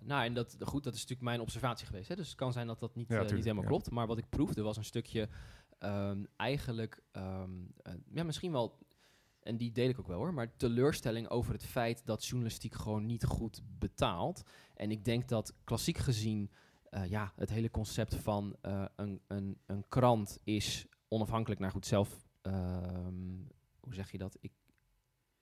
nou, 0.02 0.24
en 0.24 0.34
dat, 0.34 0.56
goed, 0.60 0.84
dat 0.84 0.94
is 0.94 1.00
natuurlijk 1.00 1.28
mijn 1.28 1.40
observatie 1.40 1.86
geweest. 1.86 2.08
Hè? 2.08 2.16
Dus 2.16 2.26
het 2.28 2.36
kan 2.36 2.52
zijn 2.52 2.66
dat 2.66 2.80
dat 2.80 2.94
niet, 2.94 3.08
Ja, 3.08 3.22
niet 3.22 3.30
helemaal 3.44 3.64
klopt. 3.64 3.90
Maar 3.90 4.06
wat 4.06 4.18
ik 4.18 4.28
proefde 4.28 4.62
was 4.62 4.76
een 4.76 4.84
stukje. 4.84 5.28
ehm, 5.78 6.24
eigenlijk. 6.36 7.02
ehm, 7.12 7.50
eh, 7.82 7.92
ja, 8.14 8.22
misschien 8.22 8.52
wel. 8.52 8.78
En 9.42 9.56
die 9.56 9.72
deel 9.72 9.88
ik 9.88 9.98
ook 9.98 10.06
wel 10.06 10.16
hoor. 10.18 10.34
Maar 10.34 10.56
teleurstelling 10.56 11.28
over 11.28 11.52
het 11.52 11.64
feit 11.66 12.06
dat 12.06 12.24
journalistiek 12.24 12.74
gewoon 12.74 13.06
niet 13.06 13.24
goed 13.24 13.62
betaalt. 13.78 14.42
En 14.74 14.90
ik 14.90 15.04
denk 15.04 15.28
dat 15.28 15.54
klassiek 15.64 15.98
gezien. 15.98 16.50
eh, 16.82 17.10
ja, 17.10 17.32
het 17.36 17.50
hele 17.50 17.70
concept 17.70 18.14
van 18.14 18.56
eh, 18.60 18.84
een, 18.96 19.20
een, 19.26 19.58
een 19.66 19.84
krant 19.88 20.38
is 20.44 20.86
onafhankelijk 21.08 21.60
naar 21.60 21.70
goed 21.70 21.86
zelf. 21.86 22.26
ehm, 22.42 23.36
hoe 23.80 23.94
zeg 23.94 24.10
je 24.10 24.18
dat? 24.18 24.36
Ik, 24.40 24.52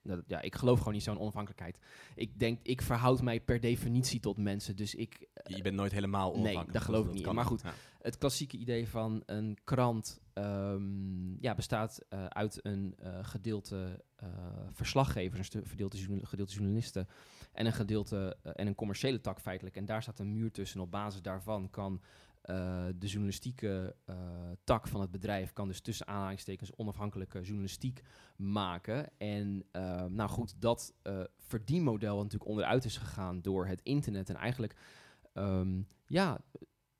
nou, 0.03 0.21
ja, 0.27 0.41
ik 0.41 0.55
geloof 0.55 0.77
gewoon 0.77 0.93
niet 0.93 1.03
zo'n 1.03 1.19
onafhankelijkheid. 1.19 1.77
Ik 2.15 2.39
denk, 2.39 2.59
ik 2.63 2.81
verhoud 2.81 3.21
mij 3.21 3.39
per 3.41 3.59
definitie 3.59 4.19
tot 4.19 4.37
mensen. 4.37 4.75
Dus 4.75 4.95
ik, 4.95 5.27
Je 5.43 5.61
bent 5.61 5.75
nooit 5.75 5.91
helemaal 5.91 6.29
Nee, 6.29 6.39
onafhankelijk. 6.39 6.73
dat 6.73 6.81
geloof 6.83 7.07
ik 7.07 7.13
niet. 7.13 7.31
Maar 7.31 7.45
goed, 7.45 7.61
Ja. 7.61 7.73
het 8.01 8.17
klassieke 8.17 8.57
idee 8.57 8.87
van 8.87 9.23
een 9.25 9.57
krant 9.63 10.21
ehm, 10.33 11.41
ja, 11.41 11.55
bestaat 11.55 12.01
eh, 12.09 12.25
uit 12.25 12.59
een 12.65 12.95
eh, 12.99 13.19
gedeelte 13.21 14.03
eh, 14.15 14.27
verslaggevers, 14.71 15.53
een 15.53 15.67
gedeelte, 15.67 15.97
gedeelte 16.23 16.53
journalisten 16.53 17.07
en 17.51 17.65
een 17.65 17.73
gedeelte 17.73 18.37
en 18.43 18.67
een 18.67 18.75
commerciële 18.75 19.21
tak 19.21 19.39
feitelijk. 19.39 19.75
En 19.75 19.85
daar 19.85 20.01
staat 20.01 20.19
een 20.19 20.33
muur 20.33 20.51
tussen. 20.51 20.79
En 20.79 20.85
op 20.85 20.91
basis 20.91 21.21
daarvan 21.21 21.69
kan 21.69 22.01
eh, 22.41 22.85
de 22.95 23.07
journalistieke 23.07 23.95
eh, 24.05 24.15
tak 24.63 24.87
van 24.87 25.01
het 25.01 25.11
bedrijf 25.11 25.53
kan 25.53 25.67
dus 25.67 25.81
tussen 25.81 26.07
aanhalingstekens 26.07 26.75
onafhankelijke 26.75 27.41
journalistiek 27.41 28.01
maken. 28.35 29.17
En 29.17 29.63
eh, 29.71 30.05
nou 30.05 30.29
goed, 30.29 30.61
dat 30.61 30.93
verdienmodel 31.37 32.15
wat 32.15 32.23
natuurlijk 32.23 32.49
onderuit 32.49 32.85
is 32.85 32.97
gegaan 32.97 33.41
door 33.41 33.67
het 33.67 33.81
internet 33.81 34.29
en 34.29 34.35
eigenlijk 34.35 34.75
ehm, 35.33 35.81
ja, 36.05 36.41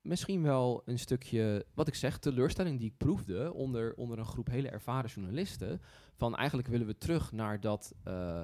misschien 0.00 0.42
wel 0.42 0.82
een 0.84 0.98
stukje, 0.98 1.66
wat 1.74 1.88
ik 1.88 1.94
zeg, 1.94 2.18
teleurstelling 2.18 2.78
die 2.78 2.88
ik 2.88 2.96
proefde 2.96 3.52
onder, 3.52 3.94
onder 3.94 4.18
een 4.18 4.24
groep 4.24 4.48
hele 4.48 4.68
ervaren 4.68 5.10
journalisten. 5.10 5.80
Van 6.14 6.36
eigenlijk 6.36 6.68
willen 6.68 6.86
we 6.86 6.98
terug 6.98 7.32
naar, 7.32 7.60
dat, 7.60 7.94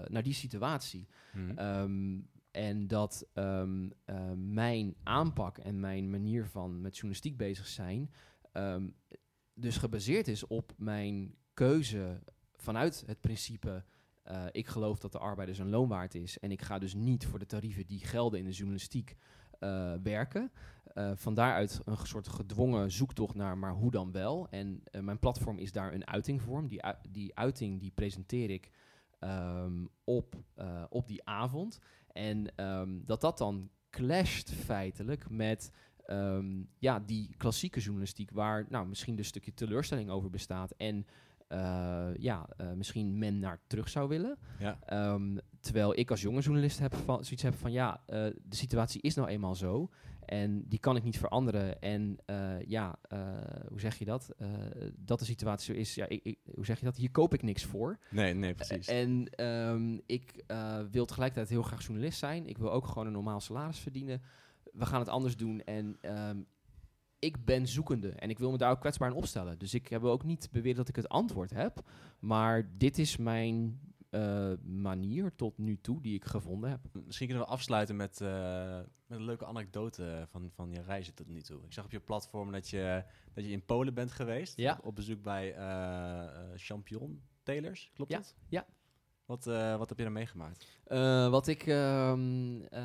naar 0.08 0.22
die 0.22 0.32
situatie. 0.32 1.08
Ehm, 1.56 2.18
en 2.50 2.86
dat 2.86 3.26
ehm, 3.32 3.88
eh, 4.04 4.30
mijn 4.36 4.96
aanpak 5.02 5.58
en 5.58 5.80
mijn 5.80 6.10
manier 6.10 6.46
van 6.46 6.80
met 6.80 6.94
journalistiek 6.94 7.36
bezig 7.36 7.66
zijn, 7.66 8.10
ehm, 8.52 8.88
dus 9.54 9.76
gebaseerd 9.76 10.28
is 10.28 10.46
op 10.46 10.72
mijn 10.76 11.34
keuze 11.54 12.22
vanuit 12.56 13.02
het 13.06 13.20
principe. 13.20 13.84
eh, 14.22 14.44
ik 14.50 14.66
geloof 14.66 14.98
dat 14.98 15.12
de 15.12 15.18
arbeider 15.18 15.54
zijn 15.54 15.68
loon 15.68 15.88
waard 15.88 16.14
is. 16.14 16.38
En 16.38 16.50
ik 16.50 16.62
ga 16.62 16.78
dus 16.78 16.94
niet 16.94 17.26
voor 17.26 17.38
de 17.38 17.46
tarieven 17.46 17.86
die 17.86 18.04
gelden 18.04 18.38
in 18.38 18.44
de 18.44 18.50
journalistiek 18.50 19.16
eh, 19.58 19.94
werken. 20.02 20.52
Eh 20.84 21.12
van 21.14 21.34
daaruit 21.34 21.80
een 21.84 21.96
soort 21.96 22.28
gedwongen 22.28 22.90
zoektocht 22.90 23.34
naar, 23.34 23.58
maar 23.58 23.72
hoe 23.72 23.90
dan 23.90 24.12
wel? 24.12 24.48
En 24.50 24.82
mijn 25.00 25.18
platform 25.18 25.58
is 25.58 25.72
daar 25.72 25.92
een 25.92 26.06
uiting 26.06 26.42
voor. 26.42 26.68
Die, 26.68 26.80
die 27.10 27.36
uiting 27.36 27.80
die 27.80 27.90
presenteer 27.90 28.50
ik 28.50 28.70
ehm, 29.18 29.86
op, 30.04 30.36
op 30.88 31.06
die 31.06 31.24
avond. 31.24 31.78
En 32.12 32.54
ehm, 32.56 32.90
dat 33.04 33.20
dat 33.20 33.38
dan 33.38 33.70
clasht 33.90 34.50
feitelijk 34.50 35.30
met 35.30 35.72
ehm, 36.04 36.62
ja, 36.78 37.00
die 37.00 37.34
klassieke 37.36 37.80
journalistiek... 37.80 38.30
waar 38.30 38.66
nou, 38.68 38.86
misschien 38.86 39.16
dus 39.16 39.24
een 39.24 39.30
stukje 39.30 39.54
teleurstelling 39.54 40.10
over 40.10 40.30
bestaat... 40.30 40.70
en 40.76 41.06
eh, 41.48 42.08
ja, 42.16 42.46
eh, 42.56 42.72
misschien 42.72 43.18
men 43.18 43.38
naar 43.38 43.60
terug 43.66 43.88
zou 43.88 44.08
willen. 44.08 44.38
Ja. 44.58 44.78
Ehm, 44.86 45.36
terwijl 45.60 45.98
ik 45.98 46.10
als 46.10 46.20
jonge 46.20 46.40
journalist 46.40 46.78
heb 46.78 46.94
van, 46.94 47.24
zoiets 47.24 47.42
heb 47.42 47.54
van... 47.54 47.72
ja, 47.72 48.02
eh, 48.06 48.24
de 48.44 48.56
situatie 48.56 49.00
is 49.00 49.14
nou 49.14 49.28
eenmaal 49.28 49.54
zo... 49.54 49.90
En 50.28 50.64
die 50.68 50.78
kan 50.78 50.96
ik 50.96 51.02
niet 51.02 51.18
veranderen. 51.18 51.80
En 51.80 52.18
eh, 52.26 52.60
ja, 52.66 52.98
eh, 53.02 53.18
hoe 53.68 53.80
zeg 53.80 53.98
je 53.98 54.04
dat? 54.04 54.30
Eh, 54.38 54.48
dat 54.96 55.18
de 55.18 55.24
situatie 55.24 55.74
zo 55.74 55.80
is. 55.80 55.94
Ja, 55.94 56.08
ik, 56.08 56.20
ik- 56.24 56.38
hoe 56.54 56.64
zeg 56.64 56.78
je 56.78 56.84
dat? 56.84 56.96
Hier 56.96 57.10
koop 57.10 57.34
ik 57.34 57.42
niks 57.42 57.64
voor. 57.64 57.98
Nee, 58.10 58.34
nee, 58.34 58.54
precies. 58.54 58.86
En 58.88 59.26
ehm, 59.30 59.98
ik 60.06 60.44
wil 60.90 61.06
tegelijkertijd 61.06 61.48
heel 61.48 61.62
graag 61.62 61.82
journalist 61.86 62.18
zijn. 62.18 62.46
Ik 62.46 62.58
wil 62.58 62.72
ook 62.72 62.86
gewoon 62.86 63.06
een 63.06 63.12
normaal 63.12 63.40
salaris 63.40 63.78
verdienen. 63.78 64.22
We 64.72 64.86
gaan 64.86 65.00
het 65.00 65.08
anders 65.08 65.36
doen. 65.36 65.60
En 65.64 65.96
ehm, 66.00 66.38
ik 67.18 67.44
ben 67.44 67.66
zoekende. 67.66 68.08
En 68.10 68.30
ik 68.30 68.38
wil 68.38 68.50
me 68.50 68.58
daar 68.58 68.70
ook 68.70 68.80
kwetsbaar 68.80 69.10
in 69.10 69.16
opstellen. 69.16 69.58
Dus 69.58 69.74
ik 69.74 69.88
heb 69.88 70.02
ook 70.04 70.24
niet 70.24 70.48
beweerd 70.52 70.76
dat 70.76 70.88
ik 70.88 70.96
het 70.96 71.08
antwoord 71.08 71.50
heb. 71.50 71.82
Maar 72.18 72.70
dit 72.78 72.98
is 72.98 73.16
mijn 73.16 73.80
eh, 74.10 74.52
manier 74.62 75.34
tot 75.34 75.58
nu 75.58 75.80
toe 75.80 76.00
die 76.00 76.14
ik 76.14 76.24
gevonden 76.24 76.70
heb. 76.70 76.80
Misschien 77.04 77.26
kunnen 77.28 77.44
we 77.44 77.50
afsluiten 77.52 77.96
met, 77.96 78.20
eh, 78.20 78.76
met 79.06 79.18
een 79.18 79.24
leuke 79.24 79.46
anekdote 79.46 80.24
van, 80.28 80.50
van 80.54 80.70
je 80.70 80.82
reizen 80.82 81.14
tot 81.14 81.28
nu 81.28 81.42
toe. 81.42 81.64
Ik 81.64 81.72
zag 81.72 81.84
op 81.84 81.90
je 81.90 82.00
platform 82.00 82.52
dat 82.52 82.68
je, 82.68 83.04
dat 83.34 83.44
je 83.44 83.50
in 83.50 83.64
Polen 83.64 83.94
bent 83.94 84.12
geweest. 84.12 84.56
Ja. 84.56 84.76
Op, 84.78 84.84
op 84.86 84.94
bezoek 84.94 85.22
bij 85.22 85.54
eh, 85.54 86.28
Champion 86.56 87.22
Telers, 87.42 87.90
klopt 87.94 88.10
Ja, 88.10 88.16
dat? 88.18 88.34
ja. 88.48 88.66
Wat, 89.28 89.46
eh, 89.46 89.76
wat 89.76 89.88
heb 89.88 89.98
je 89.98 90.04
er 90.04 90.12
meegemaakt? 90.12 90.66
Eh, 90.84 91.28
wat 91.30 91.46
ik 91.46 91.66
ehm, 91.66 92.60
eh, 92.70 92.82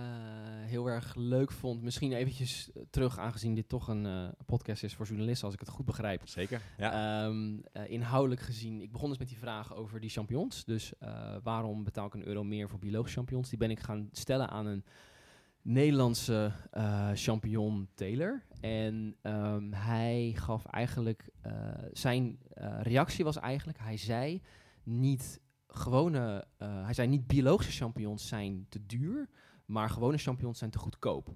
heel 0.66 0.88
erg 0.88 1.16
leuk 1.16 1.52
vond, 1.52 1.82
misschien 1.82 2.14
eventjes 2.14 2.72
terug, 2.90 3.20
aangezien 3.20 3.54
dit 3.54 3.70
toch 3.70 3.88
een 3.88 4.34
podcast 4.46 4.84
is 4.84 4.96
voor 4.96 5.06
journalisten, 5.06 5.46
als 5.46 5.54
ik 5.54 5.60
het 5.60 5.70
goed 5.70 5.86
begrijp. 5.86 6.28
Zeker. 6.28 6.62
Ja. 6.78 7.24
Ehm, 7.26 7.60
eh, 7.72 7.90
inhoudelijk 7.90 8.42
gezien, 8.42 8.82
ik 8.82 8.92
begon 8.92 9.10
dus 9.10 9.18
met 9.18 9.28
die 9.28 9.38
vraag 9.38 9.76
over 9.76 10.00
die 10.00 10.10
champignons. 10.10 10.66
Dus 10.66 10.94
waarom 11.44 11.84
betaal 11.84 12.06
ik 12.06 12.14
een 12.14 12.28
euro 12.28 12.44
meer 12.44 12.70
voor 12.70 12.80
biologische 12.80 13.18
champignons? 13.18 13.50
Die 13.50 13.60
ben 13.60 13.72
ik 13.72 13.80
gaan 13.80 14.10
stellen 14.12 14.50
aan 14.50 14.66
een 14.66 14.86
Nederlandse 15.62 16.52
champignon 17.14 17.90
teler. 17.94 18.46
En 18.62 19.16
ehm, 19.22 19.72
hij 19.72 20.34
gaf 20.36 20.66
eigenlijk, 20.66 21.30
zijn 21.92 22.40
reactie 22.82 23.24
was 23.24 23.38
eigenlijk, 23.38 23.80
hij 23.80 23.98
zei 23.98 24.42
niet 24.84 25.42
gewone, 25.76 26.46
eh, 26.58 26.84
hij 26.84 26.94
zei 26.94 27.08
niet 27.08 27.28
biologische 27.28 27.72
champignons 27.72 28.28
zijn 28.28 28.66
te 28.70 28.86
duur, 28.86 29.30
maar 29.66 29.90
gewone 29.90 30.18
champignons 30.18 30.58
zijn 30.58 30.72
te 30.72 30.78
goedkoop. 30.78 31.36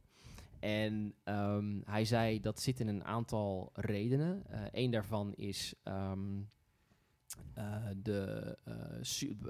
En 0.60 1.14
ehm, 1.24 1.80
hij 1.84 2.06
zei 2.06 2.40
dat 2.40 2.62
zit 2.62 2.80
in 2.80 2.88
een 2.88 3.06
aantal 3.06 3.70
redenen. 3.74 4.44
Eén 4.72 4.92
daarvan 4.92 5.34
is, 5.34 5.74
ehm, 5.84 6.42
de 8.02 8.58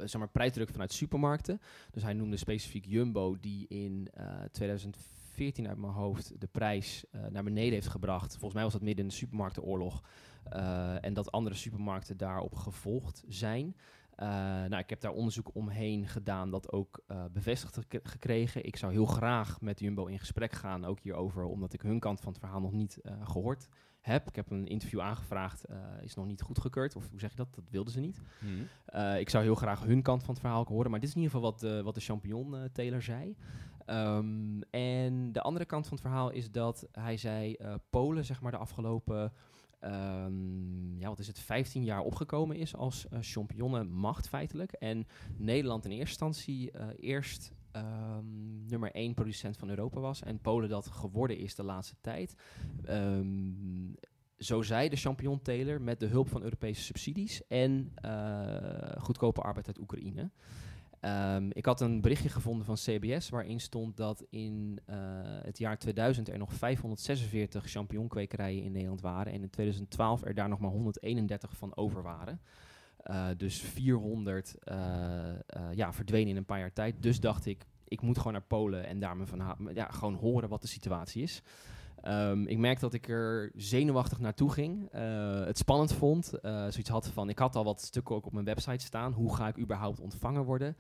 zeg 0.04 0.18
maar, 0.18 0.30
prijsdruk 0.30 0.70
vanuit 0.70 0.94
supermarkten. 0.94 1.60
Dus 1.92 2.04
hij 2.04 2.14
noemde 2.14 2.38
specifiek 2.38 2.86
Jumbo, 2.86 3.38
die 3.40 3.68
in 3.68 4.10
2014 4.52 5.68
uit 5.68 5.78
mijn 5.78 5.94
hoofd 5.94 6.42
de 6.42 6.48
prijs 6.48 7.06
naar 7.30 7.44
beneden 7.44 7.74
heeft 7.74 7.88
gebracht. 7.88 8.32
Volgens 8.32 8.54
mij 8.54 8.64
was 8.64 8.74
dat 8.74 8.82
midden 8.82 9.04
in 9.04 9.10
de 9.10 9.18
supermarktenoorlog. 9.18 10.04
en 11.02 11.14
dat 11.14 11.32
andere 11.32 11.56
supermarkten 11.56 12.18
daarop 12.18 12.56
gevolgd 12.56 13.24
zijn. 13.28 13.76
Uh, 14.20 14.28
nou, 14.28 14.78
ik 14.78 14.90
heb 14.90 15.02
daar 15.02 15.12
onderzoek 15.12 15.50
omheen 15.54 16.08
gedaan, 16.08 16.52
dat 16.52 16.72
ook 16.72 17.04
uh, 17.08 17.26
bevestigd 17.32 17.80
gekregen. 18.04 18.66
Ik 18.66 18.76
zou 18.76 18.92
heel 18.92 19.06
graag 19.06 19.62
met 19.62 19.80
Jumbo 19.80 20.06
in 20.06 20.20
gesprek 20.20 20.52
gaan, 20.52 20.86
ook 20.86 21.00
hierover, 21.00 21.44
omdat 21.44 21.74
ik 21.74 21.82
hun 21.82 22.00
kant 22.00 22.20
van 22.20 22.30
het 22.32 22.40
verhaal 22.40 22.60
nog 22.60 22.72
niet 22.72 23.00
uh, 23.02 23.12
gehoord 23.24 23.68
heb. 24.00 24.28
Ik 24.28 24.36
heb 24.36 24.52
een 24.52 24.68
interview 24.68 25.00
aangevraagd, 25.00 25.66
is 26.02 26.16
nog 26.16 26.26
niet 26.26 26.42
goedgekeurd, 26.42 26.96
of 26.96 27.10
hoe 27.10 27.20
zeg 27.20 27.30
je 27.30 27.36
dat? 27.36 27.56
Dat 27.56 27.70
wilden 27.70 27.94
ze 27.94 28.00
niet. 28.00 28.22
Hmm. 28.40 28.68
ik 29.18 29.30
zou 29.30 29.44
heel 29.44 29.56
graag 29.56 29.84
hun 29.84 30.02
kant 30.02 30.24
van 30.24 30.34
het 30.34 30.40
verhaal 30.40 30.66
horen, 30.68 30.92
maar 30.92 31.00
dit 31.00 31.10
is 31.10 31.16
in 31.16 31.22
ieder 31.22 31.36
geval 31.36 31.52
wat, 31.52 31.84
wat 31.84 31.96
de 31.96 32.02
champignon-teler 32.02 33.02
zei. 33.02 33.36
Um, 33.86 34.64
en 34.64 35.32
de 35.32 35.42
andere 35.42 35.66
kant 35.66 35.88
van 35.88 35.98
het 35.98 36.06
verhaal 36.06 36.30
is 36.30 36.52
dat 36.52 36.88
hij 36.92 37.18
zei, 37.18 37.56
Polen, 37.90 38.26
zeg 38.26 38.42
maar, 38.42 38.52
de 38.52 38.58
afgelopen 38.58 39.34
um, 39.88 40.96
ja, 41.00 41.10
wat 41.10 41.20
is 41.20 41.28
het, 41.28 41.40
15 41.40 41.84
jaar 41.84 42.02
opgekomen 42.02 42.56
is 42.56 42.76
als 42.76 43.06
uh, 43.14 43.20
champignonnenmacht 43.22 44.28
feitelijk. 44.28 44.72
En 44.72 45.08
Nederland 45.38 45.86
in 45.86 45.92
eerste 45.92 46.26
instantie 46.26 46.72
uh, 46.76 46.88
eerst 46.98 47.52
um, 47.72 48.66
nummer 48.68 48.92
1 48.92 49.14
producent 49.14 49.58
van 49.58 49.70
Europa 49.70 50.00
was. 50.00 50.24
En 50.24 50.40
Polen 50.40 50.70
dat 50.70 50.88
geworden 50.88 51.38
is 51.38 51.56
de 51.56 51.64
laatste 51.64 51.96
tijd. 52.02 52.36
Um, 52.90 53.96
zo 54.38 54.62
zei 54.62 54.90
de 54.90 54.96
champignon-teler 54.96 55.82
met 55.82 56.00
de 56.00 56.06
hulp 56.06 56.30
van 56.30 56.42
Europese 56.44 56.82
subsidies 56.82 57.48
en 57.48 57.94
uh, 58.06 58.92
goedkope 58.98 59.42
arbeid 59.42 59.68
uit 59.68 59.80
Oekraïne. 59.80 60.32
Um, 61.02 61.50
ik 61.52 61.66
had 61.66 61.82
een 61.82 62.02
berichtje 62.02 62.30
gevonden 62.30 62.66
van 62.66 62.76
CBS 62.76 63.30
waarin 63.30 63.60
stond 63.60 63.98
dat 63.98 64.26
in 64.30 64.80
uh, 64.90 64.96
het 65.22 65.58
jaar 65.58 65.78
2000 65.78 66.30
er 66.30 66.38
nog 66.38 66.54
546 66.54 67.66
champignonkwekerijen 67.66 68.64
in 68.64 68.72
Nederland 68.72 69.02
waren 69.02 69.34
en 69.34 69.42
in 69.42 69.50
2012 69.50 70.24
er 70.24 70.34
daar 70.34 70.50
nog 70.50 70.60
maar 70.60 70.72
131 70.72 71.58
van 71.58 71.78
over 71.78 72.02
waren. 72.04 72.42
Uh, 73.12 73.28
dus 73.38 73.60
400 73.62 74.56
uh, 74.64 74.76
ja, 75.72 75.94
verdwenen 75.94 76.30
in 76.30 76.36
een 76.36 76.46
paar 76.46 76.60
jaar 76.60 76.74
tijd. 76.74 76.96
Dus 77.02 77.20
dacht 77.20 77.46
ik, 77.46 77.66
ik 77.88 78.02
moet 78.02 78.18
gewoon 78.18 78.34
naar 78.34 78.42
Polen 78.42 78.86
en 78.86 79.00
daar 79.00 79.18
me 79.18 79.26
van 79.26 79.72
ja, 79.74 79.88
gewoon 79.92 80.16
horen 80.16 80.50
wat 80.50 80.62
de 80.62 80.68
situatie 80.68 81.24
is. 81.24 81.42
Um, 82.08 82.48
ik 82.48 82.58
merkte 82.58 82.82
dat 82.82 82.94
ik 82.94 83.08
er 83.08 83.52
zenuwachtig 83.56 84.20
naartoe 84.20 84.52
ging. 84.52 84.96
Uh, 84.96 85.46
het 85.46 85.58
spannend 85.58 85.94
vond. 85.94 86.34
Uh, 86.42 86.52
zoiets 86.52 86.90
had 86.90 87.08
van, 87.08 87.30
ik 87.30 87.40
had 87.40 87.56
al 87.56 87.64
wat 87.64 87.82
stukken 87.82 88.16
ook 88.16 88.26
op 88.26 88.34
mijn 88.34 88.46
website 88.46 88.86
staan. 88.86 89.14
Hoe 89.14 89.36
ga 89.36 89.48
ik 89.48 89.60
überhaupt 89.60 90.00
ontvangen 90.00 90.44
worden? 90.44 90.78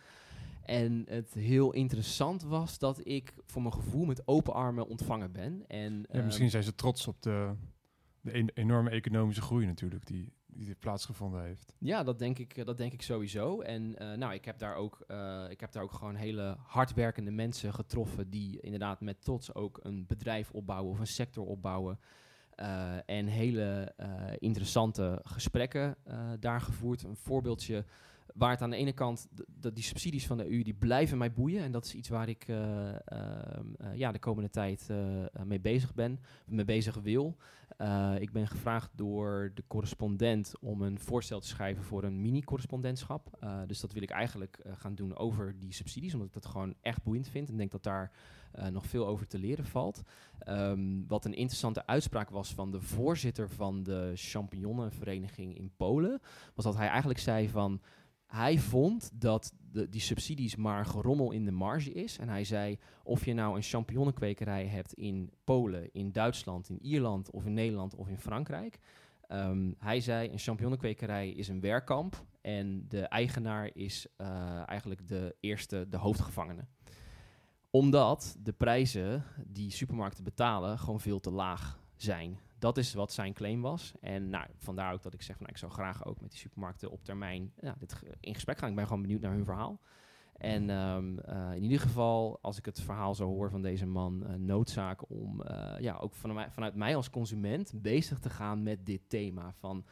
En 0.63 1.05
het 1.09 1.33
heel 1.33 1.73
interessant 1.73 2.43
was 2.43 2.79
dat 2.79 2.99
ik 3.03 3.33
voor 3.45 3.61
mijn 3.61 3.73
gevoel 3.73 4.05
met 4.05 4.27
open 4.27 4.53
armen 4.53 4.87
ontvangen 4.87 5.31
ben. 5.31 5.63
En, 5.67 6.05
ja, 6.11 6.21
misschien 6.21 6.43
ehm, 6.43 6.51
zijn 6.51 6.63
ze 6.63 6.75
trots 6.75 7.07
op 7.07 7.21
de, 7.21 7.53
de 8.21 8.51
enorme 8.53 8.89
economische 8.89 9.41
groei 9.41 9.65
natuurlijk 9.65 10.05
die, 10.05 10.33
die 10.65 10.75
plaatsgevonden 10.75 11.43
heeft. 11.43 11.75
Ja, 11.77 12.03
dat 12.03 12.19
denk 12.19 12.39
ik, 12.39 12.65
dat 12.65 12.77
denk 12.77 12.93
ik 12.93 13.01
sowieso. 13.01 13.61
En 13.61 13.95
uh, 14.01 14.13
nou, 14.13 14.33
ik 14.33 14.45
heb, 14.45 14.59
daar 14.59 14.75
ook, 14.75 15.03
uh, 15.07 15.45
ik 15.49 15.59
heb 15.59 15.71
daar 15.71 15.83
ook 15.83 15.91
gewoon 15.91 16.15
hele 16.15 16.57
hardwerkende 16.63 17.31
mensen 17.31 17.73
getroffen 17.73 18.29
die 18.29 18.59
inderdaad 18.59 19.01
met 19.01 19.21
trots 19.21 19.53
ook 19.53 19.79
een 19.83 20.05
bedrijf 20.07 20.51
opbouwen 20.51 20.91
of 20.91 20.99
een 20.99 21.07
sector 21.07 21.45
opbouwen. 21.45 21.99
En 23.05 23.27
hele 23.27 23.93
interessante 24.39 25.19
gesprekken 25.23 25.97
daar 26.39 26.61
gevoerd. 26.61 27.03
Een 27.03 27.15
voorbeeldje 27.15 27.85
waar 28.33 28.49
het 28.49 28.61
aan 28.61 28.69
de 28.69 28.75
ene 28.75 28.93
kant, 28.93 29.27
die 29.73 29.83
subsidies 29.83 30.27
van 30.27 30.37
de 30.37 30.51
EU, 30.51 30.63
die 30.63 30.73
blijven 30.73 31.17
mij 31.17 31.33
boeien. 31.33 31.63
En 31.63 31.71
dat 31.71 31.85
is 31.85 31.93
iets 31.93 32.09
waar 32.09 32.29
ik 32.29 32.47
uh, 32.47 32.57
uh, 32.57 33.95
ja, 33.95 34.11
de 34.11 34.19
komende 34.19 34.49
tijd 34.49 34.89
mee 35.43 35.59
bezig 35.59 35.93
ben, 35.93 36.19
mee 36.45 36.65
bezig 36.65 36.95
wil. 36.95 37.37
ik 38.19 38.31
ben 38.31 38.47
gevraagd 38.47 38.91
door 38.95 39.51
de 39.53 39.63
correspondent 39.67 40.53
om 40.59 40.81
een 40.81 40.99
voorstel 40.99 41.39
te 41.39 41.47
schrijven 41.47 41.83
voor 41.83 42.03
een 42.03 42.21
mini-correspondentschap. 42.21 43.37
dus 43.67 43.79
dat 43.79 43.91
wil 43.91 44.01
ik 44.01 44.09
eigenlijk 44.09 44.59
gaan 44.71 44.95
doen 44.95 45.15
over 45.15 45.59
die 45.59 45.73
subsidies, 45.73 46.13
omdat 46.13 46.27
ik 46.27 46.33
dat 46.33 46.45
gewoon 46.45 46.73
echt 46.81 47.03
boeiend 47.03 47.29
vind. 47.29 47.49
En 47.49 47.57
denk 47.57 47.71
dat 47.71 47.83
daar 47.83 48.11
nog 48.71 48.85
veel 48.85 49.07
over 49.07 49.27
te 49.27 49.39
leren 49.39 49.65
valt. 49.65 50.03
Um, 50.47 51.07
wat 51.07 51.25
een 51.25 51.33
interessante 51.33 51.85
uitspraak 51.85 52.29
was 52.29 52.53
van 52.53 52.71
de 52.71 52.81
voorzitter 52.81 53.49
van 53.49 53.83
de 53.83 54.11
champignonnenvereniging 54.15 55.57
in 55.57 55.71
Polen, 55.77 56.21
was 56.55 56.65
dat 56.65 56.75
hij 56.75 56.87
eigenlijk 56.87 57.19
zei 57.19 57.49
van 57.49 57.81
hij 58.27 58.59
vond 58.59 59.11
dat 59.13 59.53
de, 59.71 59.89
die 59.89 60.01
subsidies 60.01 60.55
maar 60.55 60.85
gerommel 60.85 61.31
in 61.31 61.45
de 61.45 61.51
marge 61.51 61.91
is. 61.91 62.17
En 62.17 62.29
hij 62.29 62.43
zei, 62.43 62.77
of 63.03 63.25
je 63.25 63.33
nou 63.33 63.55
een 63.55 63.61
champignonnenkwekerij 63.61 64.65
hebt 64.65 64.93
in 64.93 65.31
Polen, 65.43 65.89
in 65.93 66.11
Duitsland, 66.11 66.69
in 66.69 66.81
Ierland 66.81 67.31
of 67.31 67.45
in 67.45 67.53
Nederland 67.53 67.95
of 67.95 68.07
in 68.07 68.17
Frankrijk. 68.17 68.79
Um, 69.31 69.75
hij 69.79 69.99
zei, 69.99 70.29
een 70.29 70.39
champignonnenkwekerij 70.39 71.29
is 71.29 71.47
een 71.47 71.59
werkkamp 71.59 72.25
en 72.41 72.85
de 72.87 73.01
eigenaar 73.01 73.69
is 73.73 74.07
uh, 74.17 74.27
eigenlijk 74.65 75.07
de 75.07 75.35
eerste, 75.39 75.85
de 75.89 75.97
hoofdgevangene. 75.97 76.65
Omdat 77.69 78.37
de 78.39 78.53
prijzen 78.53 79.23
die 79.45 79.71
supermarkten 79.71 80.23
betalen 80.23 80.79
gewoon 80.79 80.99
veel 80.99 81.19
te 81.19 81.31
laag 81.31 81.79
zijn 81.95 82.39
dat 82.59 82.77
is 82.77 82.93
wat 82.93 83.11
zijn 83.11 83.33
claim 83.33 83.61
was. 83.61 83.93
En 84.01 84.29
nou, 84.29 84.47
vandaar 84.57 84.93
ook 84.93 85.03
dat 85.03 85.13
ik 85.13 85.21
zeg, 85.21 85.35
van, 85.35 85.45
nou, 85.45 85.51
ik 85.51 85.61
zou 85.61 85.71
graag 85.71 86.05
ook 86.05 86.21
met 86.21 86.31
die 86.31 86.39
supermarkten 86.39 86.91
op 86.91 87.03
termijn 87.03 87.53
ja, 87.61 87.75
dit 87.79 88.03
in 88.19 88.33
gesprek 88.33 88.57
gaan. 88.57 88.69
Ik 88.69 88.75
ben 88.75 88.87
gewoon 88.87 89.01
benieuwd 89.01 89.21
naar 89.21 89.33
hun 89.33 89.45
verhaal. 89.45 89.79
En 90.37 90.69
um, 90.69 91.19
uh, 91.29 91.55
in 91.55 91.63
ieder 91.63 91.79
geval, 91.79 92.39
als 92.41 92.57
ik 92.57 92.65
het 92.65 92.81
verhaal 92.81 93.15
zo 93.15 93.27
hoor 93.27 93.49
van 93.49 93.61
deze 93.61 93.85
man, 93.85 94.23
uh, 94.23 94.33
noodzaak 94.35 95.09
om 95.09 95.41
uh, 95.41 95.75
ja, 95.79 95.95
ook 95.95 96.13
vanuit 96.15 96.75
mij 96.75 96.95
als 96.95 97.09
consument 97.09 97.73
bezig 97.75 98.19
te 98.19 98.29
gaan 98.29 98.63
met 98.63 98.85
dit 98.85 99.01
thema. 99.07 99.53
Van 99.53 99.85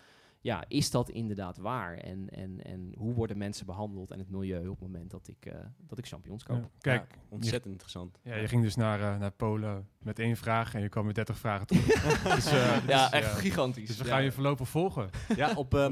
ja, 0.46 0.64
is 0.68 0.92
dat 0.92 1.10
inderdaad 1.10 1.58
waar? 1.58 1.98
En, 1.98 2.30
en, 2.30 2.64
en 2.64 2.94
hoe 2.98 3.14
worden 3.14 3.38
mensen 3.38 3.66
behandeld 3.66 4.12
en 4.12 4.20
het 4.20 4.30
milieu 4.30 4.68
op 4.68 4.80
het 4.80 4.88
moment 4.88 5.12
dat 5.12 5.28
ik, 5.28 5.46
uh, 5.46 5.54
dat 5.78 5.98
ik 5.98 6.08
champignons 6.08 6.44
koop? 6.44 6.70
kijk, 6.80 7.18
ontzettend 7.30 7.72
interessant. 7.72 8.20
Ja, 8.24 8.36
je 8.36 8.48
ging 8.48 8.64
dus 8.64 8.76
naar, 8.76 9.00
uh, 9.00 9.18
naar 9.18 9.32
Polen 9.32 9.88
met 9.98 10.20
één 10.20 10.38
vraag 10.38 10.74
en 10.74 10.82
je 10.82 10.90
kwam 10.90 11.06
met 11.06 11.16
30 11.16 11.38
vragen 11.38 11.68
terug. 11.68 11.86
dus, 12.36 12.54
uh, 12.54 12.88
ja, 12.88 13.10
dus, 13.10 13.20
echt 13.20 13.38
gigantisch. 13.38 13.88
Dus 13.88 13.98
we 13.98 14.04
gaan 14.04 14.24
je 14.24 14.32
voorlopig 14.32 14.70
volgen. 14.70 15.10
Ja, 15.36 15.54
op 15.56 15.74
uh, 15.74 15.88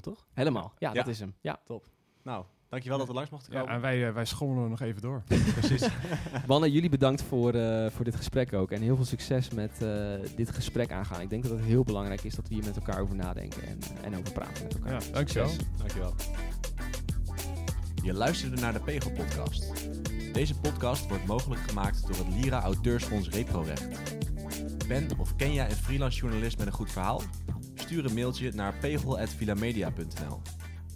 toch? 0.00 0.26
Helemaal, 0.32 0.74
ja, 0.78 0.88
ja, 0.88 0.94
dat 0.94 1.08
is 1.08 1.20
hem. 1.20 1.34
Ja, 1.40 1.60
top. 1.64 1.86
Nou, 2.22 2.44
Dankjewel 2.68 2.98
dat 2.98 3.06
we 3.06 3.12
langs 3.12 3.30
mochten 3.30 3.52
komen. 3.52 3.68
Ja, 3.68 3.74
en 3.74 3.80
wij, 3.80 4.08
uh, 4.08 4.14
wij 4.14 4.24
schommelen 4.24 4.70
nog 4.70 4.80
even 4.80 5.02
door. 5.02 5.22
Precies. 5.60 5.88
Mannen, 6.46 6.72
jullie 6.72 6.90
bedankt 6.90 7.22
voor, 7.22 7.54
uh, 7.54 7.86
voor 7.90 8.04
dit 8.04 8.16
gesprek 8.16 8.52
ook. 8.52 8.70
En 8.70 8.82
heel 8.82 8.96
veel 8.96 9.04
succes 9.04 9.50
met 9.50 9.78
uh, 9.82 10.12
dit 10.36 10.50
gesprek 10.50 10.92
aangaan. 10.92 11.20
Ik 11.20 11.30
denk 11.30 11.42
dat 11.42 11.52
het 11.52 11.60
heel 11.60 11.84
belangrijk 11.84 12.22
is 12.22 12.34
dat 12.34 12.48
we 12.48 12.54
hier 12.54 12.64
met 12.64 12.76
elkaar 12.76 13.00
over 13.00 13.14
nadenken 13.14 13.62
en, 13.62 13.78
en 14.02 14.16
over 14.18 14.32
praten 14.32 14.62
met 14.62 14.74
elkaar. 14.74 14.92
Ja, 14.92 15.12
dankjewel. 15.12 15.50
Dankjewel. 15.78 16.14
Je 18.02 18.12
luisterde 18.12 18.60
naar 18.60 18.72
de 18.72 18.80
Pegel 18.80 19.10
Podcast. 19.10 19.72
Deze 20.32 20.60
podcast 20.60 21.08
wordt 21.08 21.26
mogelijk 21.26 21.60
gemaakt 21.60 22.06
door 22.06 22.16
het 22.16 22.42
Lira 22.42 22.62
Auteursfonds 22.62 23.28
Reprorecht. 23.28 23.88
Ben 24.88 25.08
of 25.18 25.36
ken 25.36 25.52
jij 25.52 25.70
een 25.70 25.76
freelance 25.76 26.18
journalist 26.18 26.58
met 26.58 26.66
een 26.66 26.72
goed 26.72 26.92
verhaal? 26.92 27.22
Stuur 27.74 28.04
een 28.04 28.14
mailtje 28.14 28.52
naar 28.54 28.74
pegel.vilamedia.nl 28.80 30.40